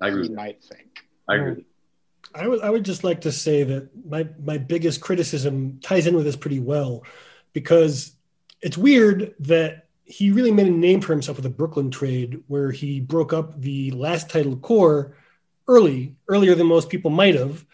I 0.00 0.08
agree. 0.08 0.28
he 0.28 0.34
might 0.34 0.62
think. 0.62 1.04
I 1.28 1.36
agree. 1.36 1.64
I 2.34 2.48
would 2.48 2.60
I 2.62 2.70
would 2.70 2.84
just 2.84 3.04
like 3.04 3.20
to 3.22 3.32
say 3.32 3.62
that 3.64 3.88
my 4.06 4.28
my 4.42 4.58
biggest 4.58 5.00
criticism 5.00 5.78
ties 5.82 6.06
in 6.06 6.14
with 6.14 6.24
this 6.24 6.36
pretty 6.36 6.60
well, 6.60 7.04
because 7.52 8.16
it's 8.60 8.78
weird 8.78 9.34
that 9.40 9.88
he 10.04 10.30
really 10.30 10.52
made 10.52 10.66
a 10.66 10.70
name 10.70 11.00
for 11.00 11.12
himself 11.12 11.36
with 11.36 11.44
the 11.44 11.50
Brooklyn 11.50 11.90
trade, 11.90 12.42
where 12.48 12.70
he 12.70 13.00
broke 13.00 13.32
up 13.32 13.60
the 13.60 13.90
last 13.92 14.28
title 14.28 14.56
core 14.56 15.16
early, 15.68 16.16
earlier 16.28 16.54
than 16.54 16.66
most 16.66 16.90
people 16.90 17.10
might 17.10 17.34
have 17.34 17.64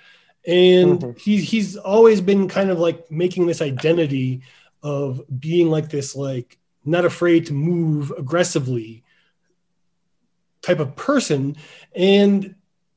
and 0.48 0.98
mm-hmm. 0.98 1.18
he's 1.18 1.48
he's 1.48 1.76
always 1.76 2.22
been 2.22 2.48
kind 2.48 2.70
of 2.70 2.78
like 2.78 3.10
making 3.10 3.46
this 3.46 3.60
identity 3.60 4.42
of 4.82 5.20
being 5.38 5.70
like 5.70 5.90
this 5.90 6.16
like 6.16 6.58
not 6.84 7.04
afraid 7.04 7.46
to 7.46 7.52
move 7.52 8.12
aggressively 8.16 9.04
type 10.62 10.80
of 10.80 10.96
person. 10.96 11.56
And 11.94 12.54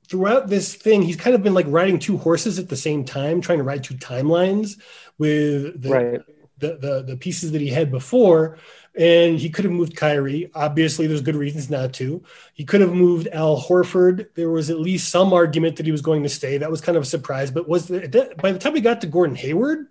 throughout 0.07 0.47
this 0.47 0.73
thing, 0.73 1.01
he's 1.01 1.17
kind 1.17 1.35
of 1.35 1.43
been 1.43 1.53
like 1.53 1.65
riding 1.67 1.99
two 1.99 2.17
horses 2.17 2.57
at 2.57 2.69
the 2.69 2.77
same 2.77 3.03
time, 3.03 3.41
trying 3.41 3.57
to 3.57 3.65
ride 3.65 3.83
two 3.83 3.95
timelines 3.95 4.79
with 5.17 5.81
the, 5.81 5.89
Right. 5.89 6.21
the, 6.59 6.77
the, 6.77 7.03
the 7.03 7.17
pieces 7.17 7.51
that 7.51 7.61
he 7.61 7.69
had 7.69 7.91
before. 7.91 8.59
And 8.97 9.39
he 9.39 9.49
could 9.49 9.63
have 9.63 9.73
moved 9.73 9.95
Kyrie. 9.95 10.51
Obviously, 10.53 11.07
there's 11.07 11.21
good 11.21 11.35
reasons 11.35 11.69
not 11.69 11.93
to. 11.93 12.21
He 12.53 12.65
could 12.65 12.81
have 12.81 12.93
moved 12.93 13.29
Al 13.29 13.59
Horford. 13.59 14.27
There 14.35 14.49
was 14.49 14.69
at 14.69 14.79
least 14.79 15.09
some 15.09 15.31
argument 15.31 15.77
that 15.77 15.85
he 15.85 15.93
was 15.93 16.01
going 16.01 16.23
to 16.23 16.29
stay. 16.29 16.57
That 16.57 16.69
was 16.69 16.81
kind 16.81 16.97
of 16.97 17.03
a 17.03 17.05
surprise. 17.07 17.51
But 17.51 17.69
was 17.69 17.87
the, 17.87 18.35
by 18.41 18.51
the 18.51 18.59
time 18.59 18.73
we 18.73 18.81
got 18.81 18.99
to 19.01 19.07
Gordon 19.07 19.37
Hayward, 19.37 19.87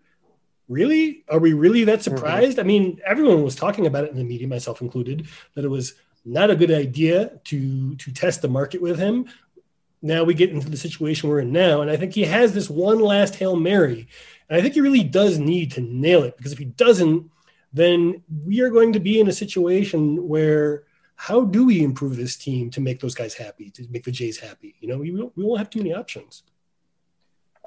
really? 0.69 1.25
Are 1.29 1.39
we 1.39 1.55
really 1.55 1.85
that 1.85 2.01
mm-hmm. 2.01 2.17
surprised? 2.17 2.59
I 2.59 2.63
mean, 2.63 3.01
everyone 3.07 3.43
was 3.43 3.57
talking 3.57 3.87
about 3.87 4.05
it 4.05 4.11
in 4.11 4.19
the 4.19 4.25
media, 4.25 4.47
myself 4.47 4.83
included, 4.83 5.29
that 5.55 5.65
it 5.65 5.69
was 5.69 5.95
not 6.25 6.51
a 6.51 6.57
good 6.57 6.71
idea 6.71 7.39
to 7.45 7.97
to 7.97 8.13
test 8.13 8.43
the 8.43 8.49
market 8.49 8.81
with 8.81 8.99
him. 8.99 9.27
Now 10.03 10.25
we 10.25 10.35
get 10.35 10.51
into 10.51 10.71
the 10.71 10.77
situation 10.77 11.29
we're 11.29 11.41
in 11.41 11.53
now, 11.53 11.83
and 11.83 11.91
I 11.91 11.97
think 11.97 12.15
he 12.15 12.25
has 12.25 12.53
this 12.53 12.71
one 12.71 13.01
last 13.01 13.37
hail 13.37 13.57
mary, 13.57 14.09
and 14.49 14.59
I 14.59 14.63
think 14.63 14.75
he 14.75 14.81
really 14.81 15.03
does 15.03 15.39
need 15.39 15.73
to 15.73 15.81
nail 15.81 16.23
it 16.23 16.37
because 16.37 16.53
if 16.53 16.59
he 16.59 16.65
doesn't, 16.65 17.31
then 17.73 18.23
we 18.45 18.61
are 18.61 18.71
going 18.71 18.93
to 18.93 19.01
be 19.01 19.21
in 19.21 19.29
a 19.29 19.33
situation 19.33 20.29
where 20.29 20.85
how 21.17 21.45
do 21.45 21.67
we 21.67 21.85
improve 21.85 22.17
this 22.17 22.37
team 22.37 22.71
to 22.71 22.81
make 22.81 22.99
those 23.01 23.15
guys 23.15 23.35
happy, 23.35 23.71
to 23.71 23.87
make 23.91 24.05
the 24.05 24.11
Jays 24.11 24.39
happy? 24.39 24.75
You 24.81 24.89
know, 24.89 24.99
we 24.99 25.13
won't, 25.13 25.37
we 25.37 25.45
won't 25.45 25.59
have 25.59 25.71
too 25.71 25.81
many 25.81 25.93
options. 25.93 26.43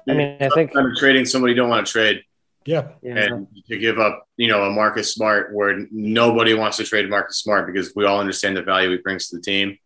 I 0.08 0.14
mean, 0.14 0.36
I 0.40 0.48
think 0.48 0.72
Sometimes 0.72 0.98
trading 0.98 1.24
somebody 1.24 1.52
you 1.52 1.56
don't 1.56 1.68
want 1.70 1.86
to 1.86 1.90
trade 1.90 2.22
Yeah, 2.66 2.88
yeah, 3.02 3.16
and 3.16 3.46
to 3.68 3.78
give 3.78 3.98
up, 3.98 4.28
you 4.36 4.48
know, 4.48 4.64
a 4.64 4.70
Marcus 4.70 5.14
Smart 5.14 5.54
where 5.54 5.86
nobody 5.90 6.52
wants 6.54 6.76
to 6.78 6.84
trade 6.84 7.08
Marcus 7.08 7.38
Smart 7.38 7.72
because 7.72 7.94
we 7.94 8.04
all 8.04 8.20
understand 8.20 8.56
the 8.56 8.62
value 8.62 8.90
he 8.90 8.98
brings 8.98 9.28
to 9.28 9.36
the 9.36 9.42
team. 9.42 9.78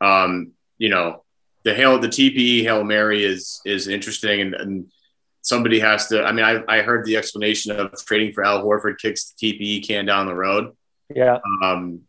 Um, 0.00 0.52
you 0.78 0.88
know, 0.88 1.22
the 1.62 1.74
hail, 1.74 1.98
the 1.98 2.08
TPE 2.08 2.62
hail 2.62 2.84
mary 2.84 3.24
is 3.24 3.60
is 3.64 3.88
interesting, 3.88 4.40
and, 4.40 4.54
and 4.54 4.92
somebody 5.42 5.80
has 5.80 6.06
to. 6.08 6.24
I 6.24 6.32
mean, 6.32 6.44
I, 6.44 6.62
I 6.68 6.82
heard 6.82 7.04
the 7.04 7.16
explanation 7.16 7.72
of 7.72 7.92
trading 8.04 8.32
for 8.32 8.44
Al 8.44 8.64
Horford 8.64 8.98
kicks 8.98 9.34
the 9.38 9.52
TPE 9.52 9.86
can 9.86 10.06
down 10.06 10.26
the 10.26 10.34
road, 10.34 10.74
yeah, 11.14 11.38
um, 11.62 12.02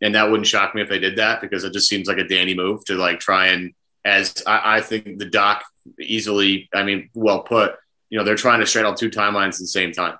and 0.00 0.14
that 0.14 0.30
wouldn't 0.30 0.46
shock 0.46 0.74
me 0.74 0.82
if 0.82 0.88
they 0.88 0.98
did 0.98 1.16
that 1.16 1.40
because 1.40 1.64
it 1.64 1.72
just 1.72 1.88
seems 1.88 2.08
like 2.08 2.18
a 2.18 2.28
Danny 2.28 2.54
move 2.54 2.84
to 2.86 2.94
like 2.94 3.20
try 3.20 3.48
and 3.48 3.72
as 4.04 4.42
I, 4.46 4.76
I 4.76 4.80
think 4.80 5.18
the 5.18 5.30
doc 5.30 5.64
easily. 5.98 6.68
I 6.74 6.82
mean, 6.82 7.08
well 7.14 7.40
put 7.42 7.76
you 8.10 8.18
know 8.18 8.24
they're 8.24 8.36
trying 8.36 8.60
to 8.60 8.66
straddle 8.66 8.94
two 8.94 9.10
timelines 9.10 9.54
at 9.54 9.60
the 9.60 9.66
same 9.68 9.92
time. 9.92 10.18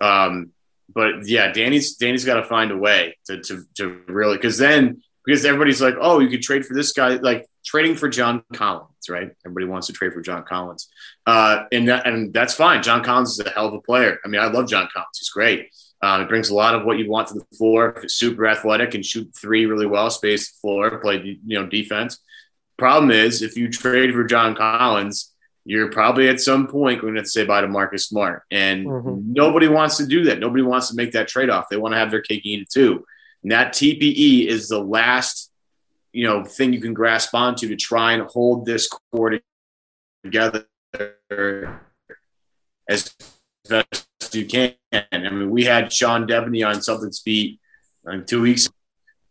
Um, 0.00 0.50
but 0.94 1.26
yeah, 1.26 1.52
Danny's 1.52 1.96
Danny's 1.96 2.24
got 2.24 2.34
to 2.34 2.44
find 2.44 2.70
a 2.70 2.76
way 2.76 3.16
to 3.26 3.40
to, 3.40 3.64
to 3.76 4.00
really 4.06 4.36
because 4.36 4.58
then 4.58 5.02
because 5.24 5.44
everybody's 5.44 5.80
like, 5.80 5.94
oh, 6.00 6.20
you 6.20 6.28
could 6.28 6.42
trade 6.42 6.66
for 6.66 6.74
this 6.74 6.92
guy, 6.92 7.14
like 7.14 7.46
trading 7.64 7.96
for 7.96 8.08
John 8.08 8.42
Collins, 8.52 9.08
right? 9.08 9.30
Everybody 9.44 9.66
wants 9.66 9.86
to 9.88 9.92
trade 9.92 10.12
for 10.12 10.20
John 10.20 10.44
Collins, 10.44 10.88
uh, 11.26 11.64
and 11.72 11.88
that, 11.88 12.06
and 12.06 12.32
that's 12.32 12.54
fine. 12.54 12.82
John 12.82 13.02
Collins 13.02 13.38
is 13.38 13.46
a 13.46 13.50
hell 13.50 13.66
of 13.68 13.74
a 13.74 13.80
player. 13.80 14.18
I 14.24 14.28
mean, 14.28 14.40
I 14.40 14.46
love 14.46 14.68
John 14.68 14.88
Collins; 14.92 15.18
he's 15.18 15.30
great. 15.30 15.70
Um, 16.02 16.20
it 16.20 16.28
brings 16.28 16.50
a 16.50 16.54
lot 16.54 16.74
of 16.74 16.84
what 16.84 16.98
you 16.98 17.08
want 17.10 17.28
to 17.28 17.34
the 17.34 17.56
floor. 17.56 18.04
Super 18.08 18.46
athletic 18.46 18.94
and 18.94 19.04
shoot 19.04 19.30
three 19.40 19.66
really 19.66 19.86
well, 19.86 20.10
space 20.10 20.52
the 20.52 20.58
floor, 20.60 20.98
play 20.98 21.38
you 21.44 21.58
know 21.60 21.66
defense. 21.66 22.18
Problem 22.76 23.10
is, 23.10 23.40
if 23.42 23.56
you 23.56 23.68
trade 23.70 24.12
for 24.12 24.24
John 24.24 24.54
Collins, 24.54 25.32
you're 25.64 25.90
probably 25.90 26.28
at 26.28 26.40
some 26.40 26.66
point 26.66 27.00
going 27.00 27.14
to 27.14 27.20
have 27.20 27.24
to 27.24 27.30
say 27.30 27.44
bye 27.46 27.60
to 27.62 27.68
Marcus 27.68 28.06
Smart. 28.06 28.42
And 28.50 28.86
Mhm. 28.86 29.24
nobody 29.28 29.68
wants 29.68 29.96
to 29.96 30.06
do 30.06 30.24
that. 30.24 30.38
Nobody 30.40 30.62
wants 30.62 30.88
to 30.88 30.94
make 30.96 31.12
that 31.12 31.28
trade 31.28 31.48
off. 31.48 31.68
They 31.70 31.78
want 31.78 31.94
to 31.94 31.98
have 31.98 32.10
their 32.10 32.20
cake 32.20 32.42
and 32.44 32.52
eat 32.52 32.62
it 32.62 32.70
too. 32.70 33.06
And 33.42 33.52
that 33.52 33.72
TPE 33.72 34.46
is 34.46 34.68
the 34.68 34.80
last, 34.80 35.43
you 36.14 36.24
know, 36.26 36.44
thing 36.44 36.72
you 36.72 36.80
can 36.80 36.94
grasp 36.94 37.34
onto 37.34 37.68
to 37.68 37.76
try 37.76 38.12
and 38.12 38.22
hold 38.22 38.64
this 38.64 38.88
core 39.12 39.40
together 40.24 40.66
as 42.88 43.14
best 43.68 44.06
you 44.32 44.46
can. 44.46 44.74
I 44.92 45.04
mean, 45.30 45.50
we 45.50 45.64
had 45.64 45.92
Sean 45.92 46.26
Deveney 46.26 46.66
on 46.66 46.82
Something's 46.82 47.20
Beat 47.20 47.60
uh, 48.08 48.18
two 48.26 48.42
weeks 48.42 48.68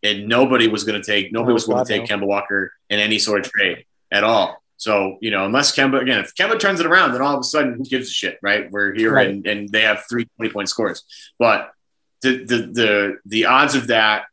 and 0.04 0.28
nobody 0.28 0.68
was 0.68 0.84
going 0.84 1.02
to 1.02 1.06
take 1.06 1.32
nobody 1.32 1.54
was 1.54 1.66
going 1.66 1.84
to 1.86 1.92
take. 1.92 2.08
Kemba 2.10 2.26
Walker 2.26 2.74
in 2.90 3.00
any 3.00 3.18
sort 3.20 3.46
of 3.46 3.52
trade 3.52 3.86
at 4.12 4.24
all. 4.24 4.62
So 4.78 5.18
you 5.22 5.32
know, 5.32 5.46
unless 5.46 5.76
Kemba 5.76 6.02
again, 6.02 6.20
if 6.20 6.36
Kemba 6.36 6.60
turns 6.60 6.80
it 6.80 6.86
around, 6.86 7.14
then 7.14 7.22
all 7.22 7.34
of 7.36 7.40
a 7.40 7.44
sudden, 7.44 7.76
who 7.76 7.86
gives 7.86 8.10
a 8.10 8.12
shit, 8.12 8.38
right? 8.42 8.70
We're 8.70 8.94
here 8.94 9.14
Right. 9.14 9.30
and, 9.30 9.48
and 9.48 9.70
they 9.70 9.82
have 9.82 10.04
three 10.10 10.28
20 10.38 10.52
point 10.52 10.70
scores, 10.70 11.04
but 11.40 11.72
the 12.22 12.44
the 12.44 12.58
the 12.58 13.18
the 13.26 13.46
odds 13.46 13.76
of 13.76 13.88
that 13.88 14.26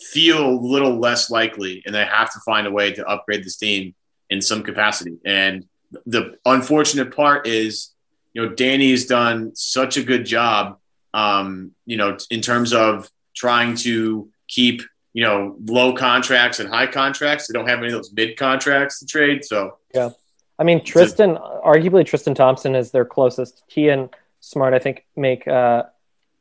feel 0.00 0.48
a 0.48 0.56
little 0.60 0.98
less 0.98 1.30
likely, 1.30 1.82
and 1.84 1.94
they 1.94 2.04
have 2.04 2.32
to 2.32 2.40
find 2.40 2.66
a 2.66 2.70
way 2.70 2.92
to 2.92 3.06
upgrade 3.06 3.44
this 3.44 3.56
team 3.56 3.94
in 4.30 4.40
some 4.40 4.62
capacity. 4.62 5.18
And 5.24 5.66
the 6.06 6.38
unfortunate 6.44 7.14
part 7.14 7.46
is, 7.46 7.92
you 8.32 8.42
know, 8.42 8.54
Danny's 8.54 9.06
done 9.06 9.54
such 9.54 9.96
a 9.96 10.02
good 10.02 10.24
job, 10.24 10.78
um, 11.14 11.72
you 11.86 11.96
know, 11.96 12.16
in 12.30 12.40
terms 12.40 12.72
of 12.72 13.10
trying 13.34 13.74
to 13.76 14.28
keep, 14.46 14.82
you 15.12 15.24
know, 15.24 15.56
low 15.64 15.94
contracts 15.94 16.60
and 16.60 16.68
high 16.68 16.86
contracts. 16.86 17.48
They 17.48 17.58
don't 17.58 17.68
have 17.68 17.78
any 17.78 17.88
of 17.88 17.94
those 17.94 18.12
mid 18.12 18.36
contracts 18.36 19.00
to 19.00 19.06
trade. 19.06 19.44
So, 19.44 19.78
yeah, 19.94 20.10
I 20.58 20.64
mean, 20.64 20.84
Tristan, 20.84 21.36
arguably 21.36 22.04
Tristan 22.04 22.34
Thompson 22.34 22.74
is 22.74 22.90
their 22.90 23.04
closest. 23.04 23.62
He 23.68 23.88
and 23.88 24.10
Smart, 24.40 24.74
I 24.74 24.78
think, 24.78 25.04
make 25.16 25.48
uh, 25.48 25.84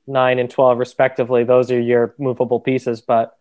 nine 0.06 0.40
and 0.40 0.50
12 0.50 0.78
respectively. 0.78 1.44
Those 1.44 1.72
are 1.72 1.80
your 1.80 2.16
movable 2.18 2.60
pieces. 2.60 3.02
But 3.02 3.37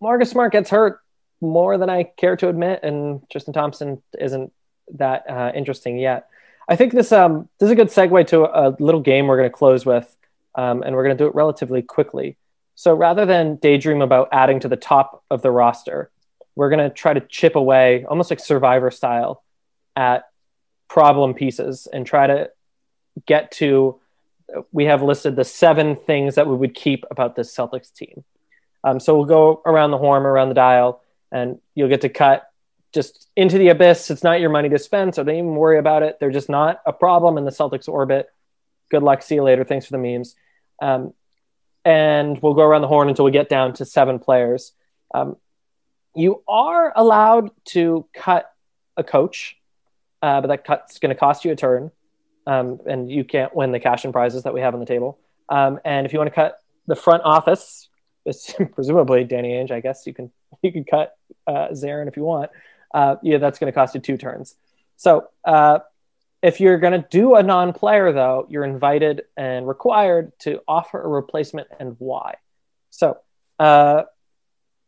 Marcus 0.00 0.30
Smart 0.30 0.52
gets 0.52 0.70
hurt 0.70 1.00
more 1.40 1.78
than 1.78 1.90
I 1.90 2.04
care 2.04 2.36
to 2.36 2.48
admit, 2.48 2.80
and 2.82 3.22
Tristan 3.30 3.54
Thompson 3.54 4.02
isn't 4.18 4.52
that 4.94 5.28
uh, 5.28 5.52
interesting 5.54 5.98
yet. 5.98 6.28
I 6.68 6.76
think 6.76 6.92
this 6.92 7.12
um, 7.12 7.48
this 7.58 7.66
is 7.66 7.72
a 7.72 7.76
good 7.76 7.88
segue 7.88 8.26
to 8.28 8.44
a 8.44 8.76
little 8.78 9.00
game 9.00 9.26
we're 9.26 9.38
going 9.38 9.50
to 9.50 9.56
close 9.56 9.86
with, 9.86 10.16
um, 10.54 10.82
and 10.82 10.94
we're 10.94 11.04
going 11.04 11.16
to 11.16 11.22
do 11.22 11.28
it 11.28 11.34
relatively 11.34 11.82
quickly. 11.82 12.36
So 12.74 12.94
rather 12.94 13.26
than 13.26 13.56
daydream 13.56 14.02
about 14.02 14.28
adding 14.32 14.60
to 14.60 14.68
the 14.68 14.76
top 14.76 15.24
of 15.30 15.42
the 15.42 15.50
roster, 15.50 16.10
we're 16.54 16.70
going 16.70 16.88
to 16.88 16.94
try 16.94 17.12
to 17.12 17.20
chip 17.20 17.56
away, 17.56 18.04
almost 18.04 18.30
like 18.30 18.40
Survivor 18.40 18.90
style, 18.90 19.42
at 19.96 20.24
problem 20.88 21.34
pieces 21.34 21.88
and 21.92 22.06
try 22.06 22.26
to 22.26 22.50
get 23.26 23.50
to. 23.52 24.00
We 24.72 24.86
have 24.86 25.02
listed 25.02 25.36
the 25.36 25.44
seven 25.44 25.96
things 25.96 26.36
that 26.36 26.46
we 26.46 26.56
would 26.56 26.74
keep 26.74 27.04
about 27.10 27.36
this 27.36 27.54
Celtics 27.54 27.92
team. 27.92 28.24
Um, 28.88 29.00
so 29.00 29.16
we'll 29.16 29.26
go 29.26 29.62
around 29.66 29.90
the 29.90 29.98
horn, 29.98 30.24
around 30.24 30.48
the 30.48 30.54
dial, 30.54 31.02
and 31.30 31.58
you'll 31.74 31.88
get 31.88 32.00
to 32.02 32.08
cut 32.08 32.50
just 32.94 33.28
into 33.36 33.58
the 33.58 33.68
abyss. 33.68 34.10
It's 34.10 34.22
not 34.22 34.40
your 34.40 34.50
money 34.50 34.70
to 34.70 34.78
spend, 34.78 35.14
so 35.14 35.22
don't 35.22 35.34
even 35.34 35.54
worry 35.54 35.78
about 35.78 36.02
it. 36.02 36.18
They're 36.18 36.30
just 36.30 36.48
not 36.48 36.80
a 36.86 36.92
problem 36.92 37.36
in 37.36 37.44
the 37.44 37.50
Celtics 37.50 37.88
orbit. 37.88 38.28
Good 38.90 39.02
luck. 39.02 39.22
See 39.22 39.34
you 39.34 39.42
later. 39.42 39.64
Thanks 39.64 39.84
for 39.84 39.92
the 39.92 39.98
memes. 39.98 40.34
Um, 40.80 41.12
and 41.84 42.40
we'll 42.40 42.54
go 42.54 42.62
around 42.62 42.80
the 42.80 42.88
horn 42.88 43.08
until 43.08 43.26
we 43.26 43.30
get 43.30 43.50
down 43.50 43.74
to 43.74 43.84
seven 43.84 44.18
players. 44.18 44.72
Um, 45.14 45.36
you 46.14 46.42
are 46.48 46.92
allowed 46.96 47.50
to 47.66 48.06
cut 48.14 48.50
a 48.96 49.04
coach, 49.04 49.56
uh, 50.22 50.40
but 50.40 50.48
that 50.48 50.64
cut's 50.64 50.98
going 50.98 51.14
to 51.14 51.18
cost 51.18 51.44
you 51.44 51.52
a 51.52 51.56
turn, 51.56 51.90
um, 52.46 52.80
and 52.86 53.10
you 53.10 53.24
can't 53.24 53.54
win 53.54 53.72
the 53.72 53.80
cash 53.80 54.04
and 54.04 54.12
prizes 54.14 54.44
that 54.44 54.54
we 54.54 54.62
have 54.62 54.72
on 54.72 54.80
the 54.80 54.86
table. 54.86 55.18
Um, 55.50 55.78
and 55.84 56.06
if 56.06 56.12
you 56.12 56.18
want 56.18 56.30
to 56.30 56.34
cut 56.34 56.58
the 56.86 56.96
front 56.96 57.22
office, 57.24 57.87
presumably 58.74 59.24
Danny 59.24 59.50
Ainge, 59.50 59.70
I 59.70 59.80
guess 59.80 60.06
you 60.06 60.14
can 60.14 60.30
you 60.62 60.72
can 60.72 60.84
cut 60.84 61.16
uh, 61.46 61.68
Zarren 61.72 62.08
if 62.08 62.16
you 62.16 62.24
want. 62.24 62.50
Uh, 62.92 63.16
yeah, 63.22 63.38
that's 63.38 63.58
going 63.58 63.70
to 63.70 63.74
cost 63.74 63.94
you 63.94 64.00
two 64.00 64.16
turns. 64.16 64.56
So 64.96 65.28
uh, 65.44 65.80
if 66.42 66.60
you're 66.60 66.78
going 66.78 67.00
to 67.00 67.06
do 67.10 67.34
a 67.34 67.42
non-player, 67.42 68.12
though, 68.12 68.46
you're 68.48 68.64
invited 68.64 69.22
and 69.36 69.68
required 69.68 70.32
to 70.40 70.60
offer 70.66 71.00
a 71.02 71.08
replacement 71.08 71.68
and 71.78 71.96
why. 71.98 72.36
So 72.90 73.18
uh, 73.58 74.04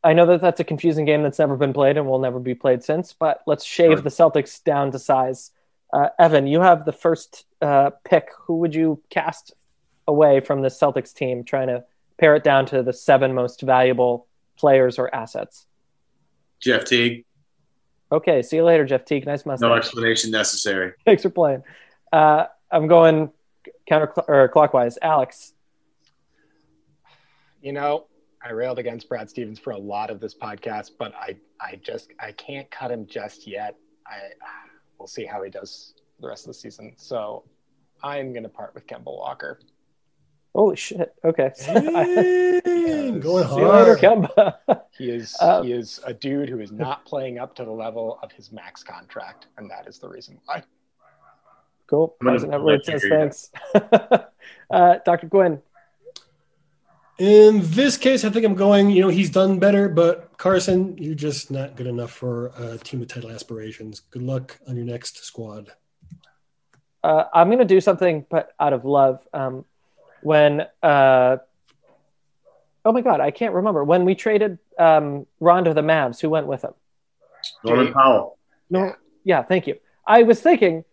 I 0.03 0.13
know 0.15 0.27
that 0.27 0.41
that's 0.41 0.61
a 0.61 0.65
confusing 0.65 1.05
game 1.05 1.23
that's 1.23 1.39
never 1.39 1.57
been 1.57 1.73
played 1.73 1.97
and 1.97 2.07
will 2.07 2.19
never 2.19 2.39
be 2.39 2.55
played 2.55 2.83
since, 2.83 3.13
but 3.13 3.43
let's 3.47 3.65
shave 3.65 3.99
Sure. 3.99 4.01
the 4.01 4.11
Celtics 4.11 4.63
down 4.65 4.93
to 4.93 4.99
size. 4.99 5.51
Uh, 5.93 6.09
Evan, 6.19 6.47
you 6.47 6.61
have 6.61 6.85
the 6.85 6.93
first 6.93 7.45
uh, 7.61 7.91
pick. 8.05 8.29
Who 8.47 8.59
would 8.59 8.75
you 8.75 9.03
cast 9.11 9.53
away 10.09 10.41
from 10.41 10.63
the 10.63 10.69
Celtics 10.69 11.13
team, 11.13 11.45
trying 11.45 11.69
to 11.69 11.85
pare 12.21 12.37
it 12.37 12.45
down 12.45 12.67
to 12.67 12.83
the 12.83 12.93
seven 12.93 13.35
most 13.35 13.63
valuable 13.63 14.27
players 14.57 14.99
or 14.99 15.13
assets? 15.15 15.67
Jeff 16.61 16.85
Teague, 16.85 17.25
Okay, 18.13 18.43
see 18.43 18.57
you 18.57 18.65
later, 18.65 18.85
Jeff 18.85 19.05
Teague. 19.05 19.25
Nice 19.25 19.47
mustache. 19.47 19.69
no 19.69 19.75
explanation 19.75 20.31
necessary. 20.33 20.93
Thanks 21.05 21.23
for 21.23 21.31
playing. 21.31 21.63
Uh, 22.13 22.47
I'm 22.71 22.89
going 22.89 23.31
counter 23.89 24.13
or 24.29 24.49
clockwise. 24.49 24.99
Alex, 25.01 25.53
You 27.63 27.73
know, 27.73 28.07
I 28.45 28.51
railed 28.51 28.79
against 28.81 29.09
Brad 29.09 29.31
Stevens 29.31 29.59
for 29.59 29.71
a 29.73 29.79
lot 29.79 30.11
of 30.11 30.19
this 30.19 30.35
podcast, 30.35 30.93
but 30.99 31.15
I, 31.15 31.37
I 31.61 31.77
just, 31.77 32.11
I 32.19 32.33
can't 32.33 32.69
cut 32.71 32.91
him 32.91 33.07
just 33.07 33.47
yet. 33.47 33.77
I, 34.07 34.19
we'll 34.99 35.07
see 35.07 35.25
how 35.25 35.43
he 35.43 35.51
does 35.51 35.95
the 36.21 36.27
rest 36.29 36.45
of 36.45 36.49
the 36.49 36.55
season. 36.55 36.95
So 36.97 37.45
I'm 38.03 38.33
going 38.33 38.43
to 38.43 38.49
part 38.49 38.75
with 38.75 38.87
Kemba 38.89 39.05
Walker. 39.07 39.61
Holy 40.55 40.77
shit. 40.77 41.15
Okay. 41.25 41.53
Dang, 41.67 43.21
going 43.21 43.47
See 43.47 43.57
you 43.57 43.69
later, 43.69 43.97
hard. 43.97 43.99
Kemba. 43.99 44.55
He 44.99 45.09
is 45.11 45.35
Uh, 45.41 45.63
he 45.63 45.73
is 45.73 46.01
a 46.05 46.13
dude 46.13 46.49
who 46.49 46.61
is 46.61 46.73
not 46.73 47.07
playing 47.07 47.39
up 47.39 47.55
to 47.55 47.65
the 47.65 47.71
level 47.71 48.19
of 48.23 48.31
his 48.33 48.53
max 48.53 48.83
contract, 48.83 49.47
and 49.57 49.71
that 49.71 49.87
is 49.87 49.99
the 49.99 50.09
reason 50.09 50.39
why. 50.45 50.63
cool. 51.87 52.17
I'm 52.21 52.27
gonna 52.27 52.39
President 52.39 52.65
let 52.65 52.85
says 52.85 53.05
thanks. 53.09 53.51
uh, 54.71 54.97
Dr. 55.07 55.29
Quinn. 55.29 55.63
In 57.19 57.61
this 57.71 57.97
case, 57.97 58.25
I 58.25 58.31
think 58.31 58.45
I'm 58.45 58.55
going, 58.55 58.91
you 58.91 59.03
know, 59.03 59.09
he's 59.09 59.31
done 59.31 59.59
better, 59.59 59.89
but 59.89 60.37
Carsen, 60.39 60.97
you're 60.99 61.15
just 61.15 61.51
not 61.51 61.77
good 61.77 61.87
enough 61.87 62.11
for 62.11 62.47
a 62.59 62.79
team 62.79 63.03
of 63.03 63.09
title 63.09 63.31
aspirations. 63.31 64.01
Good 64.11 64.23
luck 64.23 64.59
on 64.67 64.77
your 64.77 64.87
next 64.87 65.23
squad. 65.25 65.71
Uh, 67.05 67.25
I'm 67.33 67.49
going 67.49 67.59
to 67.59 67.65
do 67.65 67.81
something, 67.81 68.27
but 68.31 68.53
out 68.59 68.73
of 68.73 68.85
love. 68.85 69.27
Um, 69.33 69.65
when, 70.23 70.63
uh, 70.83 71.37
oh 72.85 72.93
my 72.93 73.01
God, 73.01 73.21
I 73.21 73.31
can't 73.31 73.55
remember. 73.55 73.85
When 73.85 74.05
we 74.05 74.15
traded 74.15 74.59
um, 74.79 75.27
Rondo 75.41 75.71
to 75.71 75.75
the 75.75 75.83
Mavs, 75.83 76.21
who 76.21 76.31
went 76.31 76.47
with 76.47 76.63
him? 76.63 76.75
Norman 77.65 77.93
Powell. 77.93 78.39
No, 78.69 78.95
yeah, 79.25 79.43
thank 79.43 79.67
you. 79.67 79.79
I 80.07 80.23
was 80.23 80.41
thinking, 80.41 80.85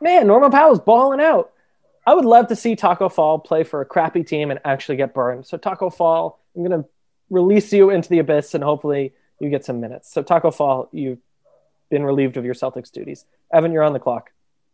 man, 0.00 0.26
Norman 0.26 0.50
Powell's 0.50 0.80
balling 0.80 1.20
out. 1.20 1.52
I 2.06 2.14
would 2.14 2.24
love 2.24 2.48
to 2.48 2.56
see 2.56 2.76
Tacko 2.76 3.08
Fall 3.12 3.40
play 3.40 3.64
for 3.64 3.80
a 3.80 3.84
crappy 3.84 4.22
team 4.22 4.50
and 4.50 4.60
actually 4.64 4.96
get 4.96 5.12
burned. 5.12 5.46
So 5.46 5.58
Tacko 5.58 5.92
Fall, 5.92 6.40
I'm 6.54 6.64
going 6.64 6.82
to 6.82 6.88
release 7.30 7.72
you 7.72 7.90
into 7.90 8.08
the 8.08 8.20
abyss 8.20 8.54
and 8.54 8.62
hopefully 8.62 9.12
you 9.40 9.50
get 9.50 9.64
some 9.64 9.80
minutes. 9.80 10.12
So 10.12 10.22
Tacko 10.22 10.54
Fall, 10.54 10.88
you've 10.92 11.18
been 11.90 12.04
relieved 12.04 12.36
of 12.36 12.44
your 12.44 12.54
Celtics 12.54 12.92
duties. 12.92 13.24
Evan, 13.52 13.72
you're 13.72 13.82
on 13.82 13.92
the 13.92 13.98
clock. 13.98 14.30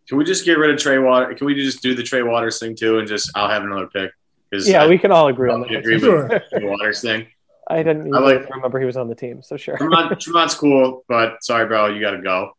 Can 0.09 0.19
we 0.19 0.25
just 0.25 0.45
get 0.45 0.59
rid 0.59 0.71
of 0.71 0.79
Trey 0.79 0.99
Water? 0.99 1.33
Can 1.35 1.47
we 1.47 1.55
just 1.55 1.83
do 1.83 1.95
the 1.95 2.03
Trey 2.03 2.23
Waters 2.23 2.59
thing 2.59 2.75
too, 2.77 2.99
and 2.99 3.07
just 3.09 3.31
I'll 3.35 3.49
have 3.49 3.63
another 3.63 3.87
pick? 3.87 4.11
'Cause 4.53 4.69
Yeah, 4.69 4.83
I, 4.85 4.89
we 4.89 4.99
can 4.99 5.11
all 5.13 5.29
agree 5.29 5.51
on 5.51 5.61
that. 5.63 5.71
agree 5.73 5.95
with 5.95 6.03
Sure. 6.05 6.29
the 6.29 6.43
Trey 6.51 6.65
Waters 6.65 7.01
thing. 7.01 7.27
I 7.69 7.83
didn't 7.83 8.09
even 8.09 8.15
I 8.15 8.19
like- 8.19 8.51
remember 8.51 8.79
he 8.81 8.85
was 8.87 8.97
on 8.97 9.09
the 9.09 9.15
team, 9.15 9.41
so 9.43 9.57
sure. 9.57 9.77
Tremont, 9.79 10.11
Tremont's 10.21 10.55
cool, 10.55 11.05
but 11.09 11.43
sorry, 11.43 11.67
bro, 11.67 11.87
you 11.87 12.01
got 12.01 12.11
to 12.11 12.21
go. 12.21 12.53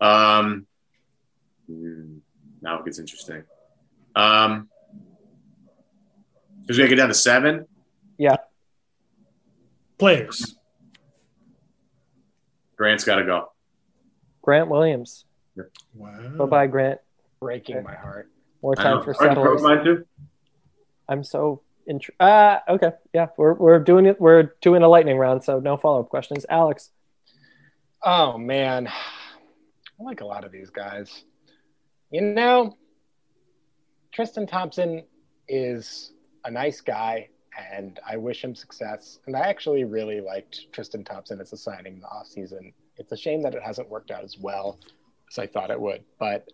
Um, 0.00 0.66
hmm, 1.66 2.18
now 2.62 2.78
it 2.78 2.84
gets 2.84 2.98
interesting. 2.98 3.42
Um, 4.14 4.68
because 6.62 6.78
we 6.78 6.88
get 6.88 6.94
down 6.96 7.08
to 7.08 7.14
seven. 7.14 7.66
Yeah. 8.16 8.36
Players. 9.98 10.56
Grant's 12.76 13.04
got 13.04 13.16
to 13.16 13.24
go. 13.24 13.52
Grant 14.40 14.68
Williams. 14.68 15.24
Wow. 15.94 16.36
Bye 16.38 16.46
bye, 16.46 16.66
Grant. 16.66 17.00
Breaking 17.40 17.82
my 17.82 17.94
heart. 17.94 18.30
More 18.62 18.74
I 18.78 18.82
time 18.82 19.02
for 19.02 19.14
Aren't 19.16 19.36
you 19.36 19.42
broke 19.42 19.60
settlers. 19.60 20.04
I'm 21.08 21.22
so 21.22 21.62
int- 21.86 22.06
uh 22.18 22.60
okay. 22.68 22.92
Yeah, 23.12 23.26
we're 23.36 23.54
we're 23.54 23.78
doing 23.78 24.06
it. 24.06 24.20
We're 24.20 24.54
doing 24.60 24.82
a 24.82 24.88
lightning 24.88 25.18
round, 25.18 25.44
so 25.44 25.60
no 25.60 25.76
follow 25.76 26.00
up 26.00 26.08
questions. 26.08 26.46
Alex. 26.48 26.90
Oh 28.02 28.38
man, 28.38 28.88
I 28.88 30.02
like 30.02 30.20
a 30.20 30.26
lot 30.26 30.44
of 30.44 30.52
these 30.52 30.70
guys. 30.70 31.24
You 32.10 32.22
know, 32.22 32.76
Tristan 34.12 34.46
Thompson 34.46 35.04
is 35.48 36.12
a 36.44 36.50
nice 36.50 36.80
guy, 36.80 37.28
and 37.72 37.98
I 38.08 38.16
wish 38.16 38.42
him 38.42 38.54
success. 38.54 39.18
And 39.26 39.36
I 39.36 39.40
actually 39.40 39.84
really 39.84 40.20
liked 40.20 40.72
Tristan 40.72 41.04
Thompson 41.04 41.40
as 41.40 41.52
a 41.52 41.56
signing 41.56 41.94
in 41.94 42.00
the 42.00 42.06
offseason. 42.06 42.72
It's 42.96 43.12
a 43.12 43.16
shame 43.16 43.42
that 43.42 43.54
it 43.54 43.62
hasn't 43.62 43.88
worked 43.90 44.10
out 44.10 44.22
as 44.22 44.38
well 44.38 44.78
as 45.34 45.42
I 45.42 45.46
thought 45.46 45.70
it 45.70 45.80
would. 45.80 46.04
But 46.18 46.48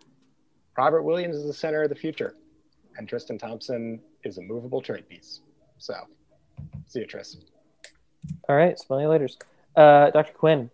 Robert 0.77 1.03
Williams 1.03 1.37
is 1.37 1.47
the 1.47 1.53
center 1.53 1.83
of 1.83 1.89
the 1.89 1.95
future, 1.95 2.35
and 2.97 3.09
Tristan 3.09 3.39
Thompson 3.39 4.01
is 4.25 4.39
a 4.39 4.43
movable 4.43 4.81
trade 4.81 5.09
piece. 5.09 5.41
So, 5.79 5.95
see 6.87 7.01
you, 7.01 7.07
Tris. 7.07 7.37
All 8.49 8.57
right, 8.57 8.79
smell 8.79 9.01
you 9.01 9.09
later. 9.09 9.29
Uh, 9.77 10.11
Dr. 10.11 10.33
Quinn. 10.33 10.71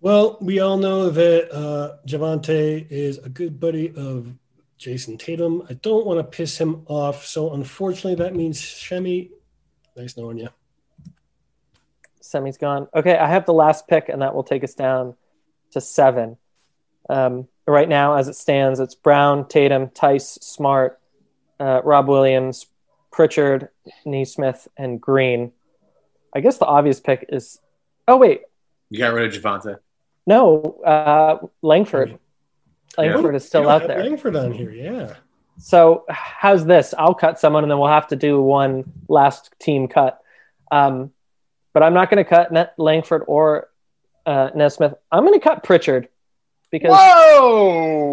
Well, 0.00 0.38
we 0.40 0.60
all 0.60 0.76
know 0.76 1.10
that 1.10 1.52
uh, 1.52 1.96
Javonte 2.06 2.86
is 2.90 3.18
a 3.18 3.28
good 3.28 3.58
buddy 3.58 3.92
of 3.96 4.34
Jayson 4.78 5.18
Tatum. 5.18 5.66
I 5.70 5.74
don't 5.74 6.06
want 6.06 6.18
to 6.18 6.24
piss 6.24 6.58
him 6.58 6.84
off, 6.86 7.24
so 7.24 7.52
unfortunately, 7.52 8.16
that 8.16 8.34
means 8.34 8.60
Shemi. 8.60 9.30
Nice 9.96 10.16
knowing 10.16 10.38
you. 10.38 10.48
Semi's 12.20 12.58
gone. 12.58 12.88
Okay, 12.94 13.16
I 13.16 13.28
have 13.28 13.46
the 13.46 13.54
last 13.54 13.88
pick, 13.88 14.08
and 14.08 14.20
that 14.22 14.34
will 14.34 14.44
take 14.44 14.64
us 14.64 14.74
down 14.74 15.14
to 15.72 15.80
seven. 15.80 16.36
Um, 17.08 17.48
right 17.66 17.88
now, 17.88 18.14
as 18.14 18.28
it 18.28 18.34
stands, 18.34 18.80
it's 18.80 18.94
Brown, 18.94 19.48
Tatum, 19.48 19.88
Theis, 19.88 20.38
Smart, 20.42 21.00
uh, 21.60 21.80
Rob 21.84 22.08
Williams, 22.08 22.66
Pritchard, 23.12 23.68
Nesmith, 24.04 24.68
and 24.76 25.00
Green. 25.00 25.52
I 26.34 26.40
guess 26.40 26.58
the 26.58 26.66
obvious 26.66 27.00
pick 27.00 27.26
is. 27.30 27.58
Oh 28.08 28.16
wait, 28.18 28.42
You 28.90 28.98
got 28.98 29.14
rid 29.14 29.34
of 29.34 29.42
Javonte. 29.42 29.78
no, 30.26 30.80
uh, 30.84 31.38
Langford. 31.62 32.18
Langford 32.98 33.34
is 33.34 33.44
still 33.44 33.68
out 33.68 33.86
there. 33.86 34.02
Langford 34.02 34.36
on 34.36 34.52
here, 34.52 34.70
yeah. 34.70 35.14
So 35.58 36.04
how's 36.08 36.64
this? 36.66 36.94
I'll 36.96 37.14
cut 37.14 37.38
someone, 37.38 37.64
and 37.64 37.70
then 37.70 37.78
we'll 37.78 37.88
have 37.88 38.08
to 38.08 38.16
do 38.16 38.40
one 38.40 38.84
last 39.08 39.54
team 39.58 39.88
cut. 39.88 40.20
Um, 40.70 41.12
but 41.72 41.82
I'm 41.82 41.94
not 41.94 42.10
going 42.10 42.22
to 42.24 42.28
cut 42.28 42.78
Langford 42.78 43.22
or 43.26 43.68
uh, 44.24 44.50
Nesmith. 44.54 44.94
I'm 45.12 45.24
going 45.24 45.38
to 45.38 45.44
cut 45.44 45.62
Pritchard 45.62 46.08
because 46.70 46.90
Whoa! 46.92 48.12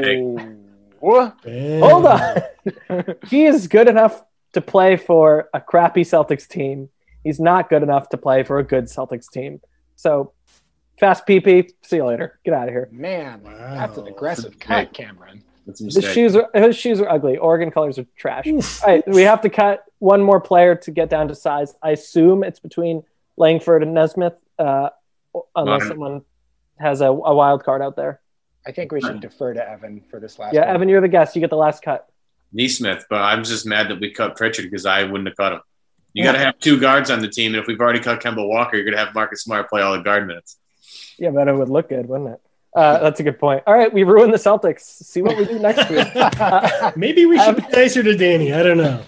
What? 0.99 1.38
hold 1.45 2.06
on, 2.06 2.41
he 3.30 3.45
is 3.45 3.68
good 3.68 3.88
enough 3.89 4.24
to 4.54 4.62
play 4.62 4.95
for 4.95 5.49
a 5.54 5.60
crappy 5.60 6.01
Celtics 6.04 6.47
team. 6.47 6.89
He's 7.24 7.39
not 7.39 7.70
good 7.70 7.84
enough 7.84 8.10
to 8.10 8.18
play 8.18 8.43
for 8.43 8.60
a 8.60 8.64
good 8.64 8.86
Celtics 8.86 9.30
team. 9.30 9.60
So 9.95 10.34
fast 10.99 11.26
PP. 11.28 11.72
See 11.84 11.97
you 11.97 12.06
later. 12.06 12.39
Get 12.45 12.54
out 12.54 12.68
of 12.68 12.74
here. 12.74 12.89
Man, 12.91 13.41
Wow. 13.43 13.51
that's 13.76 13.97
an 13.97 14.08
aggressive 14.08 14.60
cut, 14.60 14.93
Cameron. 14.93 15.43
The 15.66 16.01
shoes 16.01 16.36
are 16.36 16.49
his 16.54 16.76
shoes 16.76 16.99
are 16.99 17.10
ugly. 17.10 17.38
Oregon 17.38 17.72
colors 17.72 17.97
are 17.97 18.06
trash. 18.18 18.45
All 18.47 18.62
right, 18.86 19.04
we 19.08 19.22
have 19.22 19.41
to 19.41 19.49
cut 19.49 19.86
one 19.99 20.22
more 20.22 20.41
player 20.41 20.76
to 20.76 20.91
get 20.91 21.10
down 21.10 21.30
to 21.30 21.36
size. 21.36 21.74
I 21.82 21.91
assume 21.91 22.43
it's 22.43 22.60
between 22.60 23.04
Langford 23.38 23.82
and 23.82 23.93
Nesmith, 23.93 24.34
uh, 24.60 24.89
unless 25.56 25.88
someone 25.88 26.22
has 26.80 26.99
a, 26.99 27.06
a 27.08 27.34
wild 27.34 27.64
card 27.64 27.82
out 27.82 27.95
there. 27.95 28.20
I 28.66 28.72
think 28.72 28.91
we 28.91 29.01
should 29.01 29.20
defer 29.20 29.53
to 29.53 29.70
Evan 29.70 30.01
for 30.09 30.20
this 30.20 30.39
last 30.39 30.53
Yeah, 30.53 30.66
one. 30.68 30.76
Evan, 30.76 30.89
you're 30.89 31.01
the 31.01 31.07
guest. 31.07 31.36
You 31.36 31.41
get 31.41 31.49
the 31.49 31.57
last 31.57 31.84
cut. 31.84 32.07
Nesmith, 32.53 33.05
but 33.09 33.18
I'm 33.22 33.43
just 33.43 33.66
mad 33.66 33.89
that 33.89 33.99
we 33.99 34.11
cut 34.11 34.36
Pritchard 34.36 34.66
because 34.66 34.86
I 34.86 35.03
wouldn't 35.03 35.28
have 35.28 35.36
cut 35.38 35.53
him. 35.53 35.61
You 36.14 36.24
got 36.24 36.34
to 36.34 36.39
have 36.39 36.59
two 36.59 36.80
guards 36.80 37.09
on 37.09 37.22
the 37.22 37.28
team, 37.28 37.53
and 37.53 37.61
if 37.61 37.68
we've 37.68 37.80
already 37.80 37.99
cut 37.99 38.22
Kemba 38.22 38.47
Walker, 38.47 38.76
you're 38.78 38.86
going 38.86 38.95
to 38.95 39.03
have 39.03 39.16
Marcus 39.16 39.41
Smart 39.41 39.68
play 39.70 39.82
all 39.82 39.93
the 39.97 40.03
guard 40.03 40.28
minutes. 40.28 40.57
Yeah, 41.18 41.32
but 41.32 41.47
it 41.47 41.55
would 41.55 41.70
look 41.70 41.89
good, 41.89 42.07
wouldn't 42.07 42.30
it? 42.36 42.41
Uh, 42.76 42.99
that's 42.99 43.20
a 43.20 43.24
good 43.24 43.39
point. 43.39 43.64
All 43.66 43.74
right, 43.74 43.91
we 43.91 44.03
ruined 44.03 44.32
the 44.34 44.38
Celtics. 44.38 44.82
See 44.82 45.22
what 45.24 45.38
we 45.38 45.45
do 45.45 45.59
next 45.59 45.89
week. 45.89 46.07
Uh, 46.16 46.91
Maybe 46.95 47.26
we 47.26 47.39
should 47.39 47.57
be 47.57 47.64
nicer 47.72 48.03
to 48.03 48.16
Danny. 48.16 48.53
I 48.53 48.61
don't 48.64 48.78
know. 48.78 49.03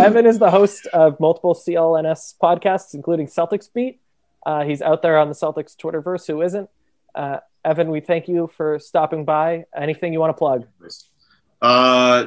Evan 0.00 0.26
is 0.26 0.38
the 0.40 0.50
host 0.50 0.86
of 0.88 1.18
multiple 1.20 1.54
CLNS 1.54 2.34
podcasts, 2.42 2.94
including 2.94 3.26
Celtics 3.28 3.68
Beat. 3.72 4.00
Uh, 4.44 4.64
he's 4.64 4.82
out 4.82 5.02
there 5.02 5.18
on 5.18 5.28
the 5.28 5.34
Celtics 5.34 5.76
Twitterverse. 5.76 6.26
Who 6.26 6.42
isn't? 6.42 6.68
Evan, 7.64 7.90
we 7.90 8.00
thank 8.00 8.28
you 8.28 8.50
for 8.56 8.78
stopping 8.78 9.24
by. 9.24 9.64
Anything 9.74 10.12
you 10.12 10.20
want 10.20 10.30
to 10.30 10.38
plug? 10.38 10.66
Uh, 11.62 12.26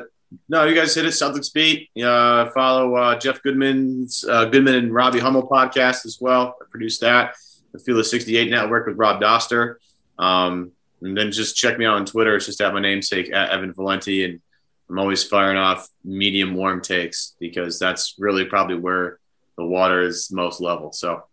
no, 0.49 0.65
you 0.65 0.75
guys 0.75 0.95
hit 0.95 1.05
it. 1.05 1.09
Celtics 1.09 1.53
beat. 1.53 1.89
Uh, 2.01 2.49
follow 2.49 2.95
uh, 2.95 3.19
Jeff 3.19 3.41
Goodman's 3.43 4.25
uh, 4.25 4.45
Goodman 4.45 4.75
and 4.75 4.93
Robbie 4.93 5.19
Hummel 5.19 5.47
podcast 5.47 6.05
as 6.05 6.17
well. 6.19 6.55
I 6.61 6.65
produced 6.69 7.01
that. 7.01 7.35
The 7.71 7.79
Feel 7.79 8.03
68 8.03 8.49
Network 8.49 8.87
with 8.87 8.97
Rob 8.97 9.21
Dauster. 9.21 9.75
Um, 10.17 10.71
and 11.01 11.15
then 11.15 11.31
just 11.31 11.55
check 11.55 11.77
me 11.77 11.85
out 11.85 11.95
on 11.95 12.05
Twitter. 12.05 12.35
It's 12.35 12.47
just 12.47 12.59
at 12.61 12.73
my 12.73 12.79
namesake 12.79 13.31
at 13.31 13.51
Evan 13.51 13.73
Valenti, 13.73 14.25
and 14.25 14.41
I'm 14.89 14.97
always 14.97 15.23
firing 15.23 15.57
off 15.57 15.87
medium 16.03 16.55
warm 16.55 16.81
takes 16.81 17.35
because 17.39 17.77
that's 17.77 18.15
really 18.17 18.45
probably 18.45 18.77
where 18.77 19.19
the 19.57 19.65
water 19.65 20.01
is 20.01 20.31
most 20.31 20.59
level. 20.59 20.91
So 20.91 21.23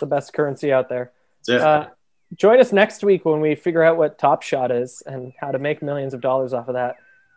the 0.00 0.06
best 0.06 0.32
currency 0.32 0.72
out 0.72 0.88
there. 0.88 1.12
Uh, 1.48 1.86
join 2.36 2.60
us 2.60 2.72
next 2.72 3.04
week 3.04 3.24
when 3.24 3.40
we 3.40 3.54
figure 3.54 3.82
out 3.82 3.96
what 3.96 4.18
Top 4.18 4.42
Shot 4.42 4.70
is 4.70 5.02
and 5.06 5.32
how 5.40 5.50
to 5.50 5.58
make 5.58 5.82
millions 5.82 6.14
of 6.14 6.20
dollars 6.20 6.52
off 6.52 6.68
of 6.68 6.74
that. 6.74 6.96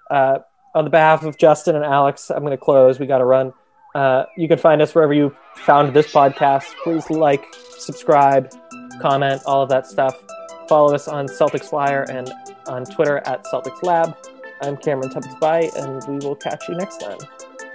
Uh, 0.10 0.40
on 0.74 0.84
the 0.84 0.90
behalf 0.90 1.24
of 1.24 1.38
Justin 1.38 1.76
and 1.76 1.86
Alex, 1.86 2.30
I'm 2.30 2.40
going 2.40 2.52
to 2.52 2.58
close. 2.58 3.00
We 3.00 3.08
got 3.08 3.20
to 3.20 3.26
run. 3.26 3.54
Uh, 3.94 4.26
you 4.36 4.48
can 4.48 4.58
find 4.58 4.82
us 4.82 4.94
wherever 4.94 5.14
you 5.14 5.34
found 5.56 5.94
this 5.94 6.12
podcast. 6.12 6.66
Please 6.84 7.10
like, 7.10 7.46
subscribe, 7.78 8.54
comment, 9.02 9.42
all 9.46 9.64
of 9.64 9.70
that 9.70 9.88
stuff. 9.88 10.22
Follow 10.68 10.94
us 10.94 11.08
on 11.08 11.28
Celtics 11.28 11.72
Wire 11.72 12.06
and 12.10 12.30
on 12.68 12.84
Twitter 12.86 13.20
at 13.26 13.46
Celtics 13.46 13.84
Lab. 13.84 14.18
I'm 14.62 14.76
Cameron 14.78 15.10
Tabatabaie, 15.10 15.74
and 15.76 16.04
we 16.08 16.26
will 16.26 16.36
catch 16.36 16.68
you 16.68 16.76
next 16.76 16.98
time. 16.98 17.18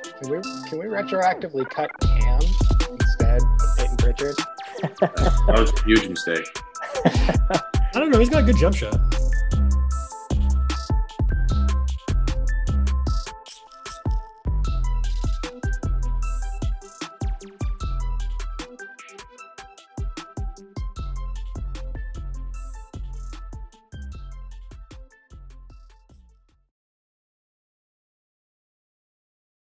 Can 0.02 0.30
we 0.30 0.42
can 0.68 0.78
we 0.78 0.86
retroactively 0.86 1.68
cut 1.70 1.90
Cam 2.00 2.40
instead 2.90 3.42
of 3.42 3.76
Payton 3.78 3.96
Pritchard? 3.96 4.36
that 5.00 5.54
was 5.56 5.72
a 5.72 5.84
huge 5.84 6.08
mistake. 6.08 6.46
I 7.04 7.92
don't 7.94 8.10
know. 8.10 8.18
He's 8.18 8.30
got 8.30 8.42
a 8.42 8.46
good 8.46 8.56
jump 8.56 8.76
shot. 8.76 8.98